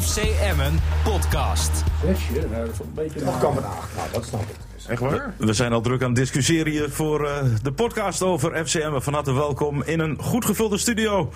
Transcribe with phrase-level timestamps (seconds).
[0.00, 1.82] FC Emmen podcast.
[2.04, 3.26] Zesje, nou, dat is een beetje...
[3.26, 3.88] Of kan vandaag.
[3.96, 4.56] Nou, dat snap ik.
[4.88, 5.34] Echt waar?
[5.36, 9.00] We zijn al druk aan het discussiëren hier voor eh, de podcast over FCM.
[9.00, 11.30] Van harte welkom in een goed gevulde studio.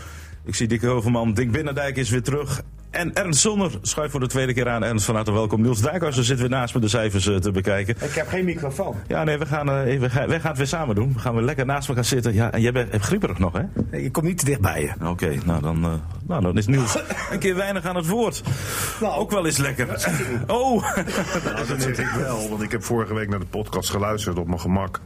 [0.45, 2.63] Ik zie Dikke Hoverman, Dick Binnendijk is weer terug.
[2.91, 4.85] En Ernst Zonner schuift voor de tweede keer aan.
[4.85, 5.63] Ernst, van harte welkom.
[5.63, 7.97] Niels Dijkhuizen zit weer naast me de cijfers eh, te bekijken.
[8.01, 8.97] Ik heb geen microfoon.
[9.09, 11.13] Ja, nee, we gaan, eh, even, wij gaan het weer samen doen.
[11.13, 12.35] We gaan weer lekker naast elkaar zitten.
[12.35, 13.63] Ja, en jij bent grieperig nog, hè?
[13.91, 15.07] Nee, je komt niet te dicht bij je.
[15.07, 15.91] Oké, nou, dan, eh,
[16.27, 16.99] nou dan is Niels
[17.31, 18.43] een keer weinig aan het woord.
[19.01, 19.89] Nou, Ook wel eens lekker.
[20.47, 20.83] Oh!
[21.45, 24.47] Nou, dat zeg ik wel, want ik heb vorige week naar de podcast geluisterd op
[24.47, 25.01] mijn gemak.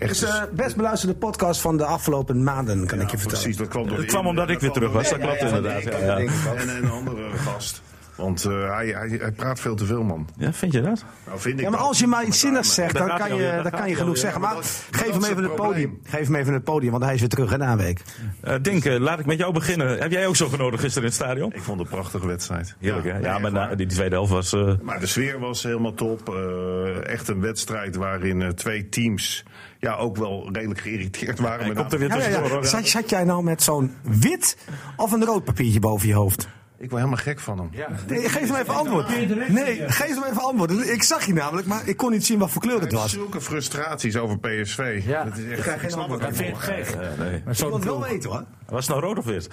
[0.00, 3.22] Echt Het is de best beluisterde podcast van de afgelopen maanden, kan ik je ja,
[3.22, 3.28] vertellen.
[3.42, 5.82] precies, dat kwam door Het de kwam omdat ik weer terug was, dat klopt inderdaad.
[5.82, 6.16] Ja, ja.
[6.54, 7.82] En een andere gast.
[8.16, 10.28] Want eh, hij, hij, hij praat veel te veel, man.
[10.36, 11.04] Ja, vind je dat?
[11.26, 13.70] Nou, vind ik Ja, maar als je maar iets zinnigs zegt, dan kan je, dan
[13.70, 14.40] kan je genoeg zeggen.
[14.40, 16.00] Maar Maar dat- geef hem even het het podium.
[16.04, 18.02] Geef hem even het podium, want hij is weer terug in week.
[18.40, 19.98] Eh Dink, laat ik met jou beginnen.
[19.98, 21.52] Heb jij ook zo genoten gisteren in het stadion?
[21.54, 22.76] Ik vond het een prachtige wedstrijd.
[22.78, 23.12] Heerlijk, hè?
[23.12, 24.52] nee, Ja, maar na, die tweede helft was...
[24.52, 26.28] eh, Maar de sfeer was helemaal top.
[26.28, 29.44] Eh, echt een wedstrijd waarin eh, twee teams
[29.80, 31.68] ja, ook wel redelijk geïrriteerd waren.
[31.68, 32.48] met komt er weer Ja, ja, tussendoor.
[32.48, 32.54] ja.
[32.54, 32.66] hoor.
[32.66, 34.56] Zat, zat jij nou met zo'n wit
[34.96, 36.48] of een rood papiertje boven je hoofd?
[36.78, 37.70] Ik word helemaal gek van hem.
[38.06, 39.08] Nee, geef hem even antwoord.
[39.48, 40.70] Nee, geef hem even antwoord.
[40.88, 43.10] Ik zag je namelijk, maar ik kon niet zien wat voor kleur het was.
[43.12, 45.02] Zulke frustraties over PSV.
[45.06, 45.24] Ja.
[45.24, 46.96] dat is echt, Ik snap het Dat vind ik gek.
[47.18, 47.34] Nee.
[47.34, 48.44] Ik wil het wel weten hoor.
[48.68, 49.48] Was het nou rood of wit?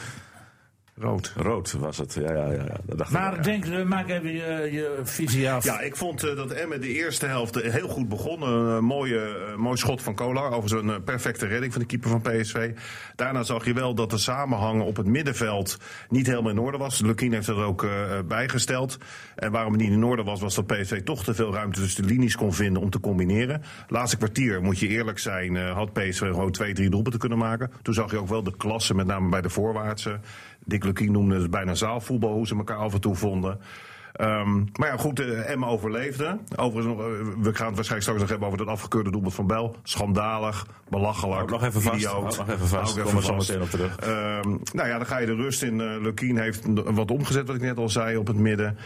[0.99, 1.33] Rood.
[1.35, 2.51] Rood was het, ja, ja, ja.
[2.51, 2.77] ja.
[2.85, 3.41] Dat dacht ik wel, Maar ja.
[3.41, 5.63] denk, eh, maak even je, je visie af.
[5.63, 8.41] Ja, ik vond eh, dat Emmen de eerste helft eh, heel goed begon.
[8.41, 10.51] Een eh, mooie, mooi schot van Kolar.
[10.51, 12.71] Overigens een eh, perfecte redding van de keeper van PSV.
[13.15, 15.77] Daarna zag je wel dat de samenhang op het middenveld
[16.09, 17.01] niet helemaal in orde was.
[17.01, 17.89] Lukien heeft er ook eh,
[18.27, 18.97] bijgesteld.
[19.35, 22.01] En waarom het niet in orde was, was dat PSV toch te veel ruimte tussen
[22.01, 23.61] de linies kon vinden om te combineren.
[23.87, 27.71] Laatste kwartier, moet je eerlijk zijn, eh, had PSV gewoon twee, drie doelpunten kunnen maken.
[27.81, 30.19] Toen zag je ook wel de klasse, met name bij de voorwaartse.
[30.67, 33.59] Dick Lukien noemde het bijna zaalvoetbal, hoe ze elkaar af en toe vonden.
[34.17, 36.37] Ehm, maar ja, goed, eh Emma overleefde.
[36.55, 39.47] Overigens, nog, eh, we gaan het waarschijnlijk straks nog hebben over het afgekeurde doelpunt van
[39.47, 39.75] Bel.
[39.83, 41.95] Schandalig, belachelijk, Houd nog even vast.
[41.95, 42.37] idioot.
[42.37, 43.01] Nog even vast.
[43.01, 43.95] Kom er zo meteen op terug.
[43.95, 45.79] Ehm, nou ja, dan ga je de rust in.
[45.79, 48.77] Uh, Lukien heeft wat omgezet, wat ik net al zei, op het midden.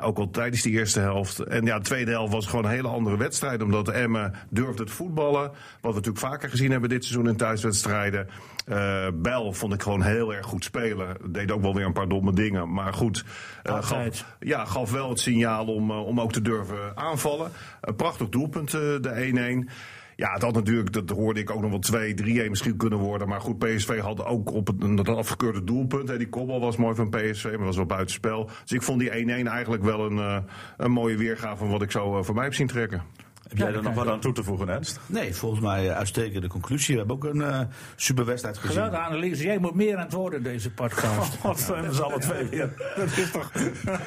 [0.00, 1.38] Ook al tijdens die eerste helft.
[1.38, 3.62] En ja, de tweede helft was gewoon een hele andere wedstrijd.
[3.62, 5.42] Omdat Emmen durfde het voetballen.
[5.50, 8.28] Wat we natuurlijk vaker gezien hebben dit seizoen in thuiswedstrijden.
[8.64, 11.16] Eh Bel vond ik gewoon heel erg goed spelen.
[11.28, 12.72] Deed ook wel weer een paar domme dingen.
[12.72, 13.24] Maar goed,
[13.62, 14.16] Altijd.
[14.16, 17.50] gaf, ja, gaf wel het signaal om, eh, om ook te durven aanvallen.
[17.80, 19.68] Een prachtig doelpunt, de 1-1.
[20.16, 23.28] Ja, het had natuurlijk, dat hoorde ik ook nog wel 2-3-1 misschien kunnen worden.
[23.28, 26.08] Maar goed, PSV had ook op het dat afgekeurde doelpunt.
[26.08, 28.50] Hè, die kopbal was mooi van PSV, maar was wel buitenspel.
[28.62, 30.44] Dus ik vond die 1-1 eigenlijk wel een,
[30.76, 33.02] een mooie weergave van wat ik zo voor mij heb zien trekken.
[33.48, 35.00] Heb jij er nog wat aan toe te voegen, Ernst?
[35.06, 36.92] Nee, volgens mij uh, uitstekende conclusie.
[36.94, 37.60] We hebben ook een uh,
[37.96, 38.72] superwedstrijd gezien.
[38.72, 39.44] Geweldige analyse.
[39.44, 41.40] Jij moet meer aan het worden deze podcast.
[41.42, 42.72] Wat hebben ze alle twee weer?
[42.96, 43.52] Dat is toch...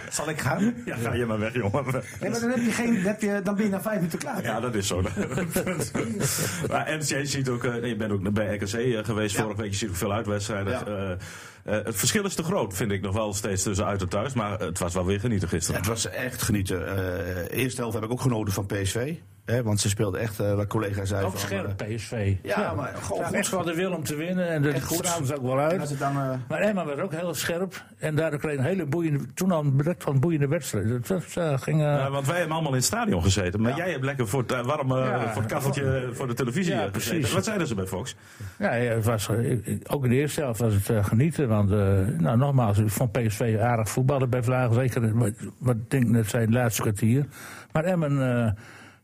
[0.10, 0.74] Zal ik gaan?
[0.86, 1.84] Ja, ga je maar weg, jongen.
[2.20, 4.20] Nee, maar dan, heb je geen, dan, heb je, dan ben je na vijf minuten
[4.20, 4.44] klaar.
[4.44, 5.02] Ja, dat is zo.
[6.70, 9.62] maar Ernst, jij ziet ook, eh, nee, je bent ook bij RKC eh, geweest vorige
[9.62, 9.72] week.
[9.72, 11.20] Je ziet ook veel uitwedstrijden.
[11.68, 14.10] Eh, eh, het verschil is te groot, vind ik nog wel steeds tussen uit en
[14.10, 14.34] thuis.
[14.34, 15.80] Maar het was wel weer genieten gisteren.
[15.80, 16.82] het was echt genieten.
[16.82, 19.14] Uh, eerste helft heb ik ook genoten van PSV.
[19.48, 21.26] Hè, want ze speelde echt, uh, wat collega zei.
[21.26, 22.36] Ook van, scherp, uh, PSV.
[22.44, 23.36] Ja, maar gewoon Ja, goed.
[23.36, 24.50] echt wel de wil om te winnen.
[24.50, 25.80] En dat straalde ze ook wel uit.
[25.80, 27.84] als het dan, uh, Maar Emma was ook heel scherp.
[27.98, 30.90] En daardoor kreeg een hele boeiende, toen al een direct van boeiende wedstrijd.
[30.90, 33.62] Dat was, uh, ging, uh, Ja, want wij hebben allemaal in het stadion gezeten.
[33.62, 34.58] Maar jij hebt lekker voor het uh,
[34.88, 35.32] Ja.
[35.34, 37.12] voor het kacheltje voor de televisie Ja, eh, gezeten.
[37.18, 37.34] precies.
[37.34, 38.16] Wat zeiden ze bij Fox?
[38.60, 41.48] ja, ja, het was, ik- ook in de eerste helft was het uh, genieten.
[41.48, 41.78] Want, uh,
[42.18, 44.74] nou, nogmaals, ik vond PSV aardig voetballen bij Vlagen.
[44.74, 45.18] Zeker
[45.58, 47.26] wat, ik denk net zijn laatste kwartier.
[47.72, 48.52] Maar Emmen, uh,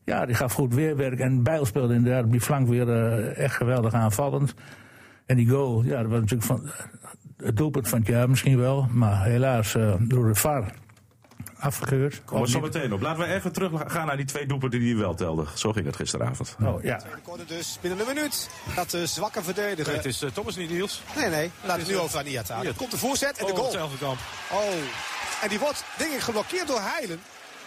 [0.04, 1.18] ja, die gaf goed weerwerk.
[1.18, 4.54] En Bijl speelde inderdaad op die flank weer uh, echt geweldig aanvallend.
[5.26, 6.70] En die goal, ja, dat was natuurlijk van,
[7.36, 8.86] het doelpunt van het jaar misschien wel.
[8.90, 10.72] Maar helaas uh, door de VAR
[11.58, 12.22] afgekeurd.
[12.24, 13.00] Kom er zo meteen op.
[13.00, 15.44] Laten we even terug gaan naar die twee doelpunten die je wel telde.
[15.54, 16.56] Zo ging het gisteravond.
[16.62, 17.00] Oh, ja.
[17.22, 18.50] Korte dus binnen een minuut.
[18.74, 19.94] Dat de zwakke verdediger.
[19.94, 21.02] Het is uh, Thomas niet Niels.
[21.16, 21.50] Nee, nee.
[21.64, 22.62] Laat het nu over aan Niata.
[22.62, 22.76] Niat.
[22.76, 24.16] Komt de voorzet en de Oh, goal.
[24.52, 24.60] Oh.
[25.42, 27.20] En die wordt, denk ik, geblokkeerd door Heilen.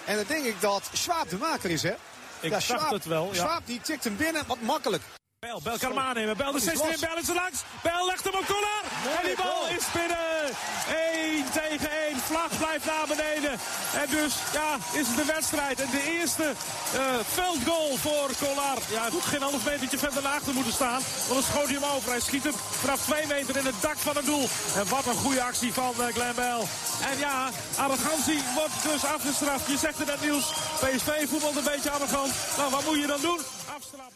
[0.05, 1.93] En dan denk ik dat Schwab de maker is, hè?
[2.39, 3.33] Ik ja, dacht het wel, ja.
[3.33, 5.01] Schwab die tikt hem binnen, wat makkelijk.
[5.39, 6.37] Bel, Bel kan hem aannemen.
[6.37, 6.99] Bel de is 16 in.
[6.99, 7.59] Bel is er langs.
[7.83, 8.83] Bel legt hem op Kolar.
[9.17, 10.47] En die bal is binnen.
[11.13, 12.17] 1 tegen 1.
[12.29, 13.53] Vlag blijft naar beneden.
[14.01, 14.69] En dus, ja,
[14.99, 15.81] is het de wedstrijd.
[15.81, 17.01] En de eerste eh,
[17.37, 18.77] veldgoal voor Kolar.
[18.89, 21.01] Ja, hij moet geen half metertje verder naar achter moeten staan.
[21.27, 22.09] Want dan schoot hij hem over.
[22.09, 24.47] Hij schiet hem vanaf 2 meter in het dak van het doel.
[24.75, 26.61] En wat een goede actie van eh, Glenn Bell.
[27.09, 29.67] En ja, arrogantie wordt dus afgestraft.
[29.67, 30.53] Je zegt het net Niels.
[30.81, 32.33] PSV voetbalt een beetje arrogant.
[32.57, 33.56] Nou, wat moet je dan doen?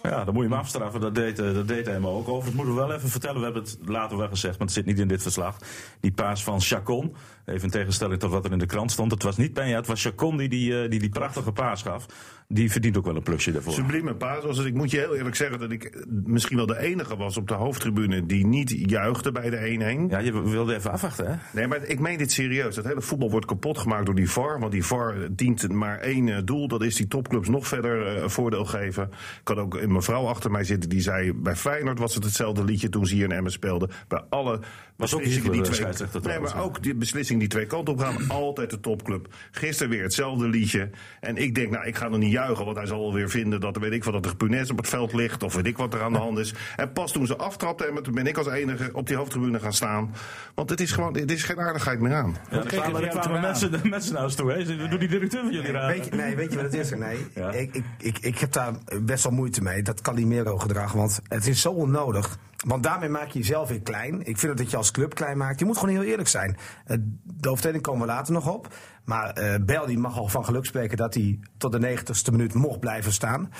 [0.01, 1.01] Ja, dan moet je hem afstraffen.
[1.01, 2.27] Dat deed, eh, dat deed hij hem ook.
[2.27, 3.37] Overigens moeten we wel even vertellen.
[3.37, 5.57] We hebben het later wel gezegd, maar het zit niet in dit verslag.
[5.99, 7.15] Die paas van Chacon.
[7.45, 9.11] Even in tegenstelling tot wat er in de krant stond.
[9.11, 12.05] Het was niet Peña, het was Chacon die die, eh, die die prachtige paas gaf.
[12.53, 13.73] Die verdient ook wel een plusje daarvoor.
[13.73, 14.57] Sublieme paas.
[14.57, 14.65] het.
[14.65, 17.53] Ik moet je heel eerlijk zeggen dat ik misschien wel de enige was op de
[17.53, 20.11] hoofdtribune die niet juichte bij de 1-1.
[20.11, 21.35] Ja, je wilde even afwachten, hè?
[21.53, 22.75] Nee, maar ik meen dit serieus.
[22.75, 24.59] Dat hele voetbal wordt kapot gemaakt door die VAR.
[24.59, 26.67] Want die VAR dient maar één eh, doel.
[26.67, 29.09] Dat is die topclubs nog verder eh, voordeel geven.
[29.41, 31.33] Ik had ook een mevrouw achter mij zitten die zei...
[31.33, 33.89] bij Feyenoord was het hetzelfde liedje toen ze hier in Emmen speelden.
[34.07, 34.59] Bij alle
[34.95, 35.85] Was ook Hitler, die twee...
[36.21, 38.29] Nee, maar ook die beslissing die twee kanten op gaan.
[38.41, 39.33] altijd de topclub.
[39.51, 40.89] Gisteren weer hetzelfde liedje.
[41.19, 42.65] En ik denk, nou, ik ga nog niet juichen.
[42.65, 44.89] Want hij zal wel weer vinden dat, weet ik wat, dat er punaise op het
[44.89, 45.43] veld ligt.
[45.43, 46.53] Of weet ik wat er aan de hand is.
[46.75, 49.73] En pas toen ze aftrapten, en toen ben ik als enige op die hoofdtribune gaan
[49.73, 50.13] staan.
[50.55, 52.35] Want het is gewoon, het is geen aardigheid meer aan.
[52.49, 54.87] Ja, er keken kwamen, er kwamen toch mensen, mensen naar ons toe, hè?
[54.89, 55.87] Doe die directeur van jullie raar.
[55.87, 56.89] Weet je, nee, weet je wat het is?
[56.89, 57.51] Nee, Ja.
[57.51, 60.91] ik, ik, ik, ik heb daar best wel moeite mee, dat Calimero-gedrag.
[60.91, 62.37] Want het is zo onnodig.
[62.67, 64.25] Want daarmee maak je jezelf weer klein.
[64.25, 65.59] Ik vind dat je als club klein maakt.
[65.59, 66.57] Je moet gewoon heel eerlijk zijn.
[66.85, 68.73] Eh, De overtreding komen we later nog op.
[69.05, 72.53] Maar eh Bel die mag al van geluk spreken dat hij tot de 90ste minuut
[72.53, 73.51] mocht blijven staan.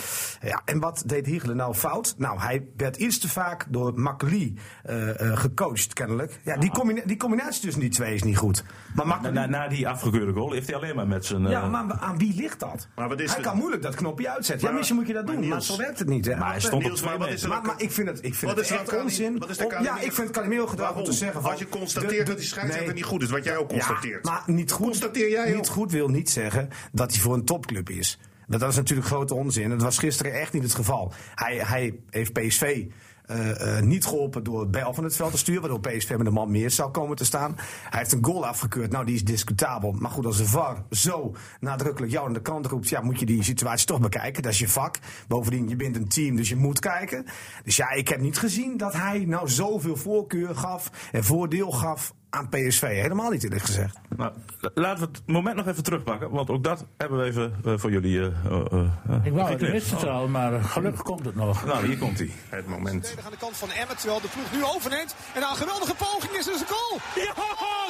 [0.42, 2.16] Ja, en wat deed Hiegelen nou fout?
[2.18, 6.40] Nou, hij werd iets te vaak door Makkeli eh, eh, gecoacht, kennelijk.
[6.44, 8.64] Ja, die, combina- die combinatie tussen die twee is niet goed.
[8.96, 9.34] Maar Na, Makkeli...
[9.34, 11.48] na, na die afgekeurde goal heeft hij alleen maar met zijn...
[11.48, 12.88] Ja, maar aan wie ligt dat?
[12.96, 14.68] Maar wat is hij het- kan moeilijk dat knopje uitzetten.
[14.70, 16.26] ja, misschien moet je dat doen, maar Niels- zo werkt het niet.
[16.26, 16.36] Hè.
[16.36, 17.34] Maar hij stond op maar twee wat meter.
[17.34, 19.40] is maar, maar ik vind het, ik vind Wat het is echt onzin.
[19.40, 21.52] wat is aan- ja, ik vind het Calimero gedrag om te zeggen van...
[21.52, 22.96] Als je constateert de- de- dat die scheidsrechter nee.
[22.96, 24.26] niet goed is, wat jij ook constateert.
[24.26, 27.90] Ja, maar niet goed, Constateer niet goed wil niet zeggen dat hij voor een topclub
[27.90, 28.20] is.
[28.48, 29.70] Dat is natuurlijk grote onzin.
[29.70, 31.14] Dat was gisteren echt niet het geval.
[31.36, 32.86] Hij, hij heeft PSV
[33.32, 36.34] eh, eh, niet geholpen door Bijl van het veld te sturen, waardoor PSV met een
[36.34, 37.56] man meer zou komen te staan.
[37.90, 38.92] Hij heeft een goal afgekeurd.
[38.92, 39.92] Nou, die is discutabel.
[39.92, 43.26] Maar goed, als de VAR zo nadrukkelijk jou aan de kant roept, ja, moet je
[43.26, 44.44] die situatie toch bekijken.
[44.44, 45.00] Dat is je vak.
[45.28, 47.26] Bovendien, je bent een team, dus je moet kijken.
[47.64, 52.14] Dus ja, ik heb niet gezien dat hij nou zoveel voorkeur gaf en voordeel gaf
[52.34, 52.82] aan PSV.
[52.82, 53.98] Helemaal niet eerlijk gezegd.
[54.18, 57.56] Nou, la- laten we het moment nog even terugpakken, want ook dat hebben we even
[57.66, 58.20] eh, voor jullie.
[58.20, 61.66] eh, eh, Ik wou het wisten het al, maar gelukkig komt het nog.
[61.66, 62.32] Nou, hier komt hij.
[62.50, 63.16] Het moment.
[63.26, 65.16] Aan de kant van Emmet, terwijl de ploeg nu overneemt.
[65.36, 66.94] En na een geweldige poging is er een goal.
[67.26, 67.34] Ja,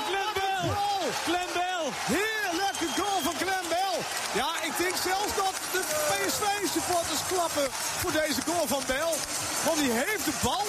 [0.09, 0.63] Glenn Bell!
[1.27, 1.83] Glenn Bell!
[2.17, 3.95] Heerlijke goal van Clem Bell.
[4.41, 7.67] Ja, ik denk zelfs dat de PSV-supporters klappen
[8.01, 9.11] voor deze goal van Bell.
[9.67, 10.65] Want die heeft de bal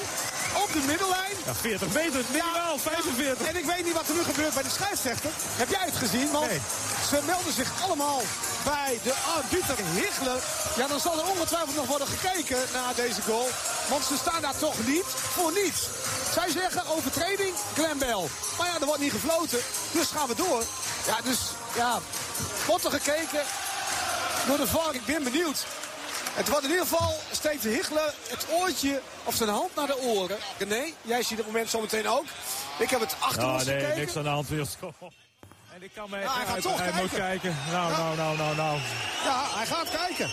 [0.54, 1.36] op de middellijn.
[1.46, 3.46] Ja, 40 meter, minimaal 45.
[3.46, 5.30] En ik weet niet wat er nu gebeurt bij de scheidsrechter.
[5.62, 6.30] Heb jij het gezien?
[6.30, 6.60] Want Nee.
[7.08, 8.22] ze melden zich allemaal
[8.64, 10.40] bij de arbiter Higgler.
[10.76, 13.48] Ja, dan zal er ongetwijfeld nog worden gekeken naar deze goal.
[13.88, 15.04] Want ze staan daar toch niet
[15.36, 15.80] voor niets.
[16.32, 18.24] Zij zeggen overtreding, Glenn Bell.
[18.58, 19.58] Maar ja, er wordt niet gefloten.
[19.92, 20.62] Dus gaan we door.
[21.06, 21.38] Ja, dus
[21.74, 21.98] ja,
[22.66, 23.42] wordt er gekeken
[24.46, 24.94] door de VAR.
[24.94, 25.64] Ik ben benieuwd.
[26.34, 30.36] Het wordt in ieder geval, steekt Higgler het oortje of zijn hand naar de oren.
[30.68, 32.24] Nee, jij ziet het moment zometeen ook.
[32.78, 33.98] Ik heb het achter Ja, ons nee, gekeken.
[33.98, 34.66] niks aan de hand weer.
[35.74, 36.18] En ik kan me...
[36.18, 37.00] Ja, hij gaat toch hij kijken.
[37.02, 37.56] moet kijken.
[37.70, 37.96] Nou, Ja.
[37.98, 38.78] nou, nou, nou, nou.
[39.24, 40.30] Ja, hij gaat kijken.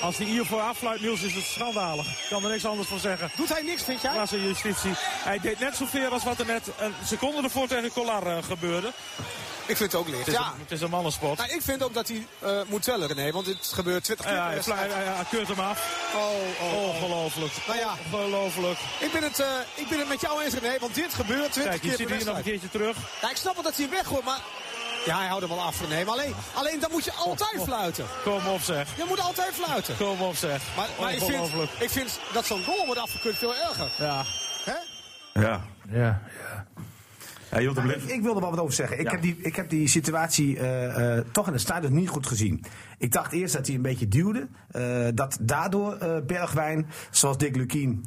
[0.00, 2.06] Als hij hiervoor afsluit, Niels, is het schandalig.
[2.06, 3.30] Ik kan er niks anders van zeggen.
[3.36, 4.12] Doet hij niks, vind jij?
[4.12, 4.90] Klasse justitie.
[4.98, 8.92] Hij deed net zoveel als wat er net een seconde ervoor tegen Collar eh, gebeurde.
[9.72, 10.18] Ik vind het ook licht.
[10.18, 10.40] Het is, Ja.
[10.46, 11.38] een, het is een mannensport.
[11.38, 13.30] Nou, ik vind ook dat hij eh, moet tellen, René.
[13.32, 14.34] Want het gebeurt 20 keer.
[14.34, 16.10] Ja, per hij, hij- hij keurt hem af.
[16.14, 16.20] Oh,
[16.66, 16.88] oh, oh.
[16.88, 17.52] Ongelooflijk.
[17.66, 17.94] Nou ja.
[18.12, 18.78] Ongelooflijk.
[19.00, 20.78] Ik ben, het, eh, ik ben het met jou eens, René.
[20.80, 22.96] Want dit gebeurt 20 Kijk, je keer ziet per hier nog een keertje terug.
[23.22, 24.40] Ja, ik snap wel dat hij hem weggooit, maar...
[25.04, 26.04] Ja, hij houdt hem wel af, René.
[26.04, 28.06] Maar alleen, alleen dan moet je altijd fluiten.
[28.24, 28.88] Kom op zeg.
[28.96, 29.96] Je moet altijd fluiten.
[29.96, 30.60] Kom op zeg.
[30.76, 33.90] Maar, maar ik, vind, ik vind dat zo'n goal wordt afgekeurd veel erger.
[33.98, 34.24] Ja.
[34.64, 34.74] Hè?
[35.40, 35.60] Ja,
[35.92, 36.22] Ja, ja.
[37.52, 38.98] Hem Ik, wilde wel wat over zeggen.
[38.98, 39.10] Ik, Ja.
[39.10, 42.64] heb, die, ik heb die situatie eh, eh, toch in het stadion niet goed gezien.
[42.98, 44.48] Ik dacht eerst dat hij een beetje duwde.
[44.70, 48.04] eh, dat daardoor Bergwijn, zoals Dick Lukien,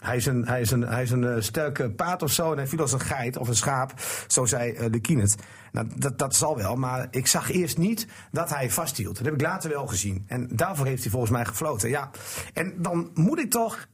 [0.00, 2.50] hij is een, hij is een, hij is een sterke paard of zo.
[2.52, 3.92] En hij viel als een geit of een schaap.
[4.26, 5.36] Zo zei eh Lukien het.
[5.72, 6.76] Nou, dat, dat zal wel.
[6.76, 9.16] Maar ik zag eerst niet dat hij vasthield.
[9.16, 10.24] Dat heb ik later wel gezien.
[10.26, 11.88] En daarvoor heeft hij volgens mij gefloten.
[11.88, 12.10] Ja.
[12.52, 13.86] En dan moet ik toch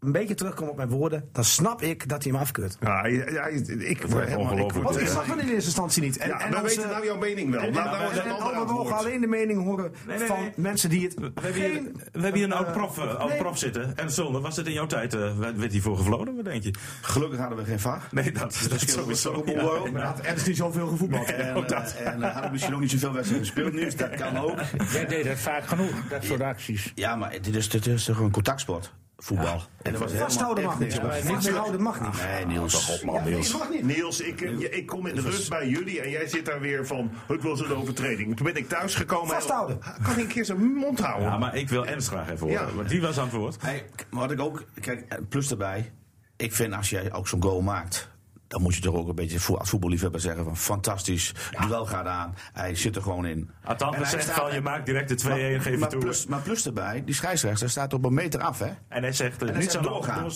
[0.00, 1.28] een beetje terugkomen op mijn woorden.
[1.32, 2.76] Dan snap ik dat hij hem afkeurt.
[2.80, 4.38] Ja, ik word helemaal...
[4.38, 4.84] ongelooflijk.
[4.84, 6.16] Want ik ik- snap het in eerste instantie niet.
[6.16, 7.60] En, Ja, en we onze- weten nou jouw mening wel.
[7.60, 10.52] en, en- nou en- en we mogen alleen de mening horen Nee, nee, van nee.
[10.56, 11.14] mensen die het.
[11.14, 13.38] We hebben hier, geen, we hebben hier een eh, oud prof, eh, oud nee.
[13.38, 13.96] prof zitten.
[13.96, 15.14] En Zolder, was het in jouw tijd?
[15.14, 16.36] eh, werd werd hij voor gevloden?
[16.36, 16.74] Wat denk je?
[17.00, 18.08] Gelukkig hadden we geen VAR.
[18.10, 19.42] Nee, dat, dat is sowieso.
[19.46, 19.84] Ja, Ja.
[19.86, 20.18] inderdaad.
[20.26, 21.32] Er is niet zoveel gevoetbald.
[21.32, 24.36] En, eh, en eh, hadden misschien ook niet zoveel wedstrijden gespeeld nu, dus dat kan
[24.38, 24.58] ook.
[24.92, 26.92] Jij deed het vaak genoeg, dat soort acties.
[26.94, 28.92] Ja, maar dit is, dit is toch een contactsport.
[29.22, 29.62] Voetbal.
[29.82, 31.00] En er was Vasthouden mag niet.
[31.22, 32.22] Vasthouden mag niet.
[32.26, 32.90] Nee, Niels.
[33.00, 33.56] op, man, Niels.
[33.82, 36.86] Niels, ik, eh, ik kom in de rust bij jullie en jij zit daar weer
[36.86, 38.36] van, het was een overtreding.
[38.36, 39.24] Toen ben ik thuis gekomen.
[39.34, 39.78] en- Vasthouden.
[39.78, 41.28] Kan hij een keer zijn mond houden?
[41.28, 42.66] Ja, maar ik wil Ernst graag even horen.
[42.68, 42.74] Ja.
[42.74, 43.56] Want die was aan het woord.
[43.60, 45.92] Hey, maar wat ik ook, kijk, eh, plus erbij.
[46.36, 48.08] Ik vind als jij ook zo'n goal maakt.
[48.50, 51.34] Dan moet je toch ook een beetje voor, als voetballiefhebber zeggen van fantastisch.
[51.66, 52.34] Duel gaat aan.
[52.52, 53.50] Hij zit er gewoon in.
[53.62, 56.00] Hij zegt staat- van je maakt direct de 2-1 en geef maar, toe.
[56.00, 58.70] plus, maar plus erbij, die scheidsrechter staat op een meter af, hè?
[58.88, 60.30] En hij zegt eh, En hij niets zegt doorgaan.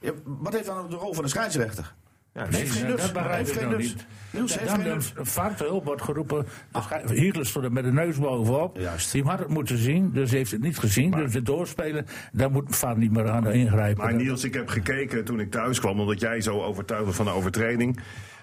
[0.00, 1.94] Ja, wat heeft dan de rol van de scheidsrechter?
[2.50, 2.98] Ja, heeft geen Ja, nut.
[3.00, 4.06] dat begrijp heeft ik nog niet.
[4.30, 6.46] Niels heeft Dan de wordt geroepen.
[7.06, 8.76] Hitler stond er met de neus bovenop.
[8.76, 9.12] Juist.
[9.12, 11.10] Die had het moeten zien, dus hij heeft het niet gezien.
[11.10, 14.04] dus het doorspelen, daar moet vaart niet meer aan ingrijpen.
[14.04, 17.30] Maar Niels, ik heb gekeken toen ik thuis kwam, omdat jij zo overtuigde van de
[17.30, 18.00] overtreding.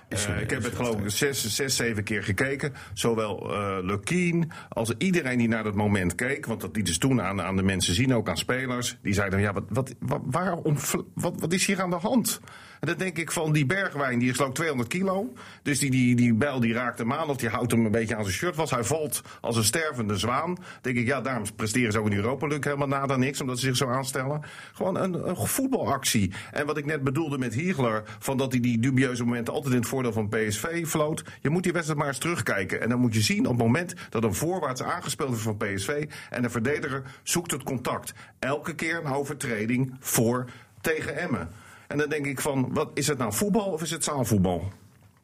[0.09, 2.73] Eh, ik heb het geloof ik zes, zes, zeven keer gekeken.
[2.93, 6.45] Zowel eh Lukien als iedereen die naar dat moment keek.
[6.45, 8.97] Want dat liet dus toen aan, aan de mensen zien, ook aan spelers.
[9.01, 10.77] Die zeiden, ja, wat, wat, wat, waarom,
[11.13, 12.39] wat, wat is hier aan de hand?
[12.79, 15.33] En dan denk ik van, die bergwijn, die is geloof ik 200 kilo.
[15.63, 18.15] Dus die, die, die bijl die raakt hem aan, of die houdt hem een beetje
[18.15, 18.71] aan zijn shirt vast.
[18.71, 20.57] Hij valt als een stervende zwaan.
[20.81, 23.41] Denk ik, ja, daarom presteren ze ook in Europa League helemaal nada niks.
[23.41, 24.41] Omdat ze zich zo aanstellen.
[24.73, 26.31] Gewoon een, een voetbalactie.
[26.51, 29.79] En wat ik net bedoelde met Hiegler, van dat hij die dubieuze momenten altijd in
[29.79, 31.23] het voordeel van PSV floot.
[31.41, 32.81] Je moet die wedstrijd maar eens terugkijken.
[32.81, 36.05] En dan moet je zien op het moment dat een voorwaarts aangespeeld is van PSV.
[36.29, 38.13] En de verdediger zoekt het contact.
[38.39, 40.45] Elke keer een overtreding voor
[40.81, 41.49] tegen Emmen.
[41.87, 44.71] En dan denk ik van, wat, is het nou voetbal of is het zaalvoetbal?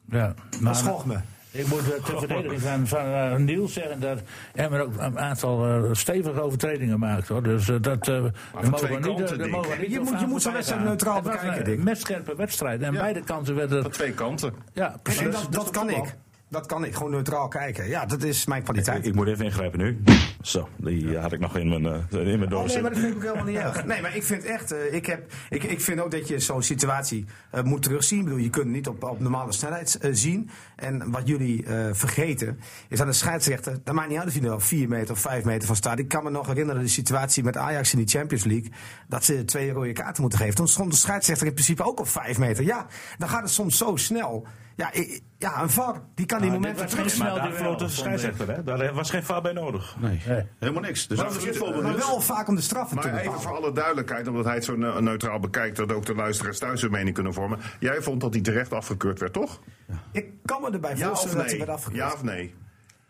[0.10, 1.18] Ja, maar, Schog me.
[1.52, 4.20] Ik moet eh, ter verdediging van, van eh, Niels zeggen dat
[4.54, 7.28] Emmer ook een aantal eh, stevige overtredingen maakt.
[7.28, 7.44] Hoor.
[7.44, 8.22] Dus dat eh,
[8.54, 11.34] mogen twee we niet, mogen we Je moet- je moet zo'n wedstrijd neutraal Het was
[11.34, 11.84] bekijken, een Dick.
[11.84, 12.82] metscherpe wedstrijd.
[12.82, 13.00] En Ja.
[13.00, 13.82] beide kanten werden...
[13.82, 14.54] Van twee kanten.
[14.74, 15.22] Ja, En precies.
[15.32, 16.16] dat, dat kan ik.
[16.50, 17.88] Dat kan ik, gewoon neutraal kijken.
[17.88, 18.98] Ja, dat is mijn kwaliteit.
[18.98, 20.04] Ik, ik moet even ingrijpen nu.
[20.44, 22.82] Zo, die had ik nog in mijn, eh, in mijn Oh, nee, doos.
[22.82, 23.86] maar dat vind ik ook helemaal niet erg.
[23.86, 26.62] Nee, maar ik vind echt, eh, ik, heb, ik, ik vind ook dat je zo'n
[26.64, 28.18] situatie eh, moet terugzien.
[28.20, 30.50] Ik bedoel, je kunt het niet op, op normale snelheid zien.
[30.76, 32.60] En wat jullie eh, vergeten,
[32.90, 35.20] is aan de scheidsrechter, dat maakt niet uit of je er op 4 meter of
[35.20, 36.00] 5 meter van staat.
[36.00, 38.72] Ik kan me nog herinneren de situatie met Ajax in die Champions League,
[39.08, 40.56] dat ze twee rode kaarten moeten geven.
[40.56, 42.64] Toen stond de scheidsrechter in principe ook op 5 meter.
[42.64, 42.86] Ja,
[43.18, 44.48] dan gaat het soms zo snel.
[44.76, 44.92] Ja,
[45.38, 47.10] ja een VAR, die kan die Ah, momenten terug.
[47.10, 48.64] snel Maar daar floot de scheidsrechter, hè?
[48.64, 49.96] Daar was geen VAR bij nodig.
[50.00, 50.20] Nee,
[50.60, 51.08] Helemaal niks.
[51.08, 54.28] Dus Maar absoluut, Maar wel vaak om de straffen te Maar even voor alle duidelijkheid,
[54.28, 57.34] omdat hij het zo ne- neutraal bekijkt, dat ook de luisteraars thuis hun mening kunnen
[57.34, 57.60] vormen.
[57.80, 59.60] Jij vond dat hij terecht afgekeurd werd, toch?
[60.12, 61.66] Ik kan me erbij Ja voorstellen dat hij nee?
[61.66, 62.04] werd afgekeurd.
[62.10, 62.54] Ja of nee?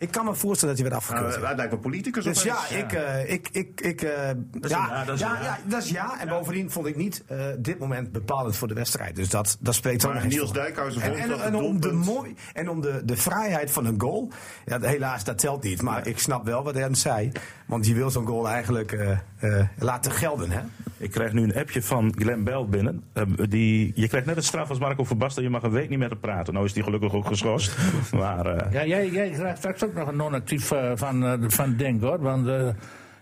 [0.03, 1.47] Ik kan me voorstellen dat hij werd Nou, afgekeurd.
[1.47, 5.03] hij lijkt me politicus Dus ja, ik, eh, ik, ik, ik, eh, ja, een ja,
[5.05, 5.43] dat is ja, een ja.
[5.43, 6.19] ja, dat is ja.
[6.19, 9.15] En bovendien vond ik niet eh, dit moment bepalend voor de wedstrijd.
[9.15, 10.53] Dus dat, dat spreekt Maar nog eens Niels.
[10.53, 13.85] Dijkhuizen en, vond en, dat en om, de mooi, en om de, de vrijheid van
[13.85, 14.31] een goal.
[14.65, 15.81] Ja, helaas, dat telt niet.
[15.81, 17.31] Maar ik snap wel wat Ernst zei.
[17.65, 20.51] Want je wil zo'n goal eigenlijk eh, eh, laten gelden.
[20.51, 20.61] Hè?
[20.97, 23.03] Ik krijg nu een appje van Glenn Bell binnen.
[23.13, 25.43] Eh, die, je krijgt net een straf als Marco van Basten.
[25.43, 26.53] Je mag een week niet met hem praten.
[26.53, 27.77] Nou is die gelukkig ook geschorst.
[28.11, 31.75] Maar eh, Ja, jij, jij krijgt straks ook nog een non-actief eh, van, eh, van
[31.75, 32.21] Denk hoor.
[32.21, 32.67] Want eh,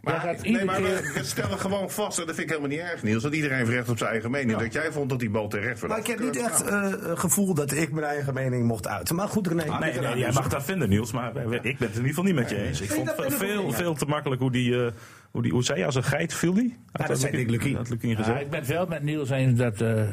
[0.02, 0.86] Maar, gaat nee, maar keer.
[0.86, 3.58] we, we stellen gewoon vast, en dat vind ik helemaal niet erg, Niels, dat iedereen
[3.58, 4.60] heeft recht op zijn eigen mening.
[4.60, 7.10] Dat jij vond dat die bal terecht werd Maar ik heb niet echt Nou, eh,
[7.10, 9.16] het gevoel dat ik mijn eigen mening mocht uiten.
[9.16, 9.64] Maar goed, René.
[9.80, 11.12] nee, nee, jij mag dat vinden, Niels.
[11.12, 12.82] Maar ik ben het in ieder geval niet met je eens.
[12.82, 14.86] Ik Nee, vond dat ik ook veel, veel te makkelijk hoe die.
[14.86, 14.92] eh,
[15.32, 16.78] hoe, die, hoe zei je, als een geit viel die?
[16.92, 18.18] Dat zei Dick Lukien.
[18.26, 20.04] Ja, ik ben het wel met Niels eens dat uh,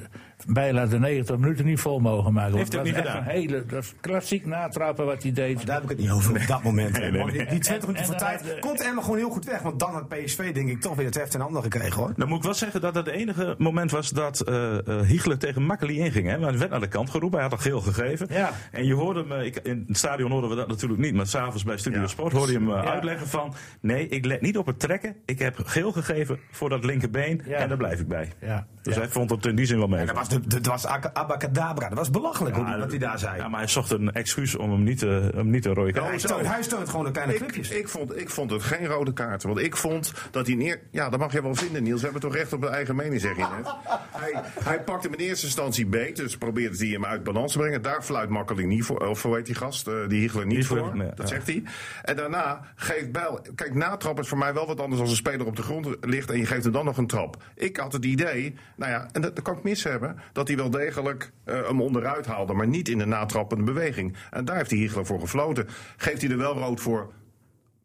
[0.46, 2.56] Bijla de 90 minuten niet vol mogen maken.
[2.56, 3.16] Heeft dat niet gedaan.
[3.16, 5.66] Een hele, dat is klassiek natrappen wat hij deed.
[5.66, 6.98] Daar heb ik het niet over op dat moment.
[6.98, 7.46] Nee, nee, die- nee.
[7.46, 9.62] Die 20 minuten En- van tijd komt Emma gewoon heel goed weg.
[9.62, 12.12] Want dan had PSV denk ik toch weer het heft in handen gekregen hoor.
[12.16, 15.38] Dan moet ik wel zeggen dat het de enige moment was dat eh eh, Hiegler
[15.38, 16.26] tegen Makkeli inging.
[16.28, 16.38] Hè?
[16.38, 18.26] Hij werd naar de kant geroepen, hij had al geel gegeven.
[18.30, 18.50] Ja.
[18.72, 21.26] En je hoorde hem, eh, ik, in het stadion hoorden we dat natuurlijk niet, maar
[21.26, 22.06] s'avonds bij Studio Ja.
[22.06, 22.84] Sport hoorde je hem Ja.
[22.84, 23.54] uitleggen van...
[23.80, 27.56] Nee, ik let niet op het trekken, ik heb geel gegeven voor dat linkerbeen Ja.
[27.56, 28.32] en daar blijf ik bij.
[28.40, 28.66] Ja.
[28.82, 29.00] Dus Ja.
[29.00, 30.06] hij vond het in die zin wel mee.
[30.28, 31.88] Dat was, de, de- dat was aka- abacadabra.
[31.88, 33.36] Dat was belachelijk hoe wat hij daar zei.
[33.36, 36.22] Ja, maar hij zocht een excuus om hem niet, te hem niet te rode kaart
[36.30, 37.70] hij, hij steunt gewoon de kleine Ik, clubjes.
[37.70, 39.42] ik, vond, ik vond het geen rode kaart.
[39.42, 40.80] Want ik vond dat hij neer.
[40.90, 41.98] Ja, dat mag je wel vinden, Niels.
[41.98, 43.74] We hebben toch recht op een eigen mening, zeg je net.
[44.10, 46.16] Hij, hij pakt hem in eerste instantie beet.
[46.16, 47.82] Dus probeert hij hem uit balans te brengen.
[47.82, 49.08] Daar fluit makkelijk niet voor.
[49.08, 49.86] Of hoe heet die gast?
[49.88, 50.78] eh, die Hiegler niet Niet voor.
[50.78, 51.34] voor, nee, dat ja.
[51.34, 51.62] zegt hij.
[52.02, 53.40] En daarna geeft Bijl.
[53.54, 56.30] Kijk, natrap is voor mij wel wat anders als een speler op de grond ligt.
[56.30, 57.42] En je geeft hem dan nog een trap.
[57.54, 58.54] Ik had het idee.
[58.76, 60.16] Nou ja, en dat, dat kan ik mis hebben.
[60.32, 62.52] Dat hij wel degelijk eh, hem onderuit haalde.
[62.52, 64.16] Maar niet in de natrappende beweging.
[64.30, 65.66] En daar heeft hij Hiegler voor gefloten.
[65.96, 67.12] Geeft hij er wel rood voor?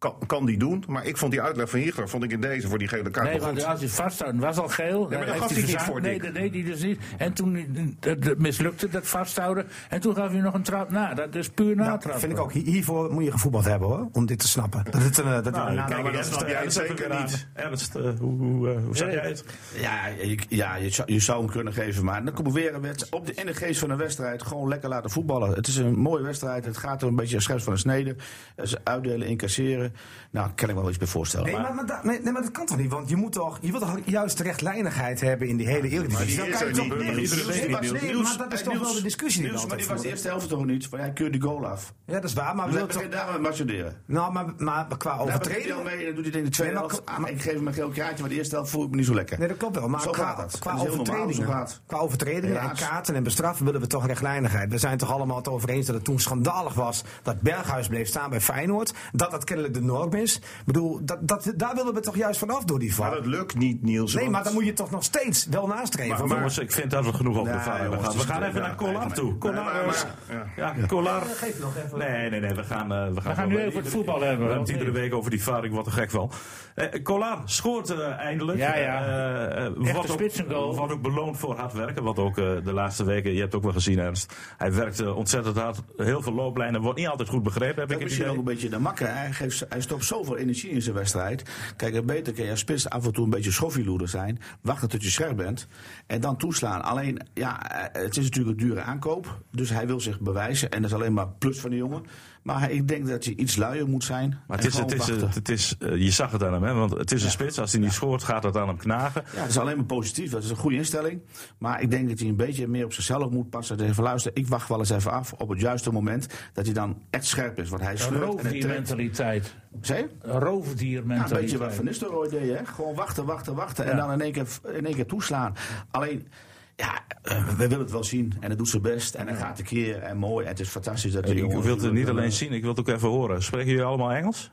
[0.04, 0.84] Kan, kan die doen.
[0.88, 3.30] Maar ik vond die uitleg van Hiegler vond ik in deze voor die gele kaart
[3.30, 5.08] Nee, want als hij vasthoudt, was al geel.
[5.10, 7.00] maar dat gaf hij niet voor, Nee, dat deed hij dus niet.
[7.18, 7.56] En toen
[8.00, 9.66] eh, dat mislukte dat vasthouden.
[9.90, 11.14] En toen gaf hij nog een trap na.
[11.14, 12.20] Dat is puur Ja, natrappen.
[12.20, 12.52] vind ik ook.
[12.54, 14.84] Hier- Hiervoor moet je gevoetbald hebben hoor, om dit te snappen.
[14.92, 17.48] Dat het een, eh, dat Nou, een- kijk, maar dat snap jij zeker niet.
[17.54, 19.44] Ernst, eh, hoe, hoe, hoe zag jij het?
[19.76, 22.04] Ja, je, ja je, zou, je zou hem kunnen geven.
[22.06, 23.14] Maar dan komt weer een wedstrijd.
[23.14, 24.44] Op de, in de geest van een wedstrijd.
[24.44, 25.54] Gewoon lekker laten voetballen.
[25.54, 26.66] Het is een mooie wedstrijd.
[26.66, 28.16] Het gaat er een beetje scherp van de snede.
[28.64, 29.93] Ze uitdelen, incasseren.
[30.32, 31.46] Nou, kan ik me wel iets bij voorstellen.
[31.52, 32.92] Nee maar, maar, da- nee, nee, maar dat kan toch niet?
[32.92, 36.38] Want je moet toch, je wilt toch juist rechtlijnigheid hebben in die hele Eredivisie.
[36.38, 39.78] Dan kan je toch- niet, maar- dat is toch Niels, wel de discussie die maar
[39.78, 40.88] die was de eerste helft toch niet?
[40.88, 41.94] Van ja, keur die goal af.
[42.06, 43.10] Ja, dat is waar, maar we willen toch...
[43.10, 44.02] daar marchanderen.
[44.06, 45.74] Nou, maar, maar qua overtreding...
[45.74, 47.02] al mee dan doet hij in de tweede helft.
[47.26, 49.14] Ik geef hem een geel kaartje, maar de eerste helft voel ik me niet zo
[49.14, 49.40] lekker.
[49.40, 49.90] Nee, dat klopt wel.
[49.90, 50.48] Maar Zo qua,
[50.78, 54.72] overtredingen, qua overtredingen en kaarten en bestraffen willen we toch rechtlijnigheid.
[54.72, 58.08] We zijn toch allemaal het over eens dat het toen schandalig was dat Berghuis bleef
[58.08, 58.94] staan bij Feyenoord.
[59.12, 60.36] Dat dat kennelijk de norm is.
[60.36, 63.16] Ik bedoel, dat, dat, daar willen we toch juist vanaf door die Maar VAR.
[63.16, 64.14] dat lukt niet, Niels.
[64.14, 66.28] Nee, want- maar dan moet je toch nog steeds wel nastreven.
[66.28, 68.16] Maar- Jongens, ik vind dat we genoeg over de Nee, VAR hebben gehad.
[68.16, 69.30] We gaan even ja, naar Collar toe.
[69.30, 70.74] Nee, Collar, maar- eh, maar- ja.
[70.78, 71.22] ja, Collar.
[71.22, 71.98] Geef nog even.
[71.98, 74.38] Nee, nee, nee, we gaan, eh, we gaan, We gaan nu even het voetbal hebben,
[74.38, 76.32] We hebben het iedere week over die VAR, ik word er gek van.
[76.76, 78.58] Eh Collar scoort eh, eindelijk.
[78.58, 79.06] Ja, ja.
[79.06, 82.04] Eh, eh, Echte wordt, ook, wordt ook beloond voor hard werken.
[82.04, 84.34] Wat ook eh, de laatste weken, je hebt ook wel gezien Ernst.
[84.58, 85.82] Hij werkt eh, ontzettend hard.
[85.98, 86.82] Heel veel looplijnen.
[86.82, 88.54] Wordt niet altijd goed begrepen, heb Dat ik is het misschien ook idee.
[88.54, 89.16] een beetje de makker.
[89.16, 91.44] Hij, geeft, hij stopt zoveel energie in zijn wedstrijd.
[91.76, 94.40] Kijk, beter kun je als spits af en toe een beetje schoffieloeder zijn.
[94.62, 95.68] Wachten tot je scherp bent.
[96.08, 96.84] En dan toeslaan.
[96.84, 99.42] Alleen, ja, eh, het is natuurlijk een dure aankoop.
[99.52, 100.72] Dus hij wil zich bewijzen.
[100.72, 102.04] En dat is alleen maar plus van de jongen.
[102.44, 104.38] Maar ik denk dat je iets luier moet zijn.
[104.48, 106.74] Maar het en is, het is, het is, eh, je zag het aan hem, hè?
[106.74, 107.60] want het is een spits.
[107.60, 109.24] Als hij niet scoort, gaat het aan hem knagen.
[109.34, 110.32] Ja, dat is alleen maar positief.
[110.32, 111.22] Dat is een goede instelling.
[111.58, 113.78] Maar ik denk dat hij een beetje meer op zichzelf moet passen.
[113.78, 116.28] Dat hij van luister, ik wacht wel eens even af op het juiste moment.
[116.54, 117.70] Dat hij dan echt scherp is.
[117.70, 118.24] Want hij en trekt.
[118.24, 119.54] roofdiermentaliteit.
[119.82, 120.04] Zeg je?
[120.04, 121.58] Een Ja, een beetje roofdiermentaliteit.
[121.58, 122.66] wat Van Nistelrooy deed, hè?
[122.66, 123.86] Gewoon wachten, wachten, wachten.
[123.86, 125.56] En dan in één, keer, in één keer toeslaan.
[125.92, 126.28] Alleen,
[126.76, 128.34] ja, eh, we willen het wel zien.
[128.40, 129.16] En hij doet zijn best.
[129.16, 130.02] En hij gaat een keer.
[130.02, 130.46] En mooi.
[130.46, 132.88] En het is fantastisch dat Ik wil het niet alleen zien, ik wil het ook
[132.88, 133.44] even horen.
[133.44, 134.52] Spreken jullie allemaal Engels?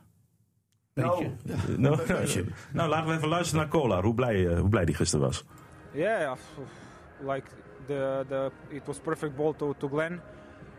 [0.93, 1.33] Nou, Beetje.
[1.43, 1.97] ja, Nou,
[2.73, 4.03] nou, laten we even luisteren naar Kolar.
[4.03, 5.45] Hoe blij, eh, hoe blij die gisteren was.
[5.91, 6.35] Yeah,
[7.19, 7.47] like
[7.87, 10.21] the the it was perfect ball to, to Glenn,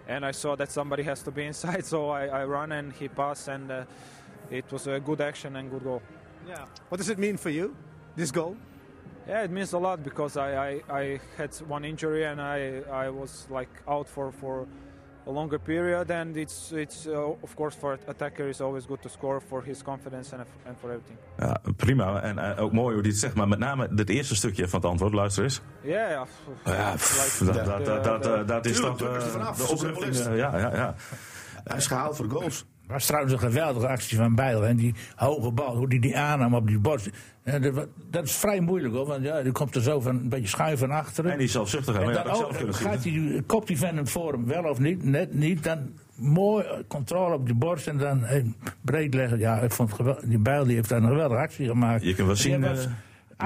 [0.08, 3.08] and I saw that somebody has to be inside, so I, I run and he
[3.08, 3.76] passed, and uh,
[4.48, 6.02] it was a good action and good goal.
[6.46, 6.64] Yeah.
[6.88, 7.74] What does it mean for you,
[8.16, 8.56] this goal?
[9.28, 13.08] Yeah, it means a lot because I, I, I had one injury and I, I
[13.10, 14.66] was like out for, for
[15.26, 19.08] a longer period, and it's it's uh, of course for attacker it's always good to
[19.08, 21.16] score for his confidence and and for everything.
[21.38, 22.22] Ja, prima.
[22.22, 23.34] En eh, ook mooi hoe hij het zegt.
[23.34, 25.12] Maar met name het eerste stukje van het antwoord.
[25.12, 25.60] Luister eens.
[25.82, 26.26] Yeah, yeah.
[26.64, 30.58] Ja, pff, dat, dat, dat, dat, dat, is is er eh, de is eh, Ja,
[30.58, 30.94] ja, ja.
[31.64, 32.64] Hij is gehaald voor de goals.
[32.92, 34.66] Was trouwens een geweldige actie van Bijl.
[34.66, 37.10] En die hoge bal, hoe die die aannam op die borst.
[37.44, 37.58] Ja,
[38.10, 39.06] dat, is vrij moeilijk hoor.
[39.06, 41.32] Want ja, die komt er zo van een beetje schuin van achteren.
[41.32, 42.12] En die zelfzuchtig.
[42.12, 42.88] dat zelf kunnen zien.
[42.88, 45.64] gaat hij, kopt die van hem voor hem wel of niet, net niet.
[45.64, 48.44] Dan mooi eh, controle op die borst en dan eh,
[48.80, 49.38] breed leggen.
[49.38, 50.24] Ja, ik vond het geweldig.
[50.24, 52.02] Die Bijl die heeft daar een geweldige actie gemaakt.
[52.02, 52.78] Je kunt wel Die zien, eh,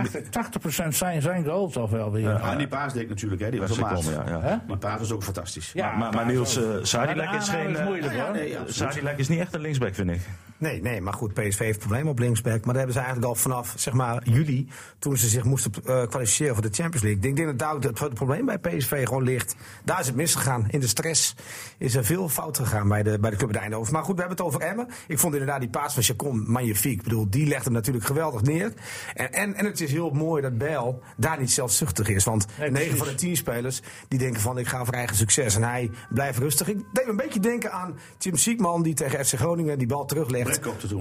[0.05, 2.23] 80% zijn zijn goal toch wel weer.
[2.23, 3.51] Ja, en die paas deed ik natuurlijk, hè?
[3.51, 4.65] Die was op ja, ja.
[4.67, 5.73] Die paas was ook fantastisch.
[5.73, 7.69] Ja, maar, maar, maar Niels, uh, Sadilek is geen...
[7.69, 8.33] is eh, moeilijk, ja, hoor.
[8.33, 8.93] nee, ja, absoluut.
[8.93, 10.21] Sadilek is niet echt een linksback, vind ik.
[10.59, 12.55] Nee, nee, maar goed, PSV heeft problemen op linksback.
[12.65, 16.07] Maar daar hebben ze eigenlijk al vanaf zeg maar, juli, toen ze zich moesten eh,
[16.07, 17.31] kwalificeren voor de Champions League.
[17.31, 19.57] Ik denk dat daar ook het, het probleem bij PSV gewoon ligt.
[19.85, 20.67] Daar is het misgegaan.
[20.71, 21.35] In de stress
[21.79, 23.93] is er veel fout gegaan bij de, bij de club in Eindhoven.
[23.93, 24.89] Maar goed, we hebben het over Emmen.
[25.09, 26.97] Ik vond inderdaad die paas van Chacon magnifiek.
[26.99, 28.73] Ik bedoel, die legt hem natuurlijk geweldig neer.
[29.15, 32.25] En, en, en het is heel mooi dat Bijl daar niet zelfzuchtig is.
[32.25, 32.99] Want Nee, 9 precies.
[32.99, 35.57] van de 10 spelers die denken van ik ga voor eigen succes.
[35.57, 36.69] En hij blijft rustig.
[36.69, 40.46] Ik deed een beetje denken aan Tim Siekman die tegen FC Groningen die bal teruglegt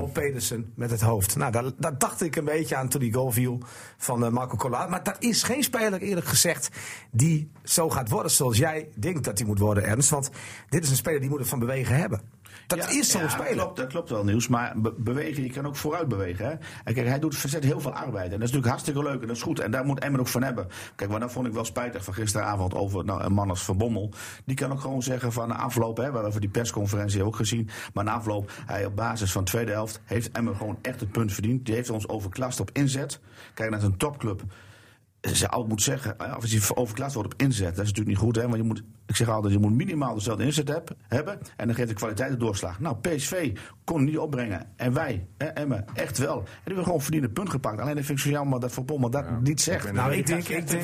[0.01, 1.36] Op Pedersen met het hoofd.
[1.36, 3.60] Nou, daar, daar dacht ik een beetje aan toen die goal viel
[3.97, 4.89] van eh, Marco Collard.
[4.89, 6.69] Maar dat is geen speler, eerlijk gezegd,
[7.12, 10.10] die zo gaat worden zoals jij denkt dat hij moet worden, Ernst.
[10.10, 10.29] Want
[10.69, 12.21] dit is een speler die moet het van bewegen hebben.
[12.67, 14.47] Dat Ja, is zo'n ja, klopt, dat klopt wel, Nieuws.
[14.47, 16.45] Maar be- bewegen, je kan ook vooruit bewegen.
[16.45, 16.51] Hè?
[16.84, 18.23] En kijk, hij doet, verzet heel veel arbeid.
[18.25, 19.60] En dat is natuurlijk hartstikke leuk en dat is goed.
[19.60, 20.67] En daar moet Emmen ook van hebben.
[20.95, 23.78] Kijk, maar dat vond ik wel spijtig van gisteravond over nou, een man als Van
[23.78, 24.13] Bommel.
[24.45, 27.69] Die kan ook gewoon zeggen van de afloop, hè, we hebben die persconferentie ook gezien.
[27.93, 31.12] Maar na afloop, hij op basis van de tweede helft, heeft Emmen gewoon echt het
[31.12, 31.65] punt verdiend.
[31.65, 33.19] Die heeft ons overklast op inzet.
[33.54, 34.41] Kijk, is een topclub.
[35.21, 38.36] Ze ook moet zeggen, als je overklast wordt op inzet, dat is natuurlijk niet goed.
[38.36, 41.39] Hè, want je moet Ik zeg altijd, je moet minimaal dezelfde inzet heb- hebben.
[41.57, 42.79] En dan geeft de kwaliteit de doorslag.
[42.79, 44.67] Nou, PSV kon niet opbrengen.
[44.75, 46.37] En wij, hè, Emmen, echt wel.
[46.37, 47.79] En die hebben gewoon verdiende punt gepakt.
[47.79, 49.91] Alleen dat vind ik zo jammer dat Van Bommel dat niet zegt.
[49.93, 50.83] Nou, ik denk, ik denk,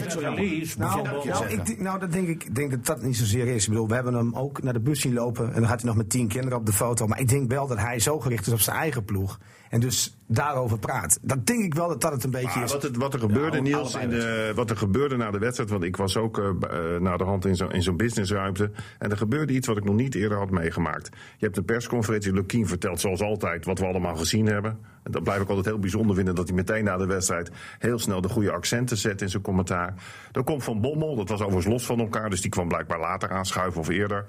[0.77, 3.63] nou, nou, ik, denk- nou, dat denk ik, denk dat dat niet zozeer is.
[3.63, 5.53] Ik bedoel, we hebben hem ook naar de bus zien lopen.
[5.53, 7.07] En dan gaat hij nog met tien kinderen op de foto.
[7.07, 9.39] Maar ik denk wel dat hij zo gericht is op zijn eigen ploeg.
[9.69, 11.19] En dus daarover praat.
[11.21, 12.71] Dat denk ik wel dat dat het een beetje Maar is.
[12.71, 15.69] wat, het, wat er gebeurde, Ja, Niels, in de, wat er gebeurde na de wedstrijd.
[15.69, 16.47] Want ik was ook eh,
[16.95, 19.95] eh, na de hand in zo'n in zo'n En er gebeurde iets wat ik nog
[19.95, 21.09] niet eerder had meegemaakt.
[21.37, 22.33] Je hebt een persconferentie.
[22.33, 24.77] Lukien vertelt zoals altijd wat we allemaal gezien hebben.
[25.03, 26.35] En dat blijf ik altijd heel bijzonder vinden.
[26.35, 29.93] Dat hij meteen na de wedstrijd heel snel de goede accenten zet in zijn commentaar.
[30.31, 31.15] Dan komt Van Bommel.
[31.15, 32.29] Dat was overigens los van elkaar.
[32.29, 34.25] Dus die kwam blijkbaar later aanschuiven of eerder.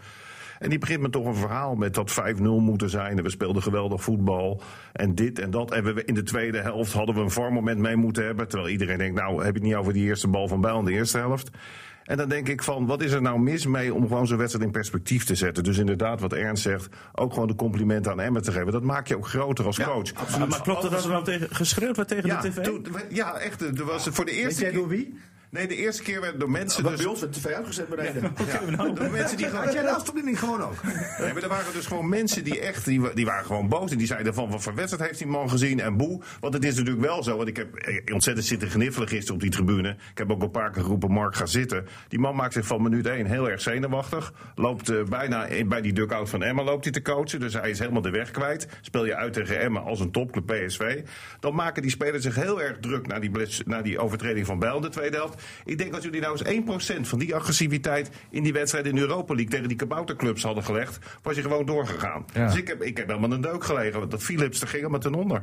[0.63, 3.19] En die begint met toch een verhaal met dat 5-0 moeten zijn.
[3.19, 4.63] En we speelden geweldig voetbal.
[4.93, 5.73] En dit en dat.
[5.73, 8.49] En we, in de tweede helft hadden we een VAR-moment mee moeten hebben.
[8.49, 10.85] Terwijl iedereen denkt, nou heb je het niet over die eerste bal van Bijl in
[10.85, 11.51] de eerste helft.
[12.05, 14.67] En dan denk ik van, wat is er nou mis mee om gewoon zo'n wedstrijd
[14.67, 15.65] in perspectief te zetten?
[15.65, 18.73] Dus inderdaad, wat Ernst zegt, ook gewoon de complimenten aan Emmen te geven.
[18.73, 20.13] Dat maakt je ook groter als coach.
[20.39, 22.61] Maar, maar klopt het dat er nou tegen, geschreeuwd werd tegen Ja, de tv?
[22.63, 23.61] toen- ja, echt.
[23.63, 24.79] Er was voor de Weet eerste jij keer.
[24.79, 25.19] door wie?
[25.53, 26.83] Nee, de eerste keer werd door mensen.
[26.83, 28.33] Wat Dus, bij ons werd de tv uitgezet beneden.
[28.47, 29.65] ja, door mensen die gewoon.
[29.65, 30.83] Had jij de afstandeling gewoon ook?
[31.19, 33.91] Nee, maar er waren dus gewoon mensen die echt, die, die waren gewoon boos.
[33.91, 36.21] En die zeiden van, wat voor wedstrijd heeft die man gezien en boe.
[36.41, 39.41] Want het is natuurlijk wel zo, want ik heb eh, ontzettend zitten gniffelen gisteren op
[39.41, 39.89] die tribune.
[40.11, 41.87] Ik heb ook een paar keer geroepen, Mark, ga zitten.
[42.09, 44.33] Die man maakt zich van minuut 1 heel erg zenuwachtig.
[44.55, 47.41] Loopt eh, bijna in- bij die dugout van Emma loopt hij te coachen.
[47.41, 48.67] Dus hij is helemaal de weg kwijt.
[48.81, 51.01] Speel je uit tegen Emma als een topclub PSV.
[51.41, 54.59] Dan maken die spelers zich heel erg druk naar die, bless- naar die overtreding van
[54.59, 55.41] Bijl in de tweede helft.
[55.65, 59.01] Ik denk als jullie nou eens 1% van die agressiviteit in die wedstrijd in de
[59.01, 62.25] Europa League tegen die kabouterclubs hadden gelegd, was je gewoon doorgegaan.
[62.35, 62.47] Ja.
[62.47, 63.99] Dus ik heb, ik heb helemaal een deuk gelegen.
[63.99, 65.43] Want dat Philips, daar ging helemaal ten onder.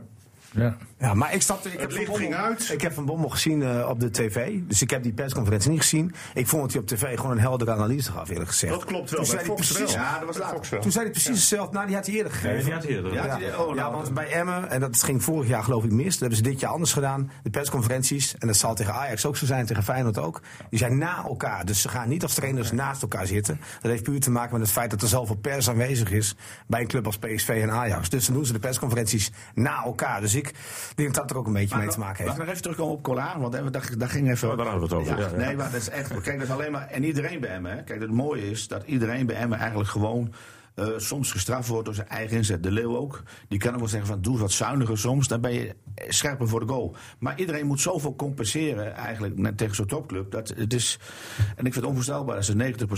[0.51, 0.77] Ja.
[0.99, 1.71] Ja, maar ik stapte.
[1.71, 2.69] Ik heb licht ging uit.
[2.73, 4.57] Ik heb Van Bommel gezien eh, op de tv.
[4.67, 6.13] Dus ik heb die persconferentie niet gezien.
[6.33, 8.73] Ik vond dat hij op tv gewoon een heldere analyse gaf, eerlijk gezegd.
[8.73, 9.23] Dat klopt wel.
[9.23, 10.03] Toen Bij zei hij precies, wel.
[10.03, 10.67] Ja, dat was later.
[10.69, 10.79] Wel.
[10.79, 11.73] Toen zei hij precies hetzelfde.
[11.73, 12.55] Nou, die had hij eerder gegeven.
[12.55, 13.13] Nee, die had hij eerder.
[13.13, 15.91] Ja, Ja, oh, nou, ja, want bij Emmen, en dat ging vorig jaar geloof ik
[15.91, 17.31] mis, dat hebben ze dit jaar anders gedaan.
[17.43, 20.41] De persconferenties, en dat zal tegen Ajax ook zo zijn, tegen Feyenoord ook.
[20.69, 23.59] Die zijn na elkaar, dus ze gaan niet als trainers naast elkaar zitten.
[23.81, 26.35] Dat heeft puur te maken met het feit dat er zoveel pers aanwezig is
[26.67, 28.09] bij een club als PSV en Ajax.
[28.09, 30.21] Dus dan doen ze de persconferenties na elkaar.
[30.21, 32.27] Dus ik denk dat dat er ook een beetje mee te maken heeft.
[32.27, 34.51] Laten we nog even terugkomen op Colar, want even, daar, daar ging even...
[34.51, 35.35] Oh, daar hadden we het over, ja, ja.
[35.35, 36.21] Nee, maar dat is echt...
[36.21, 36.87] Kijk, dat is alleen maar...
[36.87, 37.83] En iedereen bij Emmen, hè.
[37.83, 40.33] Kijk, het mooie is dat iedereen bij Emmen eigenlijk gewoon...
[40.79, 42.63] eh, soms gestraft wordt door zijn eigen inzet.
[42.63, 43.23] De Leeuw ook.
[43.47, 45.27] Die kan ook wel zeggen van doe wat zuiniger soms.
[45.27, 45.75] Dan ben je
[46.07, 46.95] scherper voor de goal.
[47.19, 50.31] Maar iedereen moet zoveel compenseren eigenlijk net tegen zo'n topclub.
[50.31, 50.99] Dat het is,
[51.37, 52.53] en ik vind het onvoorstelbaar dat ze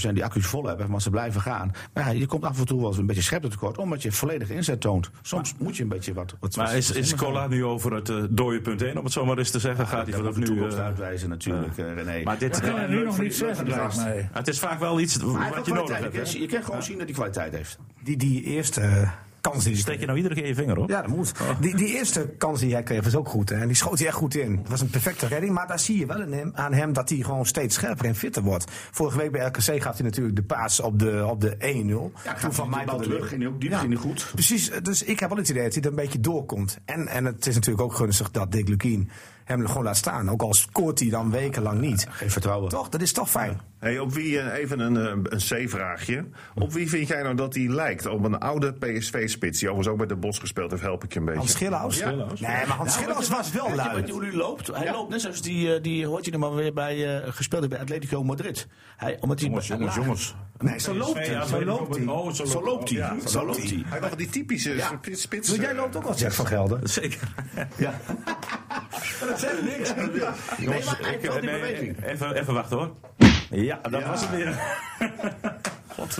[0.09, 0.89] 90% die accu's vol hebben.
[0.91, 1.71] Maar ze blijven gaan.
[1.93, 3.77] Maar ja, je komt af en toe wel eens een beetje scherpte tekort.
[3.77, 5.09] Omdat je volledige inzet toont.
[5.21, 6.35] Soms moet je een beetje wat...
[6.39, 9.25] wat Maar is, is Cola nu over het eh, dode punt heen, om het zo
[9.25, 9.87] maar eens te zeggen?
[9.87, 10.45] Gaat hij vanaf nu...
[10.45, 12.23] toekomst eh, uitwijzen natuurlijk, eh, René.
[12.23, 13.67] maar dit kan eh, nu nog niet zeggen.
[14.31, 16.13] Het is vaak wel iets wat je nodig hebt.
[16.13, 16.23] Je hè?
[16.31, 17.70] kan- Je kan gewoon zien dat hij kwaliteit heeft.
[18.03, 19.07] Die, die eerste
[19.41, 20.89] kans die Steek je nou iedere keer je vinger op?
[20.89, 21.31] Ja, dat moet.
[21.59, 23.49] Die, die eerste kans die hij kreeg was ook goed.
[23.49, 23.55] Hè?
[23.55, 24.57] En die schoot hij echt goed in.
[24.57, 25.53] Het was een perfecte redding.
[25.53, 28.15] Maar daar zie je wel in hem, aan hem dat hij gewoon steeds scherper en
[28.15, 28.71] fitter wordt.
[28.91, 31.55] Vorige week bij RKC gaf hij natuurlijk de paas op de, op de
[32.13, 32.23] 1-0.
[32.23, 33.29] Ja, Toen van mij de terug.
[33.29, 33.77] Hij ook diep, Ja.
[33.79, 34.29] ging hij goed.
[34.33, 36.77] Precies, dus ik heb wel het idee dat hij er een beetje doorkomt.
[36.85, 39.09] En, en het is natuurlijk ook gunstig dat Dick Lukien
[39.57, 40.29] hem gewoon laat staan.
[40.29, 42.07] Ook al scoort hij dan wekenlang niet.
[42.09, 42.69] Geen vertrouwen.
[42.69, 43.59] Toch, dat is toch fijn.
[43.79, 46.25] Hey, op wie, eh, even een, eh, een C-vraagje.
[46.55, 48.05] Op wie vind jij nou dat hij lijkt?
[48.05, 50.81] Op een oude PSV-spits die overigens ook bij de Bos gespeeld heeft.
[50.83, 51.39] Help ik je een beetje.
[51.39, 51.97] Hans Schilhaus?
[51.97, 52.09] Ja.
[52.09, 52.97] Nee, maar Hans
[53.29, 54.67] was wel je, weet je hoe hij loopt?
[54.67, 57.61] Hij loopt net zoals die, eh, die hoort je nog maar weer bij, eh, gespeeld
[57.61, 58.67] heeft bij Atletico Madrid.
[58.97, 60.35] Hij, omdat hij Jongens, jongens, jongens.
[60.57, 61.45] Nee, zo loopt hij.
[61.47, 62.05] Zo loopt hij.
[62.05, 62.97] Oh, zo loopt hij.
[62.97, 63.83] Ja, Zo loopt hij.
[63.85, 64.75] Hij was die typische
[65.11, 65.55] spits.
[65.55, 66.79] jij loopt ook als Jack van Gelder.
[66.83, 67.33] Zeker.
[67.77, 67.93] Ja.
[69.41, 69.93] Zegt niks.
[69.95, 72.05] Nee, maar hij die Nee, beweging.
[72.05, 72.91] even, even wachten hoor.
[73.49, 74.53] Ja, dat was het weer.
[75.95, 76.19] God.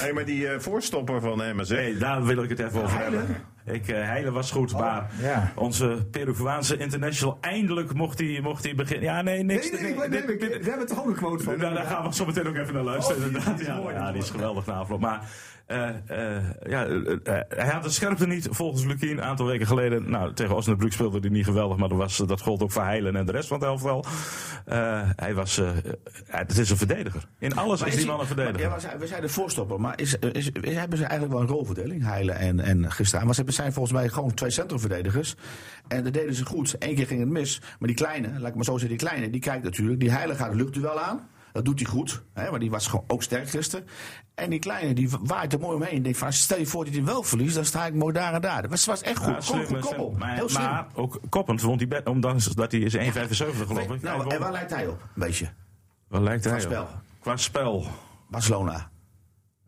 [0.00, 1.70] Hey, maar die eh, voorstopper van MSC.
[1.70, 3.26] Nee, daar wil ik het even over hebben.
[3.72, 5.52] Ik, eh Heilen was goed, maar ja.
[5.54, 9.04] onze Peruaanse international, eindelijk mocht hij, mocht hij beginnen.
[9.04, 9.70] Ja, nee, niks.
[9.70, 11.58] Nee, nee, nee, nee, nee, we hebben toch ook een quote van.
[11.58, 13.22] Nou, daar gaan we zo meteen ook even naar luisteren.
[13.26, 13.60] inderdaad.
[13.60, 15.00] Ja, ja, die is geweldig na afloop.
[15.00, 15.28] Maar
[15.66, 16.86] eh, eh, ja,
[17.48, 20.10] hij had de scherpte niet, volgens Lukien, een aantal weken geleden.
[20.10, 23.16] Nou, tegen Osnabrück speelde hij niet geweldig, maar dat, was, dat gold ook voor Heilen
[23.16, 24.04] en de rest van het elftal.
[25.16, 25.60] Hij was,
[26.26, 27.22] het is een verdediger.
[27.38, 28.68] In alles Maar is die man een verdediger.
[28.70, 32.04] Maar we zijn de voorstopper, maar is, is, is- hebben ze eigenlijk wel een rolverdeling,
[32.04, 33.24] Heilen en, en Gisteren?
[33.24, 35.34] Want ze zijn volgens mij gewoon twee centrumverdedigers.
[35.88, 36.76] En dat deden ze goed.
[36.78, 37.60] Eén keer ging het mis.
[37.78, 40.00] Maar die kleine, laat ik maar zo zeggen, die kleine, die kijkt natuurlijk.
[40.00, 41.28] Die Heilen gaat het luchtduel aan.
[41.52, 43.86] Dat doet hij goed, hè, maar die was gewoon ook sterk gisteren.
[44.34, 45.94] En die kleine, die waait er mooi omheen.
[45.96, 48.34] Ik denk van, stel je voor dat hij wel verliest, dan sta ik mooi daar
[48.34, 48.62] en daar.
[48.68, 49.26] Dat was, echt goed.
[49.26, 50.14] Ja, Kom, slim, goed koppel.
[50.18, 50.62] Maar, Heel slim.
[50.62, 53.00] maar ook koppend vond hij, be- ondanks dat hij is 1,75
[53.66, 54.02] geloof ik.
[54.02, 55.00] nou, Hij en waar lijkt hij op?
[55.02, 55.48] Een beetje.
[56.08, 56.72] Wat lijkt hij Qua op?
[56.72, 56.88] spel.
[57.20, 57.86] Qua spel.
[58.30, 58.90] Barcelona.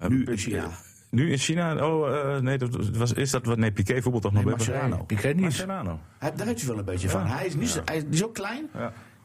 [0.08, 0.70] Nu in China.
[1.10, 1.86] Nu in China?
[1.86, 3.58] Oh, eh, nee, dat was, is dat wat?
[3.58, 5.02] Nee, Piqué voetbal toch nog Nee.
[5.06, 5.40] Piqué niet.
[5.40, 5.98] Mascherano.
[6.18, 7.26] Hij, daar heeft hij wel een beetje van.
[7.26, 8.68] Hij is niet zo, hij is niet zo klein.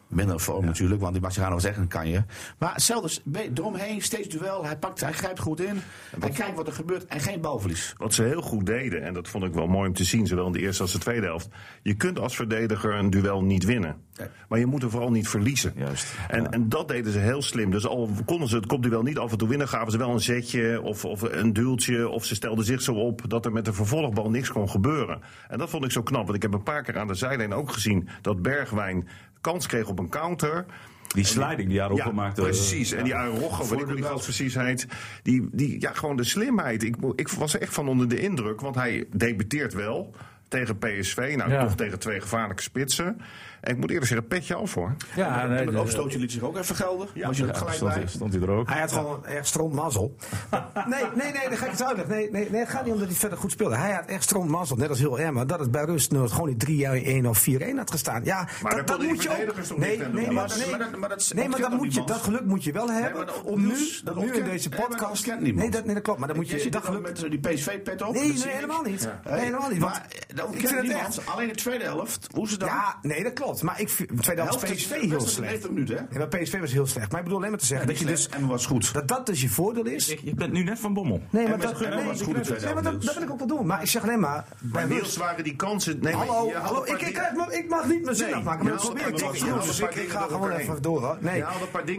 [0.08, 0.16] Ja.
[0.16, 2.26] Minder vorm natuurlijk, want die Mascherano was echt een kanje.
[2.58, 2.76] Maar
[3.24, 4.66] be- eromheen, steeds duel.
[4.66, 5.82] Hij, pakt, hij grijpt goed in.
[6.20, 7.94] Hij kijkt wat er gebeurt en geen balverlies.
[7.98, 10.46] Wat ze heel goed deden, en dat vond ik wel mooi om te zien, zowel
[10.46, 11.48] in de eerste als de tweede helft.
[11.82, 14.04] Je kunt als verdediger een duel niet winnen.
[14.50, 15.74] Maar je moet er vooral niet verliezen.
[15.76, 17.72] Juist, En, en dat deden ze heel slim.
[17.72, 20.20] Dus al konden ze het kopduel niet af en toe winnen, gaven ze wel een
[20.20, 22.10] zetje of, of een duwtje.
[22.10, 25.22] Of ze stelden zich zo op dat er met de vervolgbal niks kon gebeuren.
[25.48, 26.24] En dat vond ik zo knap.
[26.24, 29.08] Want ik heb een paar keer aan de zijlijn ook gezien dat Bergwijn
[29.46, 30.66] kans kreeg op een counter.
[31.08, 32.42] Die sliding die Araujo maakte.
[32.42, 32.92] Precies.
[32.92, 34.04] En die Araujo, weet ik hoe die.
[35.24, 36.84] Die, die, ja, gewoon de slimheid.
[36.84, 38.62] Ik, ik was er echt van onder de indruk.
[38.62, 40.16] Want hij debuteert wel
[40.56, 41.34] tegen PSV.
[41.38, 41.64] Nou, Ja.
[41.64, 43.22] toch tegen twee gevaarlijke spitsen.
[43.62, 44.96] En ik moet eerlijk zeggen, petje af hoor.
[45.16, 47.08] Ja, en nee, het de- overstootje liet zich ook even gelden.
[47.14, 48.08] was je er Ja, gelijk stond, bij.
[48.08, 48.70] stond hij er ook.
[48.70, 50.16] Hij had gewoon echt strontmazzel.
[50.88, 52.16] Nee, nee, nee, dan ga ik het uitleggen.
[52.16, 53.76] Nee, nee, nee, het gaat niet om dat hij verder goed speelde.
[53.76, 56.60] Hij had echt strontmazzel, net als heel Emma, dat het bij rust nooit gewoon niet
[56.60, 58.24] 3-1 of 4-1 had gestaan.
[58.24, 58.48] Ja,
[58.86, 59.78] dat, moet je ook.
[59.78, 62.04] Nee, nee, Ja, maar, nee, dat- maar dat- maar dat nee, maar dat, moet je,
[62.04, 65.26] dat geluk moet je wel hebben dat om nu, dat nu in deze nee, podcast.
[65.40, 66.20] Nee, dat, nee, dat klopt.
[66.20, 67.02] Maar dan moet je dat geluk.
[67.02, 68.14] met die PSV-pet op.
[68.14, 69.02] Nee, nee, helemaal niet.
[69.24, 69.32] Ja.
[69.32, 69.84] Nee, helemaal niet.
[70.52, 71.18] Ik vind het niemand.
[71.18, 71.30] echt.
[71.30, 72.28] Alleen de tweede helft.
[72.34, 72.68] Hoe ze dan...
[72.68, 73.62] Ja, nee, dat klopt.
[73.62, 75.40] Maar ik vind, tweede helft Helft PSV is- heel slecht.
[75.50, 76.02] 90 minuten, hè?
[76.02, 77.10] Ja, maar PSV was heel slecht.
[77.10, 78.94] Maar ik bedoel alleen maar te zeggen dat je dus En was goed.
[78.94, 80.16] dat dat dus je voordeel is.
[80.24, 81.22] Je bent nu net van Bommel.
[81.30, 83.38] Nee, maar dat, nee, nee, was goed nee, maar dat, helft, dat wil ik ook
[83.38, 83.66] wel doen.
[83.66, 84.46] Maar ik zeg alleen maar.
[84.60, 85.18] Bij rust.
[85.18, 86.00] waren die kansen.
[86.02, 86.84] Nee, Hallo, hallo.
[86.84, 89.32] Ik, ik, ik, ik mag niet mijn zin afmaken, maar probeer ik toch.
[89.64, 91.02] Dus ik, ga gewoon even door.
[91.02, 91.18] hoor.
[91.20, 91.44] Nee.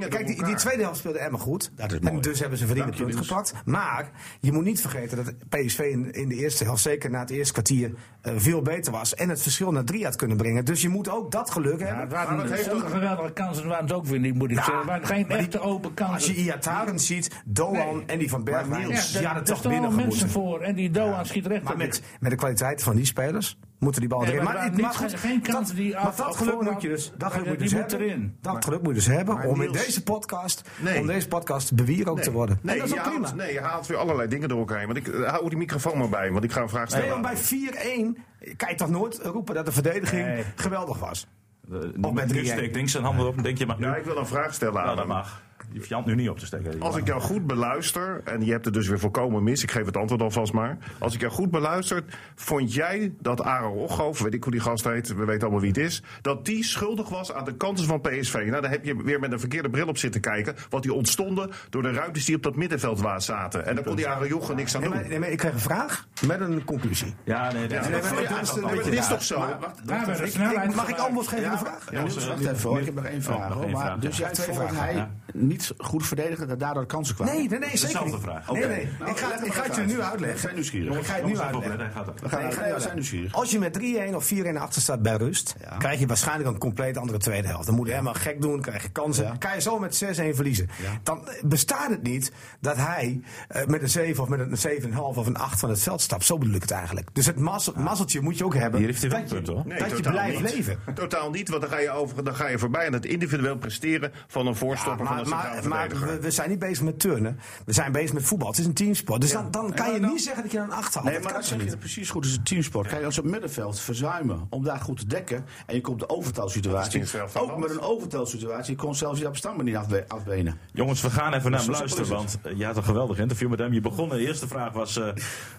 [0.09, 1.71] Kijk, die, tweede helft speelde Emma goed.
[2.01, 3.53] En dus hebben ze verdiende punt gepakt.
[3.65, 7.31] Maar je moet niet vergeten dat PSV in, in de eerste helft, zeker na het
[7.31, 7.95] eerste kwartier,
[8.37, 9.15] veel beter was.
[9.15, 10.65] En het verschil naar drie had kunnen brengen.
[10.65, 12.03] Dus je moet ook dat geluk Ja, hebben.
[12.05, 14.51] het waren Maar dat heeft zulke toch- geweldige kansen waren het ook weer niet, moet
[14.51, 14.79] ik Ja, zeggen.
[14.79, 16.35] Het waren geen echte open Als je kansen.
[16.35, 19.97] Iataren ziet, Doan en die van Bergwijn, Niels, die hadden er toch staan binnen al
[19.97, 21.79] mensen voor en die Doan schiet recht Maar op.
[21.79, 24.45] met, met de kwaliteit van die spelers moeten die bal Nee, erin.
[24.45, 27.19] maar er het- geen kansen dat- die maar af- dat geluk moet je dus, dat
[27.21, 28.09] maar geluk moet je die dus moet hebben.
[28.09, 28.37] erin.
[28.41, 31.01] Dat geluk moet je dus hebben Maar om in deze podcast, Nee.
[31.01, 32.59] om deze podcast bewierookt te worden.
[32.63, 33.27] Nee, en dat is je ook prima.
[33.27, 34.87] haalt, nee, je haalt weer allerlei dingen door elkaar heen.
[34.87, 37.07] Want ik eh, hou die microfoon maar bij, want ik ga een vraag stellen.
[37.09, 38.17] Nee, maar bij 4-1
[38.57, 40.45] kan je toch nooit roepen dat de verdediging Nee.
[40.55, 41.27] geweldig was.
[41.71, 42.47] Of met met nu 3-1.
[42.47, 43.87] steekt links zijn handen op en denk je mag nu.
[43.87, 45.15] Ja, ik wil een vraag stellen Nou, aan dat hem.
[45.15, 45.43] mag.
[45.71, 46.81] Je hoeft je hand nu niet op te steken.
[46.81, 49.87] Als ik jou goed beluister, en je hebt het dus weer volkomen mis, ik geef
[49.87, 50.79] het antwoord alvast maar.
[50.99, 54.85] Als ik jou goed beluister, vond jij dat Aaron Rogge, weet ik hoe die gast
[54.85, 58.01] heet, we weten allemaal wie het is, dat die schuldig was aan de kansen van
[58.01, 58.35] PSV?
[58.35, 61.51] Nou, dan heb je weer met een verkeerde bril op zitten kijken, want die ontstonden
[61.71, 63.67] door de ruimtes die op dat middenveld zaten.
[63.67, 64.99] En daar kon die Aaron Rogge niks aan Nee, doen.
[64.99, 67.15] maar, nee, maar ik kreeg een vraag met een conclusie.
[67.25, 69.39] Ja, nee, dat is- nee, toch zo?
[69.39, 71.91] Maar wacht, Ik- ik- mag ik antwoord geven op Ja, de vraag?
[71.91, 72.79] ja, wacht even hoor.
[72.79, 73.53] Ik heb nog één vraag.
[73.53, 73.71] hoor.
[73.71, 74.25] Maar, dus ja.
[74.25, 75.09] jij Twee vond hij.
[75.57, 77.35] Niet goed verdedigde, dat daardoor kansen kwamen?
[77.35, 78.21] Nee, nee, nee, zeker Dezelfde niet.
[78.21, 78.51] vraag.
[78.53, 78.89] Nee, nee.
[78.99, 80.03] Nou, ik ga, leg ik ga het je nu uit.
[80.11, 80.35] uitleggen.
[80.37, 80.99] We zijn nieuwsgierig.
[80.99, 81.79] Ik ga het nu uitleggen.
[81.81, 82.21] hij gaat.
[82.21, 82.95] We gaan, Nee, ga zijn uitleggen.
[82.95, 83.33] nieuwsgierig.
[83.35, 83.73] Als je met
[84.11, 85.77] 3-1 of 4-1 achter staat bij rust, Ja.
[85.77, 87.67] krijg je waarschijnlijk een compleet andere tweede helft.
[87.67, 89.25] Dan moet je helemaal gek doen, krijg je kansen.
[89.25, 89.37] Ja.
[89.39, 90.69] Kan je zo met 6-1 verliezen.
[91.03, 95.27] Dan bestaat het niet dat hij eh, met een 7 of met een 7,5 of
[95.27, 96.25] een 8 van het veld stapt.
[96.25, 97.09] Zo bedoel ik het eigenlijk.
[97.13, 98.79] Dus het mazzel, mazzeltje moet je ook hebben.
[98.79, 99.79] Hier heeft hij wel dat een punt, hoor.
[99.89, 100.79] Dat je blijft leven.
[100.95, 104.13] Totaal niet, want dan ga je, over, dan ga je voorbij aan het individueel presteren
[104.27, 105.31] van een Ja, voorstopper van maar een
[105.69, 107.39] maar, we, we zijn niet bezig met turnen.
[107.65, 108.49] We zijn bezig met voetbal.
[108.49, 109.21] Het is een teamsport.
[109.21, 111.07] Dus dan, dan kan je niet zeggen dat je een 8 haalt.
[111.07, 112.23] Nee, maar dat zeg je precies goed.
[112.23, 112.89] Het is een teamsport.
[112.89, 115.45] Kijk, als je op het middenveld verzuimen om daar goed te dekken.
[115.67, 117.05] en je komt de overtalsituatie.
[117.35, 118.75] Ook met een overtalsituatie.
[118.75, 120.59] je kon zelfs je afstanden niet afbe- afbenen.
[120.73, 123.59] Jongens, we gaan even naar hem luisteren, want eh, je had een geweldig interview met
[123.59, 123.73] hem.
[123.73, 125.09] Je begon, de eerste vraag was, eh,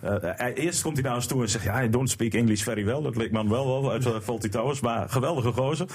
[0.02, 2.86] eh, eerst komt hij naar ons toe en zegt, ja, I don't speak English very
[2.86, 3.02] well.
[3.02, 5.88] Dat leek man wel wel uit uh, Faulty Towers, maar geweldige gozer.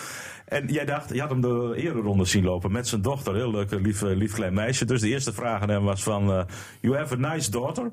[0.45, 3.71] En jij dacht, je had hem de ereronde zien lopen met zijn dochter, heel leuk,
[3.83, 4.85] lief, eh, lief klein meisje.
[4.85, 6.45] Dus de eerste vraag aan hem was van, eh,
[6.81, 7.91] you have a nice daughter.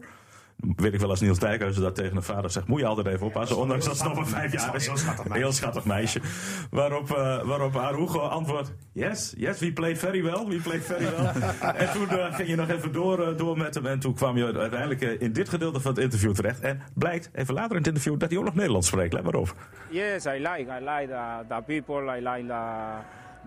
[0.76, 3.26] Weet ik wel als Niels Dijkhuizen dat tegen een vader zegt, moet je altijd even
[3.26, 4.86] oppassen, ondanks dat ze nog maar vijf jaar is.
[4.86, 5.44] Heel schattig meisje.
[5.44, 6.22] Heel schattig meisje.
[6.72, 10.46] Waarop, uh, waarop Arugo antwoordt: Yes, yes, we played very well.
[10.48, 11.42] We played very well.
[11.82, 13.86] en toen uh, ging je nog even door, uh, door met hem.
[13.86, 16.60] En toen kwam je uiteindelijk in dit gedeelte van het interview terecht.
[16.60, 19.14] En blijkt, even later in het interview, dat hij ook nog Nederlands spreekt.
[19.14, 19.56] Let maar op.
[19.90, 20.66] Yes, I like.
[20.82, 22.18] I like the, the people.
[22.18, 22.64] I like the,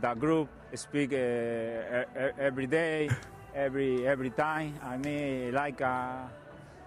[0.03, 0.49] the group.
[0.75, 3.09] Speak uh, e- every day,
[3.55, 4.75] every every time.
[4.83, 6.27] I mean, like uh,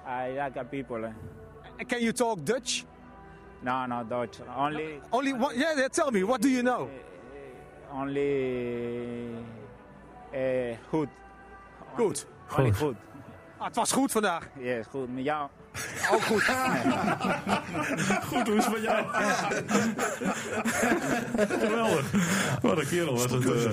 [0.06, 1.02] I like uh, people.
[1.88, 2.86] Can you talk Dutch?
[3.64, 4.40] No, no Dutch.
[4.56, 6.90] Only Only one, yeah, yeah, tell me, what do you know?
[7.94, 9.36] only
[10.34, 11.10] uh, good.
[11.96, 12.26] Goed.
[12.58, 12.98] Only Goed.
[13.58, 14.48] Ah, het was goed vandaag.
[14.60, 15.14] Ja, goed.
[15.16, 15.48] Met jou?
[16.14, 16.44] Ook goed.
[18.30, 19.06] Goed, hoe is het met jou?
[21.60, 22.12] Geweldig.
[22.62, 23.46] Wat een kerel was het.
[23.46, 23.72] eh.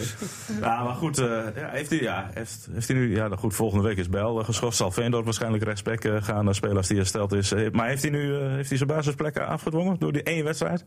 [0.61, 1.19] Ja, maar goed.
[1.19, 3.15] eh, ja, heeft, hij, ja, heeft, heeft hij nu...
[3.15, 4.79] Ja, nou goed, volgende week is Bel uh, geschorst.
[4.79, 7.53] Zal Veendorp waarschijnlijk rechtsback eh, gaan uh, spelen als hij hersteld is.
[7.53, 10.85] Eh, maar heeft hij nu eh, heeft hij zijn basisplekken afgedwongen door die één wedstrijd?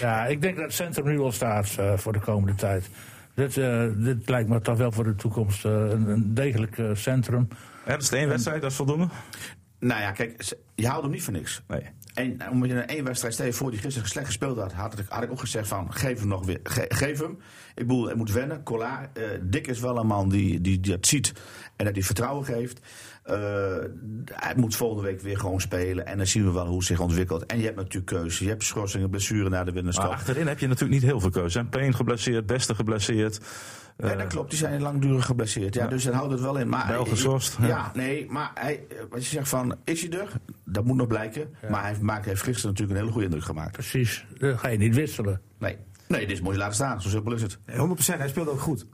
[0.00, 2.88] Ja, ik denk dat het centrum nu al staat eh, voor de komende tijd.
[3.34, 6.90] Dit, eh, dit lijkt me toch wel voor de toekomst eh, een, een degelijk eh,
[6.94, 7.48] centrum.
[7.84, 9.08] Ernst, één wedstrijd, dat is voldoende?
[9.78, 11.62] Nou ja, kijk, je houdt hem niet voor niks.
[11.68, 11.82] Nee.
[12.14, 14.98] En omdat je een één wedstrijd, stel je voor die gisteren slecht gespeeld had, had
[14.98, 17.30] ik, had ik ook gezegd van, geef hem nog weer, ge- geef hem.
[17.74, 19.18] Ik bedoel, hij moet wennen, Collard.
[19.18, 21.32] eh Dick is wel een man die, die, die dat ziet
[21.76, 22.80] en dat hij vertrouwen geeft.
[23.24, 23.36] Eh,
[24.32, 27.00] hij moet volgende week weer gewoon spelen en dan zien we wel hoe het zich
[27.00, 27.46] ontwikkelt.
[27.46, 28.44] En je hebt natuurlijk keuze.
[28.44, 30.10] Je hebt schorsingen, blessure na de Maar winterstop.
[30.10, 31.58] achterin heb je natuurlijk niet heel veel keuze.
[31.58, 31.64] hè.
[31.64, 33.40] Payne geblesseerd, Beste geblesseerd.
[33.96, 34.50] Ja, Eh, dat klopt.
[34.50, 35.74] Die zijn langdurig geblesseerd.
[35.74, 36.68] Ja, Dus dan houdt het wel in.
[36.68, 37.90] Maar, Wel geschorst, Ja, ja.
[37.94, 40.28] nee, maar hij, wat je zegt van, is hij er?
[40.64, 41.54] Dat moet nog blijken.
[41.70, 43.72] Maar hij maakt, heeft gisteren natuurlijk een hele goede indruk gemaakt.
[43.72, 45.40] Precies, dat ga je niet wisselen.
[45.58, 45.76] Nee,
[46.08, 47.02] nee dit is mooi laten staan.
[47.02, 47.58] Zo simpel is het.
[47.66, 48.86] Nee, 100%, hij speelde ook goed.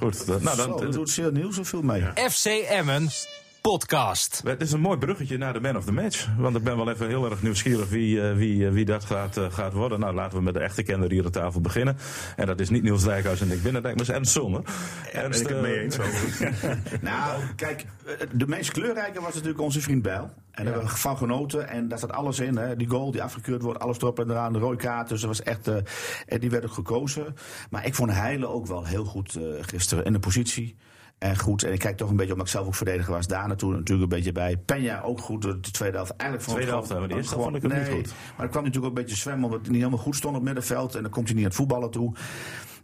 [0.00, 2.02] Goed, dat, nou, Zo, dan, dat doet zeer nieuw zoveel mee.
[2.30, 3.08] FC Emmen
[3.60, 4.40] podcast.
[4.44, 6.28] Het is een mooi bruggetje naar de man of the match.
[6.38, 9.36] Want ik ben wel even heel erg nieuwsgierig wie, eh, wie, eh, wie dat gaat,
[9.36, 10.00] eh, gaat worden.
[10.00, 11.96] Nou, laten we met de echte kenner hier aan tafel beginnen.
[12.36, 14.62] En dat is niet Niels Dijkhuis en Dick Binnendijk, maar is Ernst Zonne.
[15.12, 16.52] ben ik het mee eens over.
[17.00, 17.84] Nou, kijk,
[18.32, 20.30] de meest kleurrijke was natuurlijk onze vriend Bijl.
[20.50, 21.68] En daar hebben we van genoten.
[21.68, 22.56] En daar staat alles in.
[22.56, 22.76] Hè.
[22.76, 24.52] Die goal die afgekeurd wordt, alles erop en eraan.
[24.52, 25.08] De rode kaart.
[25.08, 25.68] Dus dat was echt.
[25.68, 25.76] eh,
[26.26, 27.36] en die werd ook gekozen.
[27.70, 30.76] Maar ik vond Heile ook wel heel goed eh, gisteren in de positie.
[31.20, 33.48] En goed, en ik kijk toch een beetje, omdat ik zelf ook verdediger was, daar
[33.48, 34.56] naartoe natuurlijk een beetje bij.
[34.56, 36.10] Penja ook goed, de de tweede helft.
[36.16, 38.14] Eigenlijk ik Tweede helft, maar de eerste gewoon- vond ik niet goed.
[38.36, 40.40] Maar ik kwam natuurlijk ook een beetje zwemmen, omdat hij niet helemaal goed stond op
[40.40, 40.94] het middenveld.
[40.94, 42.14] En dan komt hij niet aan het voetballen toe.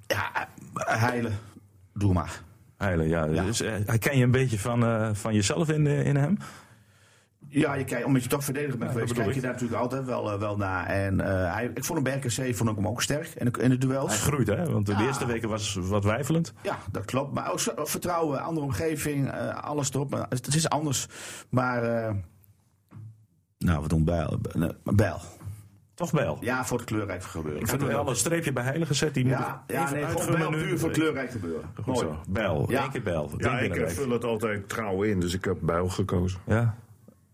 [0.06, 1.30] Ja, eh, Heile,
[1.94, 2.40] doe maar.
[2.76, 3.24] Heilen, ja.
[3.24, 3.44] Ja.
[3.44, 6.38] Dus, eh, ken je een beetje van, eh, van jezelf in, in hem?
[7.48, 10.04] Ja, je kijkt, omdat je toch verdediger bent Ja, geweest, kijk je daar natuurlijk altijd
[10.04, 10.86] wel, eh, wel naar.
[10.86, 13.60] En eh, hij, ik vond hem bij RKC vond ik hem ook sterk in de,
[13.62, 14.08] in de duels.
[14.08, 14.64] Hij groeit, hè?
[14.72, 15.00] Want de Ja.
[15.06, 16.52] eerste weken was wat wijfelend.
[16.62, 17.34] Ja, dat klopt.
[17.34, 20.26] Maar ook vertrouwen, andere omgeving, eh, alles erop.
[20.28, 21.06] Het is anders.
[21.50, 22.14] Maar, eh,
[23.58, 24.04] nou, wat doen
[24.84, 25.20] Bijl?
[25.94, 26.38] Toch Bijl.
[26.40, 27.60] Ja, voor het kleurrijk gebeuren.
[27.60, 29.14] Ik vind er wel een streepje bij Heilen gezet.
[29.14, 31.70] Die Ja, moet ja even nee, gewoon puur voor het kleurrijk gebeuren.
[31.74, 31.98] Goed Mooi.
[31.98, 32.20] zo.
[32.28, 32.70] Bijl.
[32.70, 32.84] Ja.
[32.84, 33.30] Eén keer Bijl.
[33.36, 36.40] Ja, ik vul het altijd trouw in, dus ik heb Bijl gekozen.
[36.46, 36.74] Ja.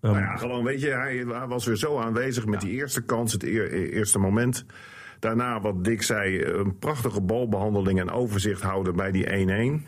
[0.03, 3.43] Nou ja, gewoon, weet je, hij, was weer zo aanwezig met die eerste kans, het
[3.43, 4.65] eer- eerste moment.
[5.19, 9.87] Daarna, wat Dick zei, een prachtige balbehandeling en overzicht houden bij die 1-1.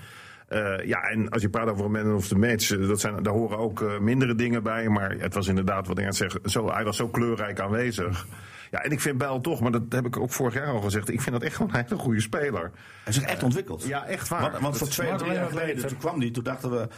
[0.49, 3.23] Eh, ja, en als je praat over een man of the match, eh, dat zijn,
[3.23, 4.89] daar horen ook eh, mindere dingen bij.
[4.89, 8.27] Maar het was inderdaad, wat ik net zeg, zo, hij was zo kleurrijk aanwezig.
[8.75, 11.09] Ja, en ik vind Bijl toch, maar dat heb ik ook vorig jaar al gezegd,
[11.09, 12.61] ik vind dat echt gewoon een hele goede speler.
[12.63, 12.71] Hij
[13.05, 13.83] is zich echt ontwikkeld.
[13.85, 14.41] Ja, echt waar.
[14.51, 16.89] Want, want voor twee, drie jaar geleden, toen kwam hij, toen dachten we,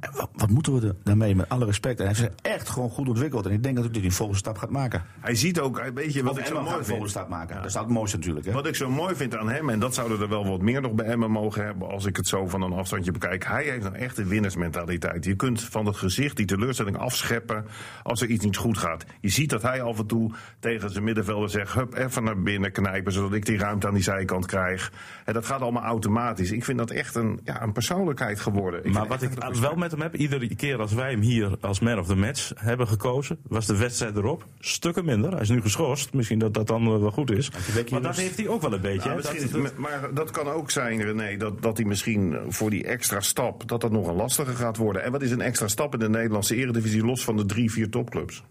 [0.00, 2.00] eh, wat, wat moeten we er daarmee, met alle respect.
[2.00, 3.46] En hij zich echt gewoon goed ontwikkeld.
[3.46, 5.02] En ik denk dat hij die volgende stap gaat maken.
[5.20, 6.86] Hij ziet ook, hij- weet je wat Wat ik zo mooi vind?
[6.86, 7.56] volgende stap maken.
[7.56, 8.46] Dat is het mooiste natuurlijk.
[8.46, 8.52] Hè?
[8.52, 10.92] Wat ik zo mooi vind aan hem, en dat zouden er wel wat meer nog
[10.92, 13.44] bij Emmen mogen hebben als ik het zo van een afstandje bekijk.
[13.44, 15.24] Hij heeft een winnersmentaliteit.
[15.24, 17.64] Je kunt van het gezicht die teleurstelling afscheppen
[18.02, 19.04] als er iets niet goed gaat.
[19.20, 22.72] Je ziet dat hij af en toe tegen zijn middenvelder zegt: hup, even naar binnen
[22.72, 24.92] knijpen, zodat ik die ruimte aan die zijkant krijg.
[25.24, 26.50] En dat gaat allemaal automatisch.
[26.52, 28.84] Ik vind dat echt een, ja, een persoonlijkheid geworden.
[28.84, 31.80] Ik Maar wat ik wel met hem heb, iedere keer als wij hem hier als
[31.80, 35.30] man of the match hebben gekozen, was de wedstrijd erop stukken minder.
[35.32, 37.50] Hij is nu geschorst, misschien dat dat dan wel goed is.
[37.90, 39.08] Maar dat heeft hij ook wel een beetje.
[39.08, 39.22] Nou.
[39.22, 43.20] Dat- dat- maar dat kan ook zijn, René, dat, dat hij misschien voor die extra
[43.20, 45.02] stap, dat dat nog een lastige gaat worden.
[45.02, 47.90] En wat is een extra stap in de Nederlandse eredivisie, los van de drie, vier
[47.90, 48.42] topclubs?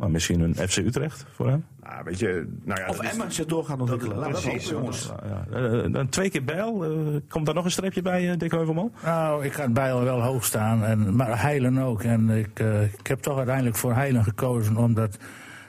[0.00, 1.64] Maar misschien een FC Utrecht voor hem.
[1.82, 4.16] Nou, weet je, nou ja, Of dat Emma zich door gaat ontwikkelen.
[4.16, 5.12] We dat precies, hopen, jongens.
[5.50, 6.84] Ja, eh, dan twee keer bijl.
[6.84, 6.90] eh,
[7.28, 8.92] komt daar nog een streepje bij, eh, Dick Heuvelman?
[9.04, 12.02] Nou, ik had Bijl wel hoog staan, en, maar Heilen ook.
[12.02, 15.16] En ik, eh, ik heb toch uiteindelijk voor Heilen gekozen, omdat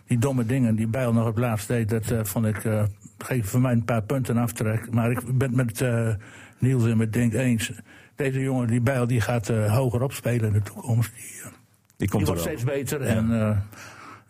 [0.07, 2.83] die domme dingen die Bijl nog op het laatst deed, dat eh, vond ik, eh
[3.17, 4.91] geef voor mij een paar punten aftrek.
[4.91, 6.09] Maar ik ben het met eh,
[6.57, 7.71] Niels en met Denk eens.
[8.15, 11.11] Deze jongen, die Bijl, die gaat eh, hoger opspelen in de toekomst.
[11.15, 11.51] Die, eh, Die
[11.97, 12.57] die komt er wordt wel.
[12.57, 13.01] steeds beter.
[13.01, 13.57] En, eh,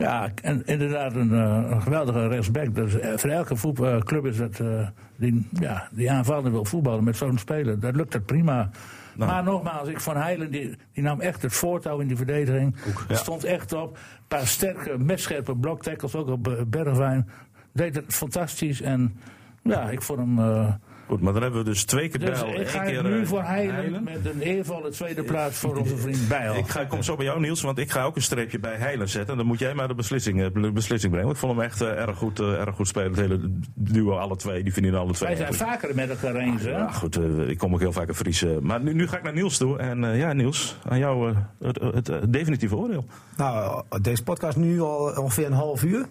[0.02, 2.76] ja, en inderdaad een, eh, een geweldige rechtsback.
[2.76, 7.18] Dus eh, voor elke voetbalclub is het eh, die, ja, die aanvallende wil voetballen met
[7.18, 7.80] zo'n speler.
[7.80, 8.70] Dat lukt het prima.
[9.16, 9.32] Nou.
[9.32, 12.76] Maar nogmaals, ik van Heilen, die, die nam echt het voortouw in die verdediging.
[13.10, 13.96] Stond echt op.
[13.96, 17.30] Een paar sterke, metscherpe bloktackles, ook op eh, Bergwijn.
[17.74, 18.82] Deed het fantastisch.
[18.82, 19.18] En
[19.64, 20.40] ja, ik vond hem...
[20.40, 20.74] eh,
[21.12, 23.22] Goed, maar dan hebben we dus twee keer Dus Bijl, ik één ga keer nu
[23.22, 24.04] eh, voor Heilen Heilen.
[24.04, 26.56] met een eervolle tweede plaats voor onze vriend Bijl.
[26.56, 28.76] Ik, ga, ik kom zo bij jou, Niels, want ik ga ook een streepje bij
[28.76, 29.38] Heilen zetten.
[29.38, 31.32] Dan moet jij maar de beslissing, eh, de beslissing brengen.
[31.32, 33.10] Ik vond hem echt eh, erg, goed, eh, erg goed spelen.
[33.12, 33.40] Het hele
[33.74, 35.28] duo, alle twee, die vinden alle twee.
[35.28, 35.82] Wij zijn eigenlijk.
[35.82, 36.70] vaker met elkaar eens, hè?
[36.70, 38.46] Ja, goed, ik kom ook heel vaak in Fries.
[38.62, 39.78] maar nu, nu ga ik naar Niels toe.
[39.78, 43.06] En eh, ja, Niels, aan jou eh, het, het, definitieve oordeel.
[43.38, 46.06] Nou, deze podcast nu al ongeveer een half uur.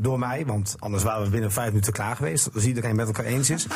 [0.00, 2.54] Door mij, want anders waren we binnen vijf minuten klaar geweest.
[2.54, 3.64] Als iedereen met elkaar eens is.
[3.64, 3.70] ik,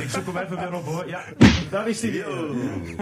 [0.00, 1.08] ik zoek hem even weer op hoor.
[1.08, 1.22] Ja,
[1.70, 2.24] daar is hij.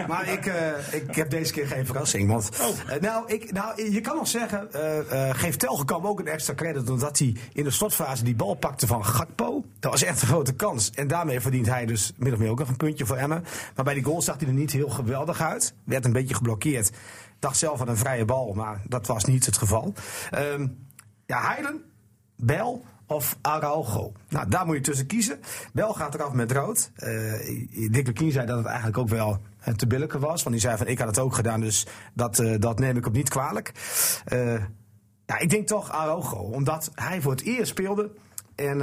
[0.07, 2.29] Maar ik, eh, ik heb deze keer geen verrassing.
[2.29, 2.49] Want,
[2.87, 6.89] eh, nou, ik, nou, je kan nog zeggen, eh geef Telgekamp ook een extra credit.
[6.89, 9.63] Omdat hij in de slotfase die bal pakte van Gakpo.
[9.79, 10.91] Dat was echt een grote kans.
[10.91, 13.43] En daarmee verdient hij dus min of meer ook nog een puntje voor Emmen.
[13.75, 15.73] Maar bij die goal zag hij er niet heel geweldig uit.
[15.83, 16.91] Werd een beetje geblokkeerd.
[17.39, 19.93] Dacht zelf aan een vrije bal, maar dat was niet het geval.
[20.31, 20.67] Ehm,
[21.31, 21.83] ja, Heiden,
[22.35, 24.11] Bel of Araujo.
[24.29, 25.39] Nou, daar moet je tussen kiezen.
[25.73, 26.91] Bel gaat eraf met rood.
[26.95, 30.43] Eh Dick zei dat het eigenlijk ook wel eh, te billijke was.
[30.43, 33.05] Want die zei van, ik had het ook gedaan, dus dat, eh, dat neem ik
[33.05, 33.71] op niet kwalijk.
[35.25, 38.11] Ja, ik denk toch Araujo, omdat hij voor het eerst speelde.
[38.55, 38.81] En,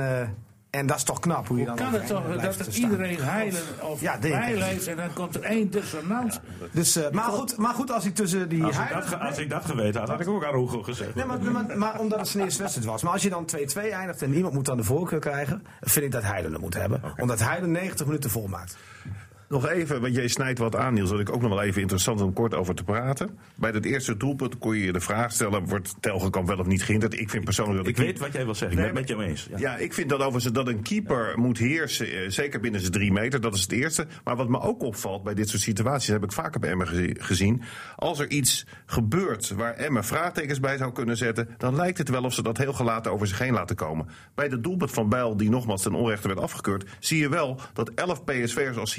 [0.70, 3.62] en dat is toch knap hoe je dan Kan het toch dat er iedereen heilen
[3.82, 4.40] of Ja, denk ik.
[4.40, 6.40] Bijl heeft en dan komt er één dissonant?
[6.72, 9.38] Dus, eh, maar, goed, maar goed, als ik tussen die Als ik, dat, ge- als
[9.38, 11.14] ik dat geweten had, had ik ook aan Roegel gezegd.
[11.14, 13.02] Nee, maar, maar, maar omdat het zijn eerste wedstrijd was.
[13.02, 16.12] Maar als je dan 2-2 eindigt en iemand moet dan de voorkeur krijgen, vind ik
[16.12, 17.00] dat Heiden het moet hebben.
[17.16, 18.76] Omdat Heiden 90 minuten volmaakt.
[19.48, 21.10] Nog even, want jij snijdt wat aan, Niels.
[21.10, 23.38] Dat ik ook nog wel even interessant om kort over te praten.
[23.54, 26.82] Bij dat eerste doelpunt kon je je de vraag stellen: wordt Telgekamp wel of niet
[26.82, 27.20] gehinderd?
[27.20, 28.78] Ik vind persoonlijk dat Ik de weet wat jij wil zeggen.
[28.78, 29.48] Ik ben het met jou eens.
[29.50, 29.58] Ja.
[29.58, 33.12] Ja, ik vind dat overigens dat een keeper moet heersen, eh, zeker binnen zijn drie
[33.12, 33.40] meter.
[33.40, 34.06] Dat is het eerste.
[34.24, 37.62] Maar wat me ook opvalt bij dit soort situaties, heb ik vaker bij Emmen gezien.
[37.96, 42.24] Als er iets gebeurt waar Emmen vraagtekens bij zou kunnen zetten, dan lijkt het wel
[42.24, 44.08] of ze dat heel gelaten over zich heen laten komen.
[44.34, 47.90] Bij de doelpunt van Bijl, die nogmaals ten onrechte werd afgekeurd, zie je wel dat
[47.94, 48.94] 11 PSV'ers als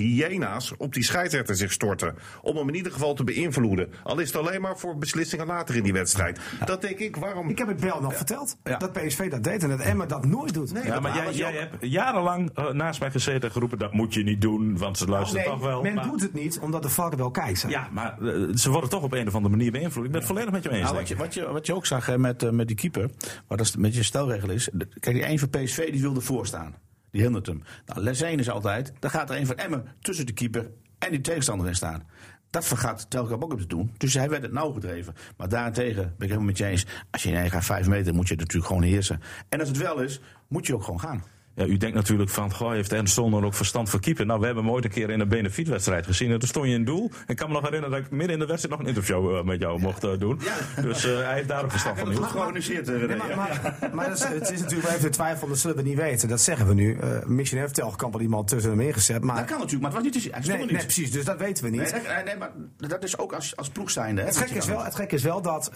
[0.78, 2.16] op die scheidsrechter zich storten.
[2.42, 3.94] Om hem in ieder geval te beïnvloeden.
[4.04, 6.40] Al is het alleen maar voor beslissingen later in die wedstrijd.
[6.66, 7.50] Dat denk ik, waarom.
[7.50, 8.58] Ik heb het Bel nog verteld.
[8.64, 10.74] Dat PSV dat deed en dat Emma dat nooit doet.
[10.74, 14.14] Nee, Ja, maar jij, jij hebt jarenlang eh, naast mij gezeten en geroepen dat moet
[14.14, 15.82] je niet doen, want ze luisteren toch wel.
[15.82, 17.62] men maar, doet het niet omdat de varken wel kijkt.
[17.62, 17.70] hè.
[17.70, 20.06] Ja, maar eh, ze worden toch op een of andere manier beïnvloed.
[20.06, 20.92] Ik ben het volledig met je eens.
[20.92, 22.76] Nou, denk wat, je, wat, je, wat je ook zag hè, met, eh, met die
[22.76, 23.10] keeper,
[23.48, 24.70] wat dat met je stelregel is.
[25.00, 26.76] Kijk, die een van PSV die wilde voorstaan.
[27.12, 27.64] Die hindert hem.
[27.86, 31.12] Nou, les 1 is altijd, dan gaat er een van Emmen tussen de keeper en
[31.12, 32.03] die tegenstander in staan.
[32.49, 33.93] Dat vergaat Telkamp ook op te doen.
[33.97, 35.16] Dus hij werd het nauw gedreven.
[35.38, 36.86] Maar daarentegen ben ik helemaal met je eens.
[37.12, 39.22] Als je in gaat vijf meter, moet je natuurlijk gewoon heersen.
[39.49, 41.24] En als het wel is, moet je ook gewoon gaan.
[41.60, 44.26] Ja, u denkt natuurlijk van, goh, heeft Ernst Solner ook verstand voor keeper?
[44.26, 46.32] Nou, we hebben hem ooit een keer in een benefietwedstrijd gezien.
[46.32, 47.12] En toen stond je in doel.
[47.28, 49.43] Ik kan me nog herinneren dat ik midden in de wedstrijd nog een interview eh,
[49.43, 50.39] met jou mocht eh, doen.
[50.82, 52.16] Dus eh, hij heeft daar ook verstand van.
[52.16, 52.88] Goed georganiseerd.
[52.88, 55.76] Nee, maar maar, maar dat is, het is natuurlijk wel even de twijfel, dat zullen
[55.76, 56.28] we niet weten.
[56.30, 56.97] Dat zeggen we nu.
[56.99, 59.24] Eh misschien heeft Telgekamp al iemand tussen hem ingezet.
[59.24, 60.57] Maar, Dat kan natuurlijk, maar het was niet te zien.
[60.57, 61.80] Nee, nee, precies, dus dat weten we niet.
[61.80, 64.22] Nee, dat- nee, maar dat is ook als, als ploeg zijnde.
[64.22, 65.72] hè, Het je is wel, het gekke is wel dat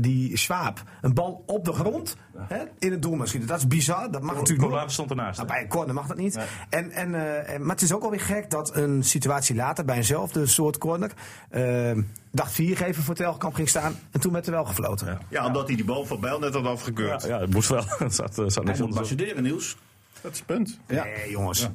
[0.00, 3.48] die Schwab een bal op de grond hè, in het doel mag schieten.
[3.48, 4.10] Dat is bizar.
[4.10, 4.92] Dat mag natuurlijk niet.
[4.92, 5.36] stond ernaast.
[5.36, 6.38] Nou, bij een corner mag dat niet.
[6.68, 9.96] En, en, eh, en, maar het is ook alweer gek dat een situatie later bij
[9.96, 11.10] eenzelfde soort corner.
[11.50, 11.98] eh,
[12.30, 13.98] dacht vier geven voor Telgekamp ging staan.
[14.10, 15.18] En toen werd er wel gefloten.
[15.28, 17.22] Ja, omdat hij die bal van Bijl net had afgekeurd.
[17.22, 17.84] Ja, ja, het moest wel.
[17.98, 19.76] Het zat, eh, zat niks anders Niels.
[20.20, 20.78] Dat is het punt.
[20.86, 21.60] Nee, jongens.
[21.60, 21.72] Ja,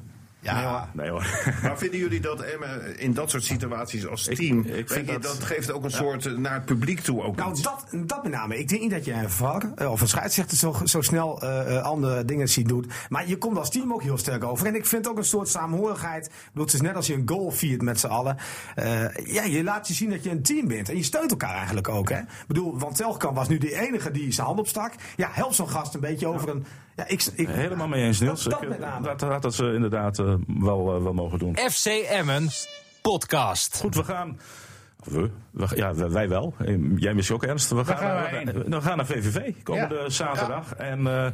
[0.93, 1.25] Nee hoor.
[1.63, 4.59] Maar vinden jullie dat Emmen in dat soort situaties als team...
[4.65, 7.35] ik vind je, dat- dat geeft ook een soort eh, naar het publiek toe ook
[7.35, 7.61] Nou, iets.
[7.61, 8.57] dat, dat met name.
[8.59, 11.75] Ik denk niet dat je een VAR eh, of een scheidsrechter zo, zo snel eh,
[11.77, 12.91] eh, andere dingen ziet doen.
[13.09, 14.67] Maar je komt als team ook heel sterk over.
[14.67, 16.25] En ik vind ook een soort saamhorigheid.
[16.25, 18.37] Ik bedoel, het is net als je een goal viert met z'n allen.
[18.75, 20.89] Eh, ja, je laat je zien dat je een team bent.
[20.89, 22.09] En je steunt elkaar eigenlijk ook.
[22.09, 22.17] Hè?
[22.19, 24.93] Ik bedoel, want Telkamp was nu de enige die zijn hand opstak.
[25.15, 26.65] Ja, help zo'n gast een beetje over een...
[26.95, 28.43] Ja, ik, ik, Helemaal mee eens, Niels.
[28.43, 28.65] Dat,
[29.03, 29.19] dat.
[29.19, 31.57] Dat hadden ze inderdaad eh, wel, eh, wel mogen doen.
[31.71, 32.49] FC Emmen
[33.01, 33.77] podcast.
[33.79, 34.39] Goed, we gaan.
[35.03, 36.53] We, we- ja, wij wel.
[36.59, 37.69] Eh, Jij misschien ook ernst.
[37.69, 40.09] We gaan, we, we gaan naar VVV komende Ja.
[40.09, 40.73] zaterdag.
[40.75, 41.27] En eh,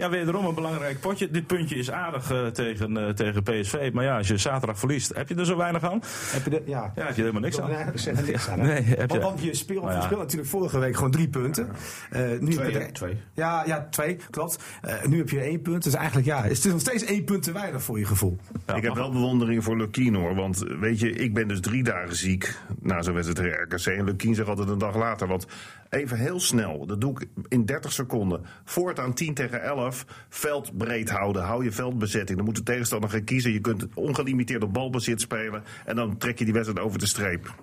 [0.00, 1.30] ja, wederom een belangrijk potje.
[1.30, 3.90] Dit puntje is aardig eh, tegen, eh, tegen PSV.
[3.92, 6.00] Maar ja, als je zaterdag verliest, heb je er zo weinig aan?
[6.32, 6.92] heb je de, ja.
[6.94, 7.70] Ja, heb je er helemaal niks aan.
[7.98, 8.58] zeggen niks aan.
[8.58, 10.00] Nee, heb want, je- want je speelt, Nou ja.
[10.00, 11.68] speelt natuurlijk vorige week gewoon drie punten.
[12.10, 13.16] Eh, nu Twee, heb je er- Twee.
[13.34, 14.58] Ja, ja, twee, klopt.
[14.82, 15.82] Eh, nu heb je één punt.
[15.84, 18.38] Dus eigenlijk ja, het is nog steeds één punt te weinig voor je gevoel.
[18.66, 20.34] Ja, ik heb wel bewondering voor Lukien hoor.
[20.34, 23.98] Want weet je, ik ben dus drie dagen ziek na zo'n wedstrijd tegen RKC.
[23.98, 25.26] En Lukien zegt altijd een dag later.
[25.28, 25.46] Want
[25.88, 28.44] even heel snel, dat doe ik in 30 seconden.
[28.64, 29.89] Voortaan 10 tegen 11,
[30.28, 31.42] veld breed houden.
[31.42, 32.36] Hou je veldbezetting.
[32.36, 33.52] Dan moet de tegenstander gaan kiezen.
[33.52, 35.62] Je kunt ongelimiteerd op balbezit spelen.
[35.84, 37.54] En dan trek je die wedstrijd over de streep.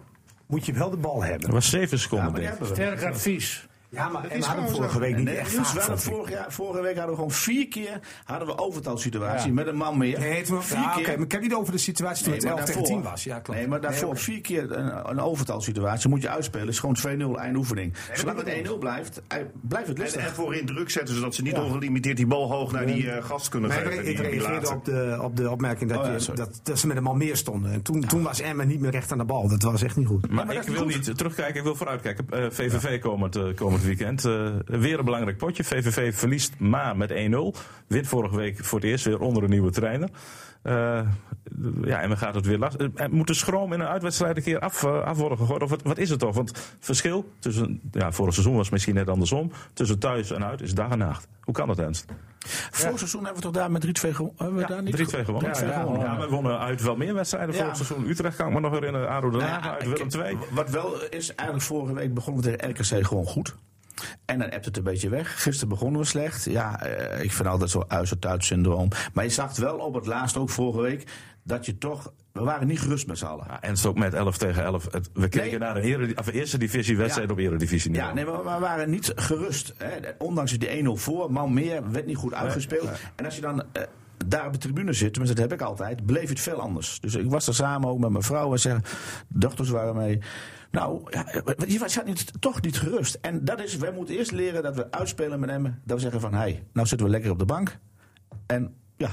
[0.47, 1.51] Moet je wel de bal Er hebben.
[1.51, 2.53] was zeven seconden, ik.
[2.61, 3.67] Sterk advies.
[3.89, 4.99] Ja, maar Dat en is hadden gewoon vorige zo.
[4.99, 6.21] week niet Nee, echt Niels, vaak, we hadden vond ik.
[6.23, 9.97] vorig jaar, vorige week hadden we gewoon vier keer hadden we overtalsituatie met een man
[9.97, 10.19] meer.
[10.19, 10.99] Nee, vier ja, keer.
[11.01, 13.01] oké, maar ik heb niet over de situatie toen Nee, het maar 11 tegen daarvoor-
[13.01, 13.23] 10 was.
[13.23, 13.59] Ja, klopt.
[13.59, 14.17] Nee, maar daarvoor oké.
[14.17, 16.67] vier keer een, een overtalsituatie moet je uitspelen.
[16.67, 16.95] is gewoon
[17.35, 17.93] 2-0 eindoefening.
[18.13, 19.21] Zolang het 1-0 blijft,
[19.61, 20.25] blijft het En, lastig.
[20.27, 21.63] en voorin druk zetten, zodat ze niet Ja.
[21.63, 23.99] ongelimiteerd die bal hoog naar die eh, gast kunnen Nee, geven.
[23.99, 26.39] ik, ik reageerde op de, op de opmerking dat, Oh ja, je, sorry.
[26.43, 27.71] dat, dat ze met een man meer stonden.
[27.71, 29.47] En toen, toen was Emmen niet meer recht aan de bal.
[29.47, 30.29] Dat was echt niet goed.
[30.31, 32.25] Maar, ik wil niet terugkijken, ik wil vooruitkijken.
[32.29, 33.43] Eh, VVV komend, eh,
[33.83, 34.25] weekend.
[34.25, 35.63] Eh, weer een belangrijk potje.
[35.63, 37.53] VVV verliest maar met 1-0.
[37.87, 40.09] Wint vorige week voor het eerst weer onder een nieuwe trainer.
[40.61, 40.73] Eh,
[41.81, 42.75] ja, en dan gaat het weer last.
[42.75, 45.63] Eh, moet de schroom in een uitwedstrijd een keer af, af worden gegooid?
[45.63, 46.35] Of wat, is het toch?
[46.35, 49.51] Want verschil tussen, ja, vorig seizoen was het misschien net andersom.
[49.73, 51.27] Tussen thuis en uit is dag en nacht.
[51.41, 52.05] Hoe kan dat, Ernst?
[52.71, 54.35] Vorig seizoen hebben we toch daar met 3-2 gewonnen?
[54.37, 55.53] Hebben we daar niet 3-2 gewonnen.
[55.53, 56.17] Ja, ja, Ja, ja.
[56.19, 57.61] we wonnen uit wel meer wedstrijden Ja.
[57.61, 58.09] vorig seizoen.
[58.09, 59.09] Utrecht kan ik me nog herinneren.
[59.09, 60.37] ADO Den Nou Haag ja, uit Willem II.
[60.51, 62.69] Wat wel is, eigenlijk vorige week begonnen we tegen
[62.99, 63.55] RKC gewoon goed.
[64.25, 65.43] En dan ebt het een beetje weg.
[65.43, 66.43] Gisteren begonnen we slecht.
[66.45, 68.89] Ja, eh, ik vind altijd zo uit syndroom.
[69.13, 71.07] Maar je zag wel op het laatst ook vorige week
[71.43, 72.13] dat je toch.
[72.37, 73.45] We waren niet gerust met z'n allen.
[73.47, 74.87] Ja, en het is ook met 11 tegen 11.
[74.91, 75.59] Het- we keken Nee.
[75.59, 77.33] naar een of eerste divisie wedstrijd Ja.
[77.33, 79.73] op eredivisie Ja, nee, maar we waren niet gerust.
[79.77, 79.89] Hè.
[80.17, 82.89] Ondanks die 1-0 voor, man meer, werd niet goed uitgespeeld.
[83.15, 83.83] En als je dan eh,
[84.25, 86.99] daar op de tribune zit, tenminste dat heb ik altijd, bleef het veel anders.
[86.99, 88.83] Dus ik was er samen ook met mijn vrouw en zeggen,
[89.27, 90.19] dochters waren mee.
[90.71, 91.25] Nou, ja,
[91.67, 93.17] je was niet, toch niet gerust.
[93.21, 95.63] En dat is, wij moeten eerst leren dat we uitspelen met hem.
[95.63, 97.77] Dat we zeggen van, hé, hey, nou zitten we lekker op de bank.
[98.45, 99.09] En ja,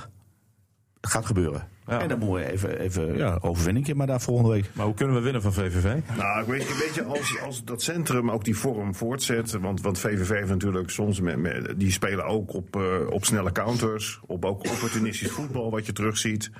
[1.09, 1.69] gaat gebeuren.
[1.87, 2.01] Ja.
[2.01, 4.71] En dan moeten we even, even ja, overwinningje maar daar volgende week.
[4.73, 5.99] Maar hoe kunnen we winnen van VVV?
[6.17, 9.53] Nou, ik weet, weet je, als, als dat centrum ook die vorm voortzet.
[9.53, 11.21] Want, want VVV heeft natuurlijk soms.
[11.21, 14.21] Met, met, die spelen ook op, eh, op snelle counters.
[14.27, 16.51] Op ook opportunistisch voetbal, wat je terugziet.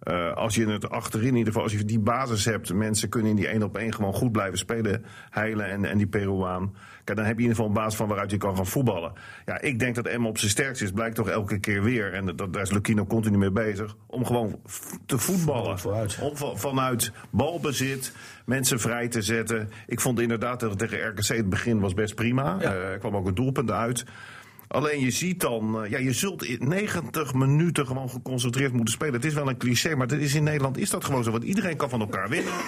[0.00, 2.74] Eh, als je het achterin, in ieder geval, als je die basis hebt.
[2.74, 5.04] Mensen kunnen in die één op één gewoon goed blijven spelen.
[5.30, 6.74] Heilen en, en die Peruaan.
[7.04, 9.12] Kijk, dan heb je in ieder geval een basis van waaruit je kan gaan voetballen.
[9.46, 10.90] Ja, ik denk dat Emma op zijn sterkst is.
[10.90, 12.12] Blijkt toch elke keer weer.
[12.12, 13.96] En dat, daar is Lucino continu mee bezig.
[14.06, 14.60] Om gewoon
[15.06, 15.78] te voetballen.
[16.20, 18.12] Om van- vanuit balbezit
[18.44, 19.68] mensen vrij te zetten.
[19.86, 22.60] Ik vond inderdaad dat het tegen RKC het begin was best prima.
[22.60, 24.04] Eh, Er kwam ook een doelpunt uit.
[24.72, 29.14] Alleen je ziet dan, eh, ja, je zult in 90 minuten gewoon geconcentreerd moeten spelen.
[29.14, 31.30] Het is wel een cliché, maar is in Nederland is dat gewoon zo.
[31.30, 32.52] Want iedereen kan van elkaar winnen.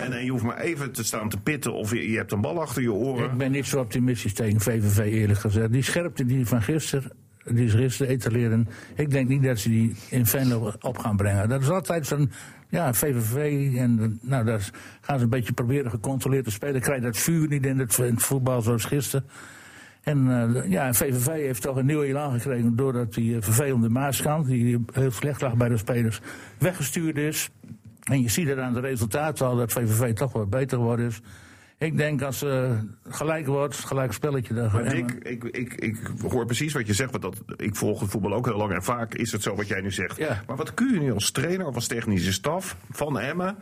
[0.00, 2.40] En eh, je hoeft maar even te staan te pitten of je, je hebt een
[2.40, 3.30] bal achter je oren.
[3.30, 5.72] Ik ben niet zo optimistisch tegen VVV eerlijk gezegd.
[5.72, 7.12] Die scherpte die van gisteren,
[7.44, 8.68] die ze gisteren etaleren.
[8.94, 11.48] Ik denk niet dat ze die in Venlo op gaan brengen.
[11.48, 12.30] Dat is altijd zo'n
[12.68, 13.74] ja, VVV.
[13.76, 16.80] En nou, daar gaan ze een beetje proberen gecontroleerd te spelen.
[16.80, 19.26] Krijg je dat vuur niet in het, in het voetbal zoals gisteren.
[20.06, 24.46] En eh, ja, VVV heeft toch een nieuw elan gekregen doordat die eh, vervelende Maaskant,
[24.46, 26.20] die heel slecht lag bij de spelers,
[26.58, 27.50] weggestuurd is.
[28.02, 31.20] En je ziet er aan de resultaten al dat VVV toch wat beter geworden is.
[31.78, 32.70] Ik denk als uh,
[33.08, 34.54] gelijk wordt, gelijk spelletje.
[34.54, 37.10] Dan Maar Dick, ik, ik, ik hoor precies wat je zegt.
[37.10, 38.72] Want dat, ik volg het voetbal ook heel lang.
[38.72, 40.16] En vaak is het zo wat jij nu zegt.
[40.16, 40.42] Ja.
[40.46, 43.56] Maar wat kun je nu als trainer of als technische staf van Emmen...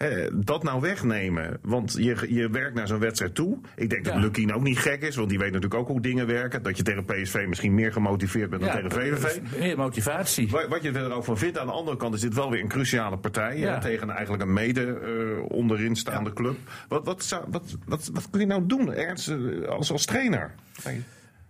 [0.00, 1.58] Eh, dat nou wegnemen.
[1.62, 3.58] Want je, je werkt naar zo'n wedstrijd toe.
[3.76, 4.20] Ik denk dat Ja.
[4.20, 5.16] Lukien ook niet gek is.
[5.16, 6.62] Want die weet natuurlijk ook hoe dingen werken.
[6.62, 9.38] Dat je tegen PSV misschien meer gemotiveerd bent dan tegen VVV.
[9.58, 10.48] Meer motivatie.
[10.48, 11.58] Wat wat je er ook van vindt.
[11.58, 13.58] Aan de andere kant is dit wel weer een cruciale partij.
[13.58, 13.74] Ja.
[13.74, 16.56] hè, tegen eigenlijk een mede eh, onderin staande club.
[16.88, 20.54] Wat, wat, zou, wat, wat, wat kun je nou doen, Ernst, eh, als, als trainer?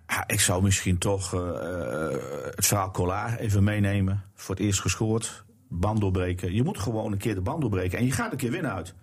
[0.08, 2.18] Ja, ik zou misschien toch eh, eh,
[2.54, 4.22] het verhaal Collard even meenemen.
[4.34, 5.44] Voor het eerst gescoord.
[5.72, 6.54] Band doorbreken.
[6.54, 7.98] Je moet gewoon een keer de band doorbreken.
[7.98, 8.94] En je gaat een keer winnen uit.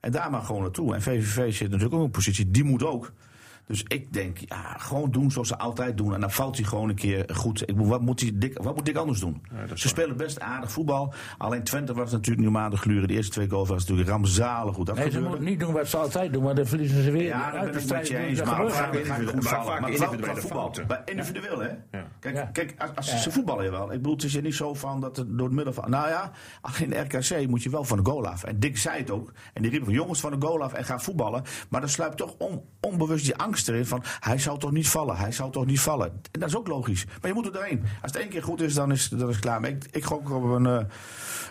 [0.00, 0.94] En daar maar gewoon naartoe.
[0.94, 2.50] En VVV zit natuurlijk ook in een positie.
[2.50, 3.12] Die moet ook.
[3.66, 6.14] Dus ik denk, ja, gewoon doen zoals ze altijd doen.
[6.14, 7.62] En dan valt hij gewoon een keer goed.
[7.68, 9.42] Ik, wat, moet hij, Dick, wat moet Dick anders doen?
[9.74, 11.14] ze spelen best aardig voetbal.
[11.38, 13.08] Alleen Twente was natuurlijk nu maanden gluren.
[13.08, 14.86] De eerste twee goals was natuurlijk rampzalig goed.
[14.86, 17.22] Dat Nee, ze moeten niet doen wat ze altijd doen, maar dan verliezen ze weer.
[17.22, 18.38] Ja, daar ben ik met je eens.
[18.38, 19.04] Dat Maar vaak Maar
[19.44, 20.72] vaak individuele voetbal.
[20.88, 21.68] Maar individueel, hè?
[22.20, 22.42] Kijk, Ja.
[22.44, 23.16] kijk als, als Ja.
[23.18, 23.84] ze voetballen je wel.
[23.84, 25.90] Ik bedoel, het is niet zo van dat het door het middel van...
[25.90, 28.44] Nou ja, alleen de RKC moet je wel van de goal af.
[28.44, 29.32] En Dick zei het ook.
[29.52, 31.42] En die riep van jongens van de goal af en ga voetballen.
[31.68, 34.02] Maar dan sluipt toch on- onbewust die angst erin van...
[34.20, 36.06] Hij zou toch niet vallen, hij zou toch niet vallen.
[36.32, 37.04] En dat is ook logisch.
[37.04, 37.82] Maar je moet er doorheen.
[38.02, 39.60] Als het één keer goed is, dan is, dan is het klaar.
[39.60, 40.78] Maar ik, ik gok op een, eh,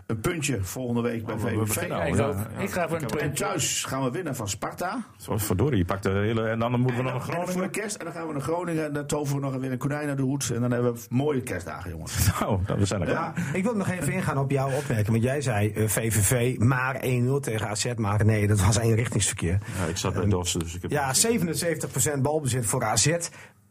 [0.05, 1.91] een puntje volgende week bij VVV.
[1.91, 2.23] al, Ik, ja.
[2.25, 2.35] ook.
[2.57, 3.45] ik ga voor een En puntje.
[3.45, 5.03] thuis gaan we winnen van Sparta.
[5.17, 6.47] Zoals verdorie, je pakt de hele...
[6.47, 7.71] En dan moeten we En nog dan, een en dan voor de Groningen.
[7.71, 7.95] kerst.
[7.95, 8.85] En dan gaan we naar Groningen.
[8.85, 10.49] En dan toveren we nog weer een konijn naar de hoed.
[10.53, 12.13] En dan hebben we mooie kerstdagen, jongens.
[12.39, 13.33] Nou, we zijn er Ja.
[13.53, 15.07] Ik wil nog even ingaan op jouw opmerking.
[15.09, 16.99] Want jij zei eh, VVV maar 1-0
[17.41, 17.93] tegen AZ.
[17.95, 19.59] Maar nee, dat was eenrichtingsverkeer.
[19.79, 20.91] Ja, ik zat bij Dossen, dus ik heb...
[20.91, 23.17] Ja, 77% balbezit voor AZ.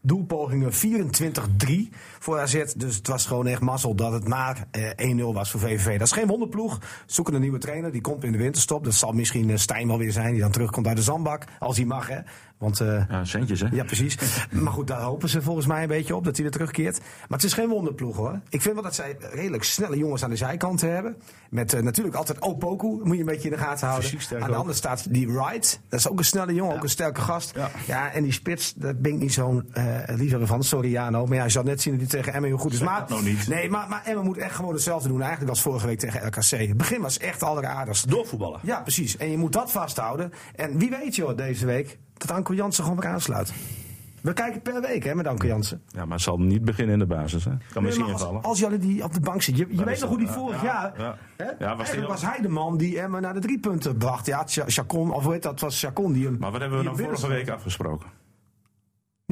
[0.06, 2.64] Doelpogingen 24-3 voor AZ.
[2.76, 5.98] Dus het was gewoon echt mazzel dat het maar eh, 1-0 was voor VVV.
[5.98, 6.78] Dat is geen wonderploeg.
[7.06, 7.92] Zoeken een nieuwe trainer.
[7.92, 8.84] Die komt in de winterstop.
[8.84, 10.32] Dat zal misschien eh, Stijn wel weer zijn.
[10.32, 11.44] Die dan terugkomt uit de zandbak.
[11.58, 12.18] Als hij mag, hè.
[12.64, 13.66] Want eh, Ja, centjes, hè?
[13.72, 14.18] ja, precies.
[14.50, 16.98] maar goed, daar hopen ze volgens mij een beetje op dat hij weer terugkeert.
[16.98, 18.40] Maar het is geen wonderploeg hoor.
[18.48, 21.16] Ik vind wel dat zij redelijk snelle jongens aan de zijkant hebben.
[21.50, 24.04] Met eh, natuurlijk altijd Opoku, moet je een beetje in de gaten houden.
[24.08, 24.60] Fysiek sterk aan de ook.
[24.60, 25.80] andere staat die Wright.
[25.88, 27.52] Dat is ook een snelle jongen, ook een sterke gast.
[27.54, 27.70] Ja.
[27.86, 28.12] Ja.
[28.12, 30.62] en die spits, daar ben ik niet zo'n eh liefhebber van.
[30.62, 31.26] Sorry Jano.
[31.26, 32.80] Maar ja, je zal net zien dat hij tegen Emmen heel goed is.
[32.80, 33.48] Maar, nog niet.
[33.48, 35.20] Nee, maar, maar Emmen moet echt gewoon hetzelfde doen.
[35.20, 36.50] Eigenlijk als vorige week tegen LKC.
[36.50, 38.10] Het begin was echt alleraardigst.
[38.10, 38.60] Doorvoetballen.
[38.62, 39.16] Ja, precies.
[39.16, 40.32] En je moet dat vasthouden.
[40.54, 43.52] En wie weet joh, deze week, dat Anko Jansen gewoon weer aansluit.
[44.20, 45.82] We kijken per week hè, met Anko Jansen.
[45.88, 47.50] Ja, maar zal niet beginnen in de basis, hè?
[47.50, 48.42] Kan Nee, misschien als, invallen.
[48.42, 49.56] als jullie die op de bank zit.
[49.56, 50.92] Je, weet nog hoe die vorig ja, jaar.
[50.98, 51.16] ja.
[51.36, 51.50] Hè?
[51.64, 54.26] Ja, was hij de man die Emmen naar de drie punten bracht.
[54.26, 55.60] Ja, Cha- Chacon, of heet dat?
[55.60, 56.36] was Chacon die hem.
[56.40, 58.08] Maar wat hebben we dan vorige week afgesproken?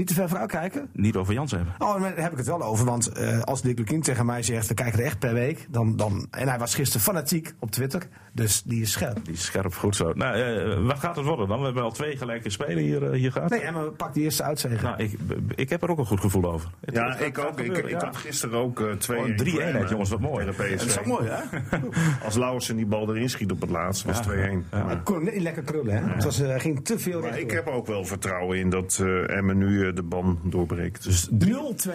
[0.03, 0.89] Niet te ver vooruit kijken?
[0.93, 1.75] Niet over Jans hebben.
[1.79, 2.85] Oh, daar heb ik het wel over.
[2.85, 5.67] Want eh, als Dick Lukien tegen mij zegt, we kijken er echt per week.
[5.71, 8.03] Dan, dan, en hij was gisteren fanatiek op Twitter.
[8.33, 9.25] Dus die is scherp.
[9.25, 10.13] Die is scherp goed zo.
[10.15, 11.59] Nou, eh, wat gaat het worden dan?
[11.59, 13.51] We hebben al twee gelijke spelen hier, eh, hier gehad.
[13.51, 14.83] Nee, Emmen pakt die eerste uitzegen.
[14.85, 15.19] Nou, ik,
[15.55, 16.71] ik heb er ook een goed gevoel over.
[16.85, 17.61] Het- Ja, het ik ook.
[17.61, 20.45] Ik, ik had gisteren ook twee Oh, in drie Emmen eenheid, jongens, wat mooi.
[20.47, 21.39] Dat is ook mooi, hè?
[22.25, 24.31] Als Lauwersen die bal erin schiet op het laatst, was 2-1.
[24.71, 25.01] Ja.
[25.05, 26.13] Kon niet lekker krullen, hè?
[26.15, 29.37] Het was, eh, ging te veel Maar ik heb ook wel vertrouwen in dat eh
[29.37, 31.05] Emmen nu de ban doorbreekt.
[31.05, 31.35] Dus 0-2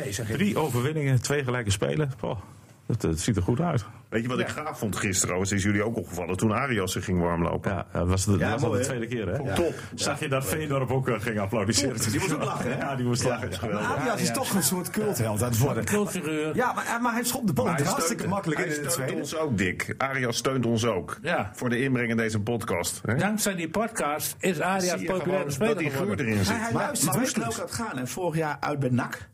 [0.10, 0.36] zeg ik.
[0.36, 2.12] drie overwinningen, twee gelijke spelen.
[2.22, 2.39] Oh,
[2.88, 3.86] dat, dat ziet er goed uit.
[4.10, 5.40] Weet je wat ik gaaf vond gisteren?
[5.40, 7.72] Het is jullie ook opgevallen toen Arias zich ging warmlopen.
[7.72, 9.54] Ja, dat was, de, dat Ja, was al de tweede keer, hè?
[9.56, 9.74] Top.
[9.96, 12.02] Zag je dat Veendorp ook eh, ging applaudisseren?
[12.12, 12.78] Die moest ook lachen, hè?
[12.86, 13.72] Ja, die moest lachen.
[13.80, 15.86] Arias is toch een soort cultheld aan het worden.
[15.86, 16.56] Cultfiguur.
[16.56, 19.08] Ja, maar, maar hij schopt de bal Maar hartstikke makkelijk in hij in de steunt
[19.08, 19.22] tweede.
[19.24, 19.96] ons ook, Dick.
[19.98, 21.18] Arias steunt ons ook.
[21.22, 21.52] Ja.
[21.54, 23.02] Voor de inbreng in deze podcast.
[23.06, 23.16] Hè?
[23.16, 26.26] Dankzij die podcast is Arias gewoon speler dat die geworden.
[26.26, 26.48] erin zit.
[26.48, 27.56] Hij, hij Maar, luistert maar weet je wekelijks.
[27.74, 27.98] hoe dat gaat?
[27.98, 29.30] En vorig jaar uit bij NAC.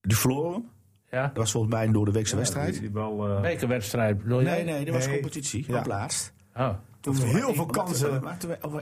[0.00, 0.68] Die verloren.
[1.10, 1.22] Ja.
[1.22, 2.72] Dat was volgens mij een door de weekse wedstrijd.
[2.72, 4.46] Die, die bal, eh, Bekerwedstrijd, bedoel je?
[4.46, 5.64] Nee, nee, dat was competitie.
[5.68, 5.78] Ja.
[5.78, 6.32] Op laatst.
[6.56, 6.68] Oh.
[7.14, 8.22] Toen heel veel kansen.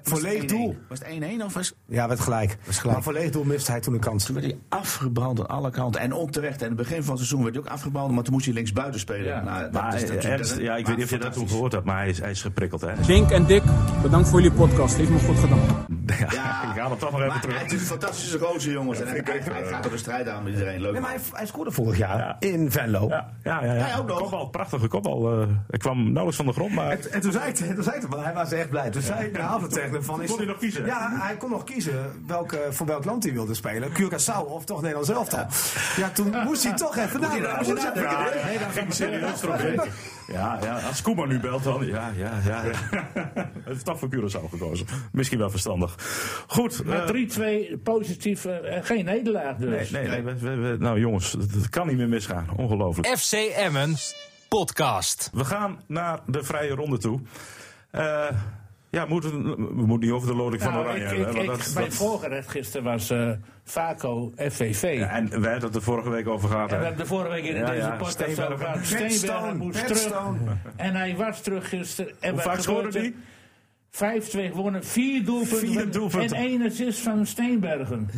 [0.03, 0.77] voor leeg doel.
[0.89, 1.09] Was het
[1.41, 2.57] 1-1 of was Ja, werd gelijk.
[2.85, 4.25] Maar voor leeg doel miste hij toen een kans.
[4.25, 6.01] Toen werd hij afgebrand aan alle kanten.
[6.01, 6.63] En onterecht.
[6.63, 8.13] En in het begin van het seizoen werd hij ook afgebrand.
[8.13, 9.25] Maar toen moest hij links buiten spelen.
[9.25, 9.43] Ja.
[9.43, 11.73] Nou, dat is eh, Ernst, dat- ja, ik weet niet of je dat toen gehoord
[11.73, 12.93] hebt, maar hij is, hij is geprikkeld, hè?
[13.07, 13.63] Dink en Dick,
[14.03, 14.97] bedankt voor jullie podcast.
[14.97, 15.85] Heeft me goed gedaan.
[16.07, 17.63] Ja, Ja, ik haal hem toch nog even maar terug.
[17.63, 19.01] het is een fantastische gozer, jongens.
[19.01, 20.81] En hij, hij, hij gaat er de strijd aan met iedereen.
[20.81, 20.93] Leuk.
[20.93, 22.37] Nee, maar hij, hij scoorde vorig jaar Ja.
[22.39, 23.09] in Venlo.
[23.09, 23.73] Ja, ja, ja.
[23.75, 23.81] ja.
[23.85, 24.19] Hij ook nog.
[24.19, 25.33] Kopbal, prachtige kopbal.
[25.43, 26.91] eh ik kwam nauwelijks van de grond, maar...
[26.91, 28.91] En, en toen zei ik, toen zei ik hij was echt blij.
[29.41, 30.23] Afloop tegen hem van...
[30.23, 30.85] Is, Kon hij nog kiezen?
[30.87, 33.89] Ja, hij kon nog kiezen welke, voor welk land hij wilde spelen.
[33.91, 35.47] Curaçao of toch Nederlands elftal.
[35.97, 37.57] Ja, toen moest hij toch even nadenken.
[37.67, 39.89] Moest hij dan ging serieus erop.
[40.33, 41.87] Ja, ja, als Koeman nu belt dan.
[41.87, 42.63] Ja, ja, ja.
[42.65, 42.71] ja.
[43.65, 44.87] Het is toch voor Curaçao gekozen.
[45.13, 45.95] Misschien wel verstandig.
[46.47, 46.81] Goed.
[46.81, 47.07] eh, Maar
[47.77, 49.91] 3-2 positief, eh, geen nederlaag dus.
[49.91, 52.47] nee, nee, nee, we- we- we- nou jongens, het, het kan niet meer misgaan.
[52.57, 53.19] Ongelooflijk.
[53.19, 53.95] FC Emmen
[54.49, 55.31] podcast.
[55.33, 57.21] We gaan naar de vrije ronde toe.
[57.97, 58.37] Eh,
[58.91, 61.41] ja, we moeten, we moeten niet over de loting van Nou, Oranje ik, hebben.
[61.41, 63.31] ik, dat- mijn dat- voorgerecht gisteren was eh
[63.65, 64.99] Vaco FVV.
[64.99, 66.71] Ja, en wij hadden het er vorige week over gehad.
[66.73, 68.53] En we hebben de vorige week in Ja, deze ja, podcast Steenbergen.
[68.53, 68.85] over gehad.
[68.85, 70.13] Steenbergen moest terug.
[70.77, 72.13] En hij was terug gisteren.
[72.21, 73.17] En Hoe vaak scoorde die?
[73.91, 75.59] 5-2 gewonnen, vier doelpunten.
[75.69, 76.37] Vier doelpunten.
[76.37, 78.09] En één assist van Steenbergen.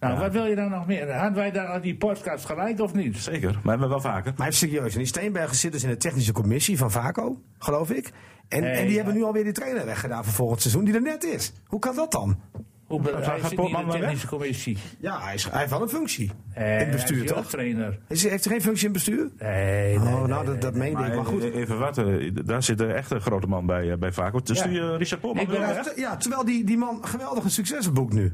[0.00, 1.12] Nou, wat wil je dan nog meer?
[1.12, 3.16] Hadden wij daar aan die podcast gelijk of niet?
[3.16, 4.32] Zeker, maar hebben we wel vaker.
[4.36, 7.90] Maar even serieus, en die Steenbergen zit dus in de technische commissie van Vaco, geloof
[7.90, 8.12] ik.
[8.48, 8.96] En, die ja.
[8.96, 11.52] hebben nu alweer die trainer weggedaan voor volgend seizoen, die er net is.
[11.66, 12.40] Hoe kan dat dan?
[12.86, 14.78] Hoe hij zit niet in Potman de technische commissie.
[15.00, 17.46] Ja, hij, is, hij heeft wel een functie Eh, in het bestuur, hij is toch?
[17.46, 17.98] trainer.
[18.08, 19.30] Is, heeft hij geen functie in het bestuur?
[19.38, 21.14] Nee, nee, oh, nou, nee, dat, dat meende ik.
[21.14, 21.42] Maar goed.
[21.42, 22.02] e- even wat,
[22.46, 24.40] daar zit een echte grote man bij, eh, bij Vaco.
[24.40, 24.66] Dus Ja.
[24.66, 25.82] die eh, Richard echt- weg.
[25.82, 28.32] Ter- Ja, terwijl die, die man geweldige successen boekt nu.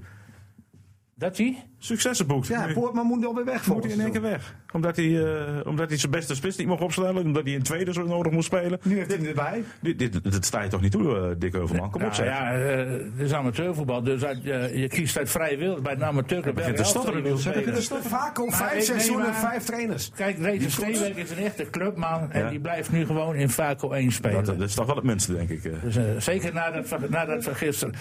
[1.15, 1.65] Dat hij?
[1.79, 2.47] Successen boekt.
[2.47, 4.57] Ja, Poortman moet alweer weg moet hij in één keer weg.
[4.73, 7.17] Omdat hij, eh, omdat hij zijn beste spits niet mocht opstellen.
[7.25, 8.79] Omdat hij in tweede zo nodig moest spelen.
[8.83, 9.63] Nu heeft hij hem erbij.
[9.81, 11.91] Dit, dit, dat sta je toch niet toe, eh, Dick Heuvelman?
[11.91, 12.27] Kom op Nou zeg.
[12.27, 16.55] ja, eh, het is amateurvoetbal, dus uit, je kiest uit vrije wil bij een amateurclub.
[16.55, 17.43] begint te stotteren, Niels.
[17.45, 20.11] Dus Vaco, Maar vijf nee, seizoenen, maar- vijf trainers.
[20.15, 22.51] Kijk, Reza Steenberg is een echte clubman en Ja.
[22.51, 24.45] die blijft nu gewoon in Vaco 1 spelen.
[24.45, 25.63] Dat, dat is toch wel het minste, denk ik.
[25.83, 27.95] Dus, zeker nadat, nadat van gisteren.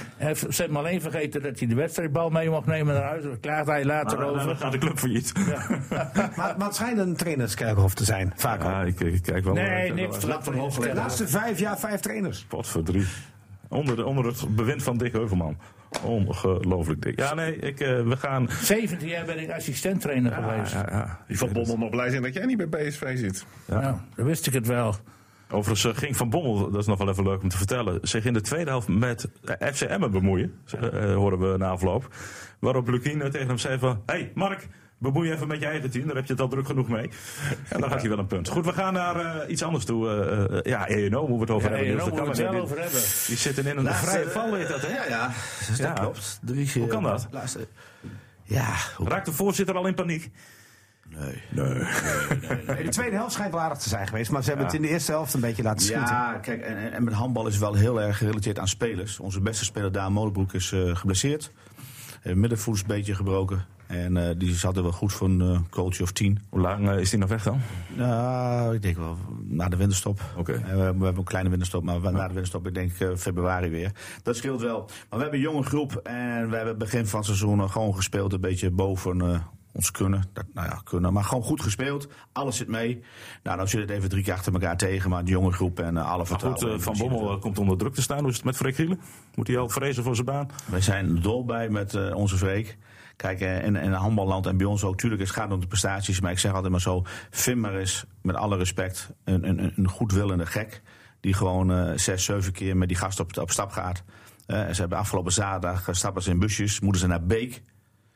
[0.49, 3.23] Ze hebben alleen vergeten dat hij de wedstrijdbal mee mocht nemen naar huis.
[3.23, 4.45] Daar klaagt hij later Nou, over.
[4.45, 5.31] dan gaat de club failliet.
[6.35, 8.69] Maar, maar het schijnt een trainerskerkhof te zijn, Vaco.
[8.69, 9.53] Ja, ik, ik kijk wel.
[9.53, 10.19] Nee, niks.
[10.19, 12.43] De laatste vijf jaar vijf trainers.
[12.43, 13.07] Pot voor drie.
[13.67, 15.57] Onder, de, onder het bewind van Dick Heuvelman.
[16.03, 17.19] Ongelooflijk dik.
[17.19, 18.49] Ja, nee, ik, eh, we gaan.
[18.49, 20.73] 17 jaar ben ik assistenttrainer geweest.
[20.73, 21.19] Ja, ja.
[21.27, 23.45] Die van Bommel nog blij zijn dat jij niet bij PSV zit.
[23.65, 24.95] Nou, dan wist ik het wel.
[25.49, 28.25] Overigens eh, ging Van Bommel, dat is nog wel even leuk om te vertellen, zich
[28.25, 30.53] in de tweede helft met eh, FC Emmen bemoeien.
[31.15, 32.15] horen we na afloop.
[32.59, 34.67] Waarop Lukien tegen hem zei van, hey Mark,
[35.01, 37.09] Bemoei je even met je eigen team, daar heb je het al druk genoeg mee.
[37.69, 38.47] En dan gaat hij wel een punt.
[38.49, 40.09] Goed, we gaan naar eh, iets anders toe.
[40.09, 41.93] Eh, eh, ja, ENO moeten we het over Ja, hebben.
[41.93, 41.97] ENO.
[41.97, 43.01] Dat moeten we het wel over hebben.
[43.27, 44.87] Die zitten in een Laatste, vrije val, heet dat, hè?
[44.95, 45.31] Ja, ja.
[45.67, 45.93] Dat Ja.
[45.93, 46.39] klopt.
[46.41, 47.27] Drie, Hoe kan dat?
[47.31, 47.67] Laatste.
[48.43, 50.29] Ja, hoe- Raakt de voorzitter al in paniek?
[51.09, 51.41] nee.
[51.49, 54.31] Nee, de tweede helft schijnt wel aardig te zijn geweest.
[54.31, 56.05] Maar ze hebben het in de eerste helft een beetje laten schieten.
[56.15, 59.19] Ja, kijk, en, en- met handbal is het wel heel erg gerelateerd aan spelers.
[59.19, 61.51] Onze beste speler Daan Molenbroek is eh, geblesseerd.
[62.23, 63.65] Uh, middenvoet is een beetje gebroken.
[63.91, 66.39] En eh, die zat er wel goed voor een eh, coach of tien.
[66.49, 67.59] Hoe lang eh, is die nog weg dan?
[67.95, 70.21] Nou, ik denk wel na de winterstop.
[70.37, 70.51] Oké.
[70.51, 73.69] We, hebben- we hebben een kleine winterstop, maar na de winterstop, ik denk eh, februari
[73.69, 73.91] weer.
[74.23, 74.79] Dat scheelt wel.
[74.79, 77.95] Maar we hebben een jonge groep en we hebben begin van het seizoen eh, gewoon
[77.95, 78.33] gespeeld.
[78.33, 79.39] Een beetje boven eh,
[79.73, 80.23] ons kunnen.
[80.33, 81.13] Dat, nou ja, kunnen.
[81.13, 82.07] Maar gewoon goed gespeeld.
[82.31, 83.01] Alles zit mee.
[83.43, 85.09] Nou, dan zit het even drie keer achter elkaar tegen.
[85.09, 86.61] Maar de jonge groep en eh, alle vertrouwen.
[86.61, 86.95] goed, eh, Van.
[86.97, 88.19] Bommel eh, komt onder druk te staan.
[88.19, 88.99] Hoe is het met Freek Gielen?
[89.35, 90.49] Moet hij al vrezen voor zijn baan?
[90.65, 92.77] Wij zijn dol bij met eh, onze Freek.
[93.21, 94.97] Kijk, eh, in, in handballand en bij ons ook.
[94.97, 96.21] Tuurlijk, het gaat om de prestaties.
[96.21, 97.03] Maar ik zeg altijd maar zo.
[97.29, 100.81] Vind maar eens, met alle respect, een, een, een goedwillende gek.
[101.19, 104.03] Die gewoon eh, zes, zeven keer met die gast op, op stap gaat.
[104.45, 106.79] Eh, ze hebben afgelopen zaterdag stappen ze in busjes.
[106.79, 107.63] Moeten ze naar Beek.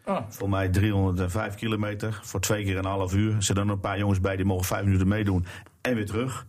[0.06, 0.20] Oh.
[0.30, 2.20] Voor mij 305 kilometer.
[2.24, 3.36] Voor twee keer een half uur.
[3.36, 5.46] Er zitten er een paar jongens bij die mogen vijf minuten meedoen.
[5.82, 6.46] En weer terug.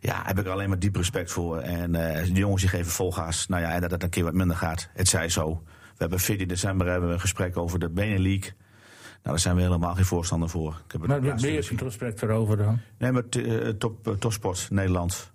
[0.00, 1.58] Ja, heb ik er alleen maar diep respect voor.
[1.58, 3.46] En eh de jongens die geven vol gas.
[3.46, 4.88] Nou ja, en dat het een keer wat minder gaat.
[4.92, 5.62] Het zij zo.
[5.98, 8.52] We hebben 14 december hebben we een gesprek over de League.
[9.22, 10.80] Nou, daar zijn we helemaal geen voorstander voor.
[10.86, 12.80] Ik heb Maar ook ben je het respect erover dan?
[12.98, 15.32] Nee, met eh, top, eh, topsport Nederland.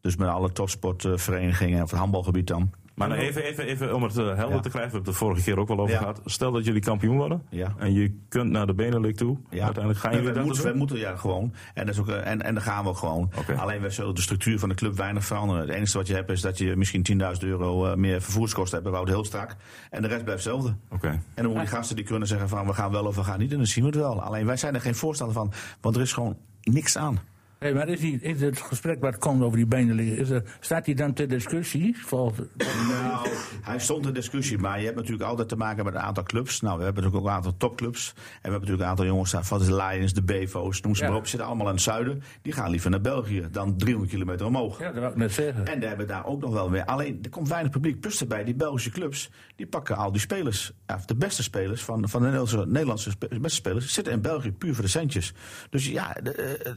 [0.00, 2.72] Dus met alle topsportverenigingen op het handbalgebied dan.
[2.94, 4.60] Maar nou, even, even, even om het eh, helder Ja.
[4.60, 4.72] te krijgen.
[4.72, 5.98] We hebben het er vorige keer ook wel over Ja.
[5.98, 6.20] gehad.
[6.24, 7.42] Stel dat jullie kampioen worden.
[7.50, 7.74] Ja.
[7.78, 9.38] En je kunt naar de Benelux toe.
[9.50, 9.64] Ja.
[9.64, 10.70] Uiteindelijk gaan jullie wij dat moeten, doen?
[10.70, 11.52] wij moeten ja gewoon.
[11.74, 13.30] En, dat is ook, eh, en, en dan gaan we gewoon.
[13.56, 15.62] Alleen wij zullen de structuur van de club weinig veranderen.
[15.62, 18.88] Het enige wat je hebt is dat je misschien 10.000 euro eh, meer vervoerskosten hebt.
[18.88, 19.56] We houden heel strak.
[19.90, 20.74] En de rest blijft hetzelfde.
[20.90, 21.08] Oké.
[21.08, 23.38] En dan moeten die gasten die kunnen zeggen van we gaan wel of we gaan
[23.38, 23.50] niet.
[23.50, 24.22] En dan zien we het wel.
[24.22, 25.52] Alleen wij zijn er geen voorstander van.
[25.80, 27.18] Want er is gewoon niks aan.
[27.64, 30.94] Hey, maar is, die, is het gesprek wat komt over die benen er, staat die
[30.94, 31.96] dan ter discussie?
[31.98, 32.48] Volgens,
[32.88, 33.28] Nou,
[33.62, 36.60] hij stond in discussie, maar je hebt natuurlijk altijd te maken met een aantal clubs.
[36.60, 38.08] Nou, we hebben natuurlijk ook een aantal topclubs.
[38.08, 41.08] En we hebben natuurlijk een aantal jongens, van de Lions, de Bevo's, noem ze Ja.
[41.08, 41.26] maar op.
[41.26, 42.22] zitten allemaal in het zuiden.
[42.42, 44.78] Die gaan liever naar België dan 300 kilometer omhoog.
[44.78, 45.66] ja, dat wou ik net zeggen.
[45.66, 46.84] En daar hebben we daar ook nog wel weer.
[46.84, 48.00] Alleen, er komt weinig publiek.
[48.00, 50.72] Plus erbij, die Belgische clubs, die pakken al die spelers.
[51.06, 52.28] De beste spelers van, van de
[52.66, 55.32] Nederlandse, beste spelers zitten in België puur voor de centjes.
[55.70, 56.72] Dus ja, de, eh,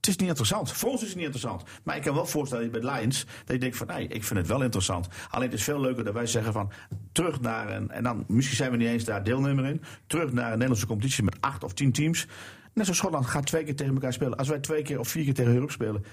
[0.00, 0.72] het is niet interessant.
[0.72, 1.62] Voor ons is het niet interessant.
[1.82, 4.48] Maar ik kan wel voorstellen bij Lions dat je denkt van nee, ik vind het
[4.48, 5.08] wel interessant.
[5.30, 6.70] Alleen het is veel leuker dat wij zeggen van
[7.12, 10.44] terug naar een, en dan misschien zijn we niet eens daar deelnemer in, terug naar
[10.44, 12.26] een Nederlandse competitie met acht of tien teams.
[12.74, 14.38] Net zoals Schotland gaat twee keer tegen elkaar spelen.
[14.38, 16.04] Als wij twee keer of vier keer tegen Europe spelen,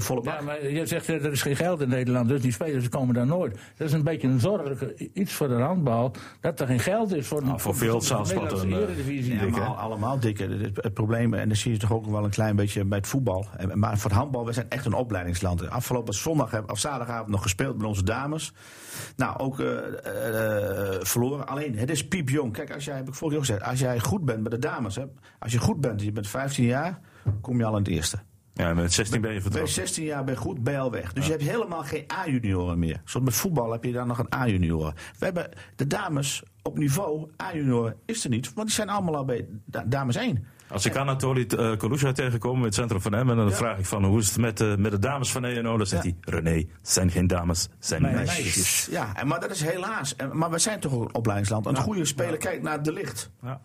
[0.00, 0.34] volle bak.
[0.38, 3.14] Ja, maar je zegt eh, er is geen geld in Nederland, dus die spelers komen
[3.14, 3.58] daar nooit.
[3.76, 7.26] Dat is een beetje een zorgelijke iets voor de handbal, dat er geen geld is
[7.26, 9.34] voor, Nou, voor veel een, eh, eredivisie.
[9.34, 10.70] Ja, maar al- allemaal dikke.
[10.74, 13.46] Het, probleem, en dat zie je toch ook wel een klein beetje bij het voetbal.
[13.74, 15.70] Maar voor het handbal, we zijn echt een opleidingsland.
[15.70, 18.52] Afgelopen zondag heb- of zaterdagavond nog gespeeld met onze dames.
[19.16, 21.46] Nou, ook eh, eh, eh, verloren.
[21.48, 22.52] Alleen, het is piepjong.
[22.52, 24.58] Kijk, als jij, heb ik vorige keer ook gezegd, als jij goed bent met de
[24.58, 24.96] dames.
[24.96, 25.02] Hè,
[25.38, 27.00] als je goed bent, je bent 15 jaar,
[27.40, 28.18] kom je al in het eerste.
[28.54, 29.72] Ja, met 16 ben je vertrokken.
[29.72, 31.12] 16 jaar ben je goed, je al weg.
[31.12, 33.00] Dus je hebt helemaal geen A-junioren meer.
[33.04, 34.94] Zoals met voetbal heb je dan nog een A-junioren.
[35.18, 38.52] We hebben de dames op niveau, A-junioren is er niet.
[38.54, 40.46] Want die zijn allemaal al bij da- dames 1.
[40.68, 43.84] Als ik Anatoly uh, Kolusha tegenkom in het centrum van hem, en dan vraag ik
[43.86, 46.10] van hoe is het met, eh, met de dames van ENO, dan zegt Ja.
[46.20, 48.36] hij: René, het zijn geen dames, het zijn Nee, meisjes.
[48.38, 48.88] meisjes.
[48.90, 50.14] Ja, maar dat is helaas.
[50.32, 51.66] Maar we zijn toch een opleidingsland.
[51.66, 53.30] Een goede speler kijkt naar de licht.
[53.42, 53.60] Ja.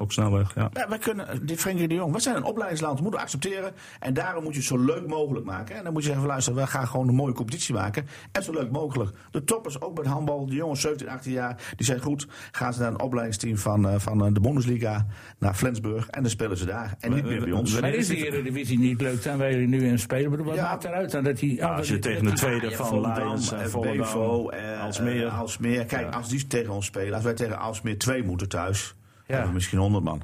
[0.00, 0.70] Ook snelweg, ja.
[0.72, 3.72] Ja, wij kunnen, die Frenkie de Jong, we zijn een opleidingsland, we moeten accepteren.
[3.98, 5.76] En daarom moet je het zo leuk mogelijk maken.
[5.76, 8.06] En dan moet je zeggen, van, luister, we gaan gewoon een mooie competitie maken.
[8.32, 9.10] En zo leuk mogelijk.
[9.30, 12.26] De toppers, ook bij het handbal, de jongens 17, 18 jaar, die zijn goed.
[12.50, 15.06] Gaan ze naar een opleidingsteam van, eh, van eh, de Bundesliga,
[15.38, 16.08] naar Flensburg.
[16.08, 16.94] En dan spelen ze daar.
[17.00, 17.80] En niet meer bij ons.
[17.80, 20.30] Maar is die eredivisie niet leuk, zijn wij nu in spelen?
[20.30, 20.62] Maar Wat Ja.
[20.62, 21.64] maakt eruit dan dat die...
[21.64, 25.26] als je tegen de tweede Ja, van Volendam, Lions en eh, Volendam, Bevo, eh, Alsmeer.
[25.26, 25.84] eh, Alsmeer.
[25.84, 28.94] Kijk, als die tegen ons spelen, als wij tegen Alsmeer 2 moeten thuis,
[29.30, 30.22] hebben we misschien 100 man.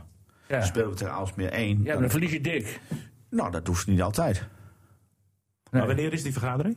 [0.48, 0.58] Ja.
[0.58, 1.82] Dan spelen we tegen Alsmeer 1.
[1.82, 2.80] Ja, dan- verlies je dik.
[3.30, 4.48] Nou, dat hoeft niet altijd.
[5.70, 6.76] Maar wanneer is die vergadering?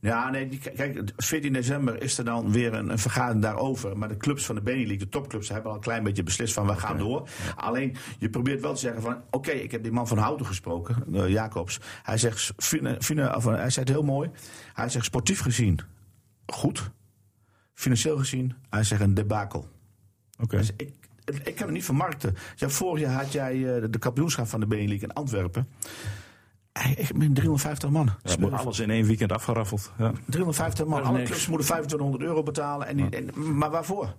[0.00, 3.98] Ja, nee, die, kijk, 14 december is er dan weer een, een vergadering daarover.
[3.98, 6.66] Maar de clubs van de Benelux, de topclubs, hebben al een klein beetje beslist van
[6.66, 7.28] we gaan door.
[7.56, 11.14] Alleen, je probeert wel te zeggen van, oké, ik heb die man van Houten gesproken,
[11.14, 11.80] eh, Jacobs.
[12.02, 14.30] Hij zegt, fine, fine, of, eh, hij zegt heel mooi,
[14.72, 15.80] hij zegt sportief gezien
[16.46, 16.90] goed.
[17.74, 19.68] Financieel gezien, hij zegt een debakel.
[20.38, 20.56] Oké.
[20.56, 20.94] Dus ik,
[21.34, 22.36] ik kan het niet vermarkten.
[22.56, 25.68] Ja, vorig jaar had jij eh, de kampioenschap van de Benelux in Antwerpen.
[26.96, 28.10] Ik ben 350 man.
[28.22, 29.92] Ja, wordt alles in één weekend afgeraffeld.
[29.98, 30.12] Ja.
[30.26, 31.02] 350 man.
[31.02, 32.86] Alle clubs moeten 2500 euro betalen.
[32.86, 34.14] En die, en, maar waarvoor?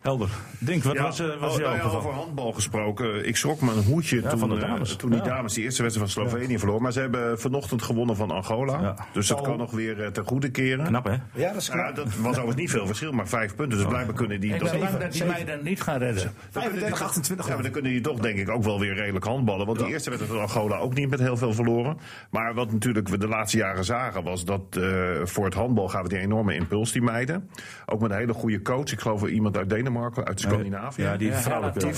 [0.00, 0.28] Helder.
[0.58, 1.96] Dink, wat Ja, was, eh, was oh, nou ja, opgevallen?
[1.96, 3.26] over handbal gesproken.
[3.26, 4.96] Ik schrok me een hoedje toen, van de eh, dames.
[4.96, 5.24] toen die Ja.
[5.24, 6.82] dames die eerste wedstrijd van Slovenië verloren.
[6.82, 8.80] Maar ze hebben vanochtend gewonnen van Angola.
[8.80, 8.96] Ja.
[9.12, 10.86] Dus dat kan nog weer eh, ten goede keren.
[10.86, 11.16] Knap, hè?
[11.34, 13.78] Ja, dat is Ja, dat was overigens niet veel verschil, maar vijf punten.
[13.78, 14.70] Dus blijkbaar kunnen die Ik toch...
[14.70, 16.32] ben bang dat die meiden niet gaan redden.
[16.50, 19.66] 35, 28 Ja, maar dan kunnen die toch denk ik ook wel weer redelijk handballen.
[19.66, 21.98] Want die eerste wedstrijd van Angola ook niet met heel veel verloren.
[22.30, 24.82] Maar wat natuurlijk we de laatste jaren zagen was dat eh,
[25.24, 27.50] voor het handbal gaven die een enorme impuls, die meiden.
[27.86, 28.92] Ook met een hele goede coach.
[28.92, 29.88] Ik geloof wel iemand uit Denemarken,
[30.24, 31.02] uit Scandinavië.
[31.02, 31.78] Ja, die vrouwelijke.
[31.78, 31.94] Die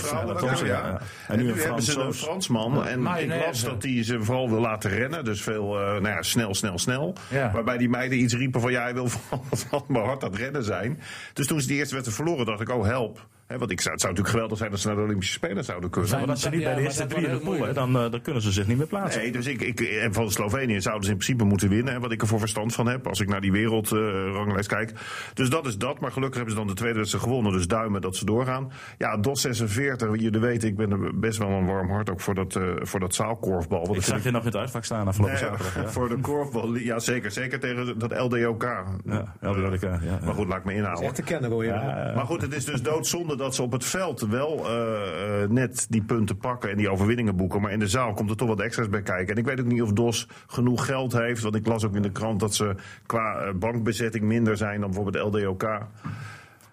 [0.65, 0.65] ja.
[0.65, 1.01] ja.
[1.29, 2.15] En, nu, hebben ze een.
[2.15, 2.87] Fransman.
[2.87, 5.25] En ik las dat hij ze vooral wil laten rennen.
[5.25, 7.15] Dus veel, eh, nou ja, snel, snel, snel.
[7.31, 7.51] Ja.
[7.53, 9.09] Waarbij die meiden iets riepen van, ja, hij wil
[9.69, 11.01] van maar hard aan het rennen zijn.
[11.33, 13.27] Dus toen ze die eerste wedstrijd verloren, dacht ik, oh help.
[13.59, 15.91] Want ik zou, het zou natuurlijk geweldig zijn dat ze naar de Olympische Spelen zouden
[15.91, 16.09] kunnen.
[16.11, 18.11] Zijn- Maar als ze niet Ja, bij de eerste drie in de pool, dan, eh,
[18.11, 19.23] dan kunnen ze zich niet meer plaatsen.
[19.23, 21.93] Nee, dus ik, ik, en van Slovenië zouden ze in principe moeten winnen.
[21.95, 23.07] Hè, wat ik er voor verstand van heb.
[23.07, 24.93] Als ik naar die wereldranglijst kijk.
[25.35, 26.01] Dus dat is dat.
[26.01, 27.53] Maar gelukkig hebben ze dan de tweede wedstrijd gewonnen.
[27.53, 28.73] Dus duimen dat ze doorgaan.
[28.99, 30.09] Ja, DOS 46.
[30.21, 33.01] Jullie weten, ik ben er best wel een warm hart ook voor dat, eh, voor
[33.01, 33.85] dat zaalkorfbal.
[33.87, 35.75] Want Ik zag vind je nog in het uitvak staan afgelopen Nee, zaterdag.
[35.75, 37.31] Ja, Voor de korfbal, ja zeker.
[37.31, 38.63] Zeker tegen dat LDOK.
[39.05, 40.19] ja, LDLK, ja, ja.
[40.25, 41.05] Maar goed, laat ik me inhouden.
[41.05, 41.65] Echt te kennen hoor.
[41.65, 42.13] Ja.
[42.15, 45.87] Maar goed, het is dus doodzonde dat ze op het veld wel eh, eh, net
[45.89, 47.61] die punten pakken en die overwinningen boeken.
[47.61, 49.35] Maar in de zaal komt er toch wat extra's bij kijken.
[49.35, 51.43] En ik weet ook niet of DOS genoeg geld heeft.
[51.43, 52.75] Want ik las ook in de krant dat ze
[53.07, 55.63] qua eh, bankbezetting minder zijn dan bijvoorbeeld LDOK.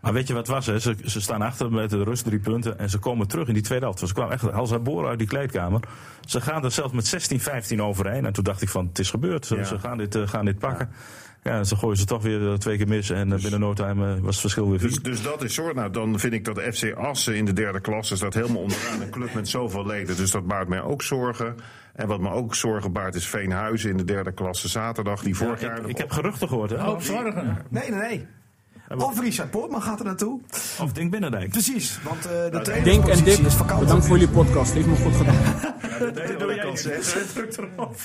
[0.02, 0.66] Maar weet je wat was?
[0.66, 0.80] Hè?
[0.80, 2.80] Ze, ze staan achter met de rust drie punten.
[2.80, 4.00] En ze komen terug in die tweede helft.
[4.00, 5.82] Ze kwamen echt als boren uit die kleedkamer.
[6.26, 8.26] Ze gaan er zelfs met 16, 15 overheen.
[8.26, 9.46] En toen dacht ik van, het is gebeurd.
[9.46, 9.64] Ze, Ja.
[9.64, 10.90] ze gaan, dit, gaan dit pakken.
[10.92, 10.96] Ja.
[11.44, 13.10] En ze gooien ze toch weer eh, twee keer mis.
[13.10, 14.90] En eh, binnen no time eh, was het verschil weer vier.
[14.90, 15.76] Dus, dus dat is soort.
[15.76, 19.02] Nou, dan vind ik dat FC Assen in de derde klasse staat helemaal onderaan.
[19.02, 20.18] Een club met zoveel leden.
[20.18, 21.56] Dus dat baart mij ook zorgen.
[21.94, 25.22] En wat me ook zorgen baart is Veenhuizen in de derde klasse zaterdag.
[25.22, 25.90] Die vorig jaar.
[25.90, 26.70] ik, heb geruchten gehoord.
[26.70, 26.86] Hè?
[26.86, 27.58] Ook zorgen.
[27.70, 28.28] Nee, nee, nee.
[28.98, 30.42] Of Richard Poortman gaat er naartoe.
[30.80, 31.50] Of Dink Binnendijk.
[31.50, 33.40] Precies, want eh de Dink en Dick,
[33.80, 34.74] bedankt voor jullie podcast.
[34.74, 35.36] Heeft me goed gedaan.
[36.00, 37.30] Dat doe jij niet.
[37.34, 37.96] Druk erop.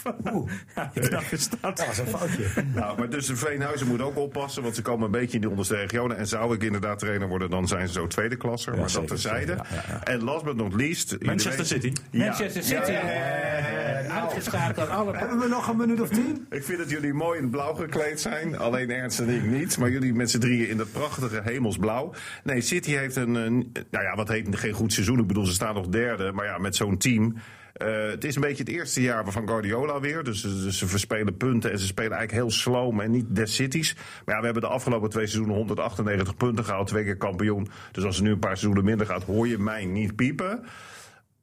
[0.75, 1.77] Ja, ik dacht, het staat.
[1.77, 2.45] Dat was een foutje.
[2.75, 5.49] Nou, maar dus de Veenhuizen moet ook oppassen, want ze komen een beetje in de
[5.51, 6.17] onderste regionen.
[6.17, 8.77] En zou ik inderdaad trainer worden, dan zijn ze zo tweede klasser.
[8.77, 9.47] maar dat terzijde.
[9.47, 9.67] zeker.
[9.71, 11.17] Ja, ja, En last but not least...
[11.23, 11.93] Manchester City.
[12.11, 12.25] Ja.
[12.25, 12.91] Manchester City.
[12.91, 14.89] eh, Uitgeschakeld.
[14.89, 16.47] Alle Hebben we nog een minuut of tien?
[16.51, 18.59] Ik vind dat jullie mooi in blauw gekleed zijn.
[18.59, 19.79] Alleen Ernst en ik niet.
[19.79, 22.13] Maar jullie met z'n drieën in dat prachtige hemelsblauw.
[22.45, 25.19] Nee, City heeft een, een- nou ja, wat heet geen goed seizoen.
[25.19, 26.33] Ik bedoel, ze staan nog derde.
[26.33, 27.35] Maar ja, met zo'n team.
[27.75, 30.25] Eh, het is een beetje het eerste jaar van Guardiola weer.
[30.25, 33.95] Dus, dus ze verspelen punten en ze spelen eigenlijk heel sloom en niet des cities.
[34.25, 36.87] Maar ja, we hebben de afgelopen twee seizoenen 198 punten gehaald.
[36.87, 37.69] Twee keer kampioen.
[37.93, 40.65] Dus als er nu een paar seizoenen minder gaat, hoor je mij niet piepen.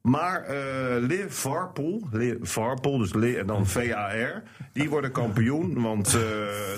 [0.02, 0.56] Maar eh
[1.00, 4.42] Liverpool, Liverpool, dus en dan VAR,
[4.72, 5.82] die worden kampioen.
[5.82, 6.20] Want eh,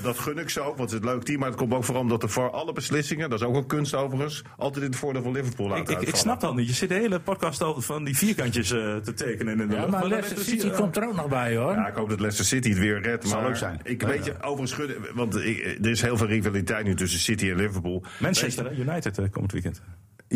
[0.02, 1.38] dat gun ik ze ook, want het is een leuk team.
[1.38, 3.94] Maar het komt ook vooral omdat de VAR alle beslissingen, dat is ook een kunst
[3.94, 6.66] overigens, altijd in het voordeel van Liverpool laat Ik, ik, snap dat niet.
[6.68, 9.80] Je zit de hele podcast al van die vierkantjes eh, te tekenen in de Ja,
[9.80, 9.90] lucht.
[9.92, 11.72] maar Leicester City komt er ook nog bij hoor.
[11.72, 13.28] Ja, ik hoop dat Leicester City het weer redt.
[13.28, 13.80] Zou maar leuk zijn.
[13.82, 17.20] Ik Ja, weet je, overigens, gun- want ik, er is heel veel rivaliteit nu tussen
[17.20, 18.02] City en Liverpool.
[18.20, 19.82] Manchester United eh, komend weekend.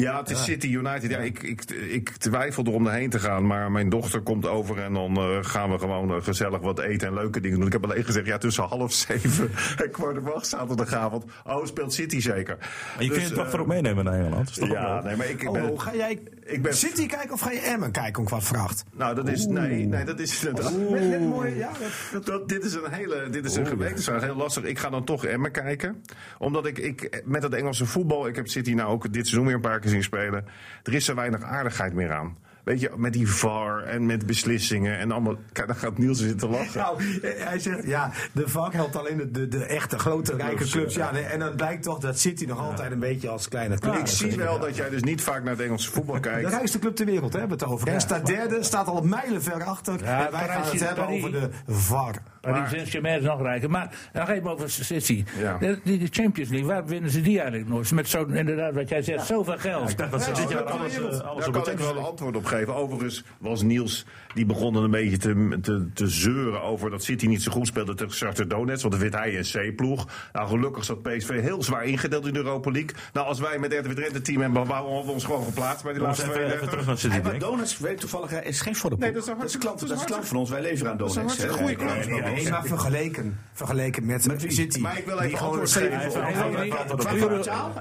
[0.00, 1.10] Ja, het is City United.
[1.10, 3.46] Ja, ik, ik, ik twijfel erom erheen te gaan.
[3.46, 7.08] Maar mijn dochter komt over en dan eh, gaan we gewoon eh, gezellig wat eten
[7.08, 7.66] en leuke dingen doen.
[7.66, 9.50] Ik heb alleen gezegd, ja, tussen half zeven
[9.84, 11.24] en kwart over acht zaterdagavond.
[11.44, 12.56] Oh, speelt City zeker.
[12.58, 14.54] Maar je Dus, kunt het toch eh, voor ook meenemen naar Engeland.
[14.54, 15.70] Ja, nee, maar ik, ik Oh, ben...
[15.70, 18.84] oh, ga jij Ik ben- City kijken of ga je Emmen kijken om kwart vracht?
[18.96, 19.46] Nou, dat is...
[19.46, 20.40] Nee, nee, dat is...
[20.40, 21.70] Dat, Net, net mooi, ja.
[22.12, 24.64] Dat, dat- dit is een hele, dit is een gewetensvraag, heel lastig.
[24.64, 26.02] Ik ga dan toch Emmen kijken.
[26.38, 29.54] Omdat ik, ik, met het Engelse voetbal, ik heb City nou ook dit seizoen weer
[29.54, 30.44] een paar keer zien spelen.
[30.82, 32.36] Er is zo weinig aardigheid meer aan.
[32.68, 35.34] Weet je, met die VAR en met beslissingen en allemaal.
[35.52, 36.80] Kijk, dan gaat Niels zitten lachen.
[36.80, 40.64] Nou, eh, hij zegt, ja, de VAR helpt alleen de, de, de echte grote rijke
[40.64, 40.94] clubs.
[40.94, 43.94] Ja, nee, en dan blijkt toch dat City nog altijd een beetje als kleine club
[43.94, 46.48] ik zie wel dat jij dus niet vaak naar het Engelse voetbal De kijkt.
[46.48, 47.88] rijkste club ter wereld hè, hebben we het over.
[47.88, 50.04] Hij staat derde, staat al mijlen ver achter.
[50.04, 52.22] Ja, en wij gaan het hebben over de VAR.
[52.40, 53.70] Paris Saint-Germain is nog rijker.
[53.70, 55.24] Maar nog even over City.
[55.38, 55.58] Ja.
[55.58, 57.92] De, die, de Champions League, waar winnen ze die eigenlijk nooit?
[57.92, 59.90] Met zo, inderdaad, wat jij zegt, zoveel geld.
[59.90, 61.96] Ik dacht dat ze dit jaar alles, eh, alles Daar op kan het ik wel
[61.96, 62.57] een antwoord op geven.
[62.66, 64.04] Overigens was Niels,
[64.34, 67.94] die begon een beetje te, te, te zeuren over dat City niet zo goed speelde
[67.94, 68.82] tegen Shakhtar Donetsk.
[68.82, 70.08] Want dan vindt hij een C-ploeg.
[70.32, 72.90] Nou, gelukkig zat PSV heel zwaar ingedeeld in de Europa League.
[73.12, 76.02] Nou, als wij met RTW Drenthe team hebben, waarom we ons gewoon geplaatst bij die
[76.02, 76.70] laatste we even, even 32?
[76.70, 79.22] terug naar City, Hey, maar denk Donuts, weet toevallig, is geen voor de Nee, dat
[79.22, 80.50] is een dat is klant, dat is klant van ons.
[80.50, 82.08] Wij leveren aan Dat is een goede klant.
[82.50, 84.52] maar vergeleken, vergeleken met, Met wie?
[84.52, 84.80] City.
[84.80, 86.00] Maar ik wil even die gewoon antwoord geven.
[86.00, 86.22] geven.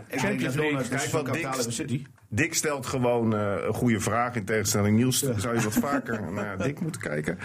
[0.10, 0.72] Champions League.
[0.72, 1.54] donuts Kijk, wat kapitaal
[2.30, 4.36] Dick- stelt gewoon eh, een goede vraag.
[4.36, 7.40] In tegenstelling Niels zou je wat vaker naar Dick moeten kijken.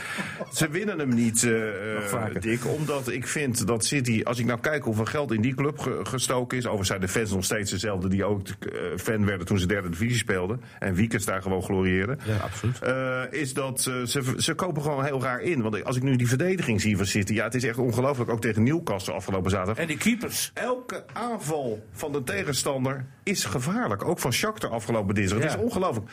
[0.52, 2.40] Ze winnen hem niet, eh, eh, vaker.
[2.40, 2.66] Dick.
[2.66, 4.20] Omdat ik vind dat City...
[4.24, 6.62] Als ik nou kijk hoeveel geld in die club ge- gestoken is...
[6.64, 8.08] Overigens zijn de fans nog steeds dezelfde...
[8.08, 8.40] die ook
[8.96, 10.60] fan werden toen ze derde divisie speelden.
[10.78, 12.18] En Wiekers daar gewoon glorieerden.
[12.24, 12.78] Ja, absoluut.
[12.82, 15.62] Eh, is dat ze, ze kopen gewoon heel raar in.
[15.62, 17.32] Want als ik nu die verdediging zie van City...
[17.34, 18.30] Ja, het is echt ongelooflijk.
[18.30, 19.78] Ook tegen Newcastle afgelopen zaterdag.
[19.78, 20.50] En die keepers.
[20.54, 24.04] Elke aanval van de tegenstander is gevaarlijk.
[24.04, 25.38] Ook van Shakhtar afgelopen dinsdag.
[25.38, 26.10] Het is ongelooflijk.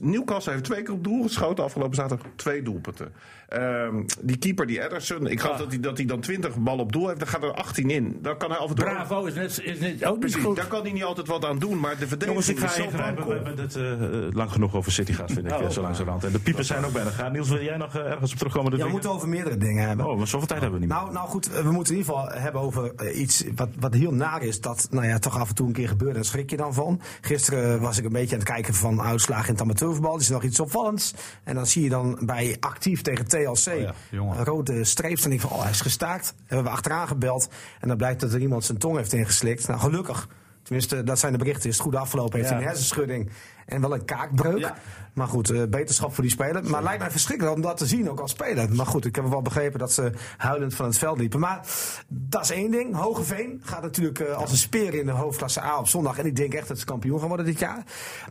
[0.00, 2.26] Newcastle heeft twee keer op doel geschoten afgelopen zaterdag.
[2.36, 3.12] Twee doelpunten.
[3.54, 5.26] Ehm, die keeper, die Ederson.
[5.26, 7.18] Ik geloof dat hij, dat hij dan 20 ballen op doel heeft.
[7.18, 8.18] Dan gaat er 18 in.
[8.22, 8.84] Dan kan hij af en toe...
[8.84, 10.56] Bravo is net, is net ook niet Precies, goed.
[10.56, 11.80] daar kan hij niet altijd wat aan doen.
[11.80, 13.26] Maar de verdediging Jongens, ik ga is zo ingrijpen.
[13.26, 15.62] We hebben het eh, lang genoeg over City gehad, vind ik, Oh.
[15.64, 16.24] eh, zo langzamerhand.
[16.24, 17.32] En de piepers zijn ook bijna gaan.
[17.32, 18.70] Niels, wil jij nog eh, ergens op terugkomen?
[18.70, 20.06] De Ja, we moeten over meerdere dingen hebben.
[20.06, 21.02] Oh, maar zoveel tijd hebben we niet meer.
[21.04, 24.42] Nou, nou goed, we moeten in ieder geval hebben over iets wat, wat heel naar
[24.42, 24.60] is.
[24.60, 26.14] Dat nou ja, toch af en toe een keer gebeurt.
[26.14, 27.00] Daar schrik je dan van.
[27.20, 30.14] Gisteren was ik een beetje aan het kijken van uitslagen in het amateurvoetbal.
[30.14, 31.14] Er is nog iets opvallends.
[31.44, 35.18] En dan zie je dan bij actief tegen TLC ja, een rode streep.
[35.18, 36.34] Ik van, oh, hij is gestaakt.
[36.46, 37.48] Hebben we achteraan gebeld.
[37.80, 39.66] En dan blijkt dat er iemand zijn tong heeft ingeslikt.
[39.68, 40.28] Nou, gelukkig.
[40.62, 41.68] Tenminste, dat zijn de berichten.
[41.68, 42.36] Is het goed afgelopen.
[42.38, 42.54] Heeft Ja.
[42.54, 43.30] hij een hersenschudding
[43.66, 44.58] en wel een kaakbreuk.
[44.58, 44.74] Ja.
[45.14, 46.70] Maar goed, eh, beterschap voor die speler.
[46.70, 48.74] Maar lijkt mij verschrikkelijk om dat te zien, ook als speler.
[48.74, 51.40] Maar goed, ik heb wel begrepen dat ze huilend van het veld liepen.
[51.40, 51.60] Maar
[52.08, 52.94] dat is één ding.
[52.94, 56.18] Hogeveen gaat natuurlijk eh, als een speer in de hoofdklasse A op zondag.
[56.18, 57.82] En ik denk echt dat ze kampioen gaan worden dit jaar.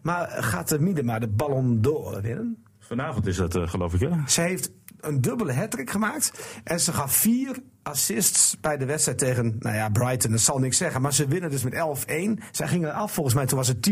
[0.02, 2.64] Maar gaat de Miedema de Ballon d'Or winnen?
[2.80, 4.10] Vanavond is dat, eh, geloof ik, hè?
[4.28, 4.72] Ze heeft
[5.06, 6.60] een dubbele hattrick gemaakt.
[6.64, 10.32] En ze gaf vier assists bij de wedstrijd tegen nou ja, Brighton.
[10.32, 11.02] Dat zal niks zeggen.
[11.02, 12.44] Maar ze winnen dus met 11-1.
[12.52, 13.46] Zij gingen af volgens mij.
[13.46, 13.90] Toen was het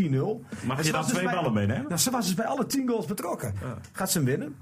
[0.66, 1.84] Mag je ze dan dus twee bij- ballen meenemen?
[1.88, 3.54] Nou, ze was dus bij alle 10 goals betrokken.
[3.92, 4.54] Gaat ze hem winnen?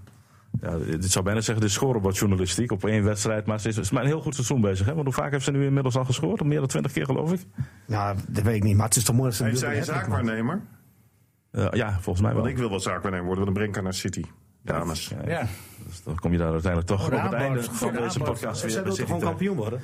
[0.61, 3.47] Ja, dit zou bijna zeggen, de scorebordjournalistiek op één wedstrijd.
[3.47, 4.87] Maar ze is, ze is maar een heel goed seizoen bezig.
[4.87, 4.93] Hè?
[4.93, 6.45] Want hoe vaak heeft ze nu inmiddels al gescoord?
[6.45, 7.41] Meer dan twintig keer, geloof ik.
[7.87, 8.77] Nou, dat weet ik niet.
[8.77, 10.61] Maar het is toch mooi dat ze Heeft zij een zaakwaarnemer?
[11.51, 12.43] Eh, ja, volgens mij wel.
[12.43, 13.45] Want ik wil wel zaakwaarnemer worden.
[13.45, 14.25] Want dan breng ik haar naar City.
[14.63, 15.09] Dames.
[15.25, 15.47] Ja, Ja.
[15.87, 18.67] dus dan kom je daar uiteindelijk toch op het einde van de deze podcast Ze
[18.67, 19.81] weer bij willen gewoon kampioen worden?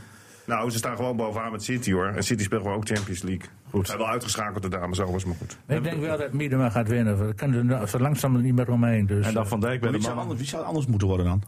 [0.47, 2.07] Nou, ze staan gewoon bovenaan met City hoor.
[2.09, 3.49] En City speelt gewoon ook Champions League.
[3.71, 3.87] Goed.
[3.87, 5.59] Zijn wel uitgeschakeld de dames overigens, maar goed.
[5.77, 7.27] Ik denk wel dat Miedema gaat winnen.
[7.27, 9.07] We kunnen er zo langzaam niet meer omheen.
[9.07, 10.33] Dus, En dan Van Dijk bij de Wie zou, mannen.
[10.33, 11.43] anders, wie zou anders moeten worden dan?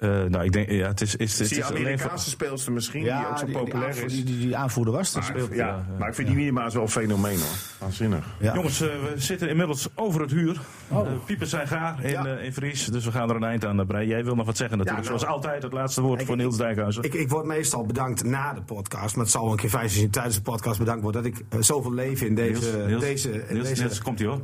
[0.00, 1.80] Eh, nou, ik denk, ja, het is, is, het Die is alleen.
[1.82, 4.12] Amerikaanse speelster misschien, die ook zo die, populair die, is.
[4.12, 5.14] Die, die, die aanvoerder was.
[5.14, 5.50] Maar, speelt.
[5.54, 7.56] ja, ja, maar ik vind die Minima wel een fenomeen hoor.
[7.78, 8.26] Waanzinnig.
[8.38, 8.54] Ja.
[8.54, 10.60] Jongens, eh, we zitten inmiddels over het huur.
[10.88, 11.04] Oh.
[11.04, 12.26] De piepers zijn gaar in, Ja.
[12.26, 14.08] eh, in Fries, dus we gaan er een eind aan breien.
[14.08, 15.04] Jij wil nog wat zeggen natuurlijk.
[15.06, 17.02] Ja, nou, Zoals altijd het laatste woord ik- voor Niels Dijkhuizen.
[17.02, 19.14] Ik, ik word meestal bedankt na de podcast.
[19.16, 21.16] Maar het zal wel een keer fijn zijn als je tijdens de podcast bedankt wordt.
[21.16, 22.72] Dat ik eh, zoveel leven in deze...
[22.76, 24.40] Niels, Niels, deze, Niels, deze Niels, komt ie hoor.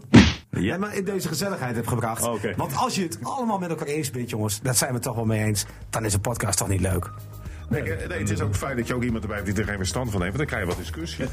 [0.63, 2.23] Ja, maar in deze gezelligheid heb gebracht.
[2.23, 2.43] Oh.
[2.57, 5.25] Want als je het allemaal met elkaar eens bent, jongens, dat zijn we toch wel
[5.25, 7.11] mee eens, dan is een podcast toch niet leuk.
[7.69, 9.69] Nee, eh, nee, het is ook fijn dat je ook iemand erbij hebt die er
[9.69, 10.37] geen verstand van heeft.
[10.37, 11.25] Want dan krijg je wat discussie.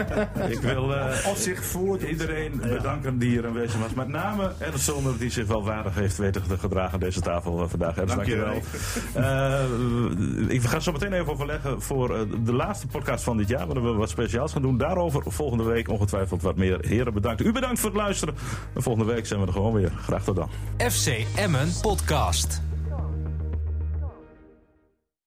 [0.56, 3.94] Ik wil eh, Of zich voor iedereen bedanken die hier aanwezig was.
[3.94, 7.62] Met name Ernst Zonder, die zich wel waardig heeft weten te gedragen aan deze tafel
[7.62, 7.96] eh, vandaag.
[7.96, 8.62] Ernst, Dank je dankjewel.
[10.48, 13.66] Eh, ik ga zo meteen even overleggen voor eh, de laatste podcast van dit jaar.
[13.66, 14.78] Waarin we wat speciaals gaan doen.
[14.78, 16.78] Daarover volgende week ongetwijfeld wat meer.
[16.86, 17.40] Heren, bedankt.
[17.40, 18.34] U bedankt voor het luisteren.
[18.74, 19.92] En volgende week zijn we er gewoon weer.
[20.02, 20.48] Graag tot dan.
[20.90, 22.71] FC Emmen Podcast.